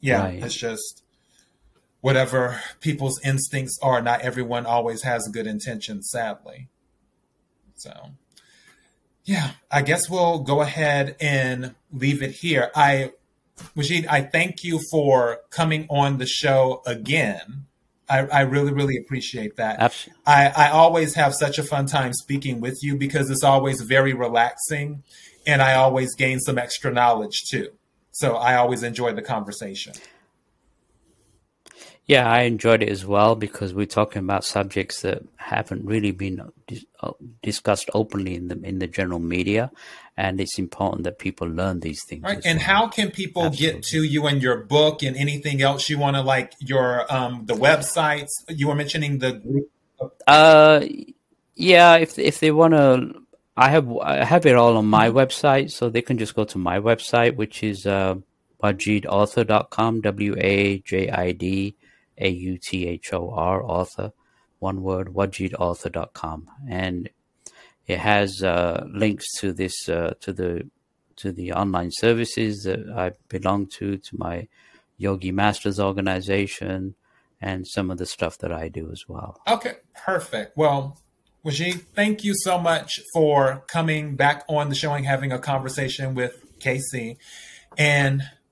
yeah, 0.00 0.22
Right. 0.22 0.42
it's 0.44 0.54
just 0.54 1.02
whatever 2.00 2.60
people's 2.80 3.20
instincts 3.24 3.78
are. 3.82 4.00
Not 4.00 4.20
everyone 4.20 4.64
always 4.64 5.02
has 5.02 5.26
good 5.32 5.48
intentions, 5.48 6.08
sadly. 6.10 6.68
So, 7.74 8.10
yeah, 9.24 9.52
I 9.72 9.82
guess 9.82 10.08
we'll 10.08 10.38
go 10.38 10.60
ahead 10.60 11.16
and 11.20 11.74
leave 11.92 12.22
it 12.22 12.30
here. 12.30 12.70
I, 12.76 13.12
Wajid, 13.76 14.06
I 14.08 14.22
thank 14.22 14.64
you 14.64 14.80
for 14.90 15.40
coming 15.50 15.86
on 15.88 16.18
the 16.18 16.26
show 16.26 16.82
again. 16.86 17.66
I, 18.08 18.20
I 18.26 18.40
really, 18.42 18.72
really 18.72 18.96
appreciate 18.96 19.56
that. 19.56 19.80
Abs- 19.80 20.08
I, 20.26 20.48
I 20.48 20.68
always 20.70 21.14
have 21.14 21.34
such 21.34 21.58
a 21.58 21.62
fun 21.62 21.86
time 21.86 22.12
speaking 22.12 22.60
with 22.60 22.78
you 22.82 22.96
because 22.96 23.30
it's 23.30 23.42
always 23.42 23.80
very 23.80 24.12
relaxing 24.12 25.02
and 25.46 25.62
I 25.62 25.74
always 25.74 26.14
gain 26.14 26.38
some 26.38 26.58
extra 26.58 26.92
knowledge 26.92 27.44
too. 27.50 27.70
So 28.12 28.36
I 28.36 28.56
always 28.56 28.82
enjoy 28.82 29.12
the 29.12 29.22
conversation. 29.22 29.94
Yeah, 32.06 32.30
I 32.30 32.42
enjoyed 32.42 32.84
it 32.84 32.88
as 32.88 33.04
well 33.04 33.34
because 33.34 33.74
we're 33.74 33.86
talking 33.86 34.20
about 34.20 34.44
subjects 34.44 35.02
that 35.02 35.22
haven't 35.36 35.84
really 35.84 36.12
been 36.12 36.40
dis- 36.68 36.84
uh, 37.00 37.12
discussed 37.42 37.90
openly 37.94 38.36
in 38.36 38.46
the 38.46 38.60
in 38.62 38.78
the 38.78 38.86
general 38.86 39.18
media, 39.18 39.72
and 40.16 40.40
it's 40.40 40.56
important 40.56 41.02
that 41.02 41.18
people 41.18 41.48
learn 41.48 41.80
these 41.80 42.04
things. 42.08 42.22
Right. 42.22 42.40
And 42.44 42.58
well. 42.58 42.66
how 42.66 42.88
can 42.88 43.10
people 43.10 43.50
get 43.50 43.82
to 43.84 44.04
you 44.04 44.26
and 44.26 44.40
your 44.40 44.58
book 44.58 45.02
and 45.02 45.16
anything 45.16 45.60
else 45.62 45.90
you 45.90 45.98
want 45.98 46.14
to 46.14 46.22
like 46.22 46.52
your 46.60 47.12
um 47.12 47.44
the 47.46 47.54
websites? 47.54 48.30
You 48.48 48.68
were 48.68 48.76
mentioning 48.76 49.18
the 49.18 49.32
group. 49.32 49.70
Uh, 50.28 50.86
yeah, 51.56 51.96
if 51.96 52.20
if 52.20 52.38
they 52.38 52.52
want 52.52 52.74
to, 52.74 53.20
I 53.56 53.70
have 53.70 53.90
I 53.98 54.24
have 54.24 54.46
it 54.46 54.54
all 54.54 54.76
on 54.76 54.86
my 54.86 55.10
website, 55.10 55.72
so 55.72 55.90
they 55.90 56.02
can 56.02 56.18
just 56.18 56.36
go 56.36 56.44
to 56.44 56.58
my 56.58 56.78
website, 56.78 57.34
which 57.34 57.64
is 57.64 57.84
uh, 57.84 58.14
wajidauthor.com, 58.62 60.00
W 60.00 60.34
A 60.38 60.78
J 60.78 61.10
I 61.10 61.32
D 61.32 61.76
A 62.18 62.28
U 62.28 62.58
T 62.58 62.86
H 62.86 63.12
O 63.12 63.30
R, 63.30 63.62
author, 63.62 64.12
one 64.58 64.82
word, 64.82 65.08
wajidauthor.com, 65.08 66.48
and 66.68 67.10
it 67.86 67.98
has 67.98 68.42
uh, 68.42 68.84
links 68.92 69.26
to 69.38 69.52
this 69.52 69.88
uh, 69.88 70.14
to 70.20 70.32
the 70.32 70.68
to 71.16 71.32
the 71.32 71.52
online 71.52 71.90
services 71.92 72.64
that 72.64 72.80
I 72.94 73.12
belong 73.28 73.66
to, 73.78 73.96
to 73.96 74.16
my 74.16 74.48
Yogi 74.98 75.32
Masters 75.32 75.80
organization, 75.80 76.94
and 77.40 77.66
some 77.66 77.90
of 77.90 77.98
the 77.98 78.06
stuff 78.06 78.38
that 78.38 78.52
I 78.52 78.68
do 78.68 78.90
as 78.90 79.04
well. 79.08 79.40
Okay, 79.46 79.74
perfect. 79.94 80.56
Well, 80.56 80.98
Wajid, 81.44 81.84
thank 81.94 82.24
you 82.24 82.34
so 82.34 82.58
much 82.58 83.00
for 83.12 83.62
coming 83.68 84.16
back 84.16 84.44
on 84.48 84.68
the 84.68 84.74
show 84.74 84.92
and 84.94 85.06
having 85.06 85.32
a 85.32 85.38
conversation 85.38 86.14
with 86.14 86.34
Casey. 86.58 87.18
And 87.78 88.22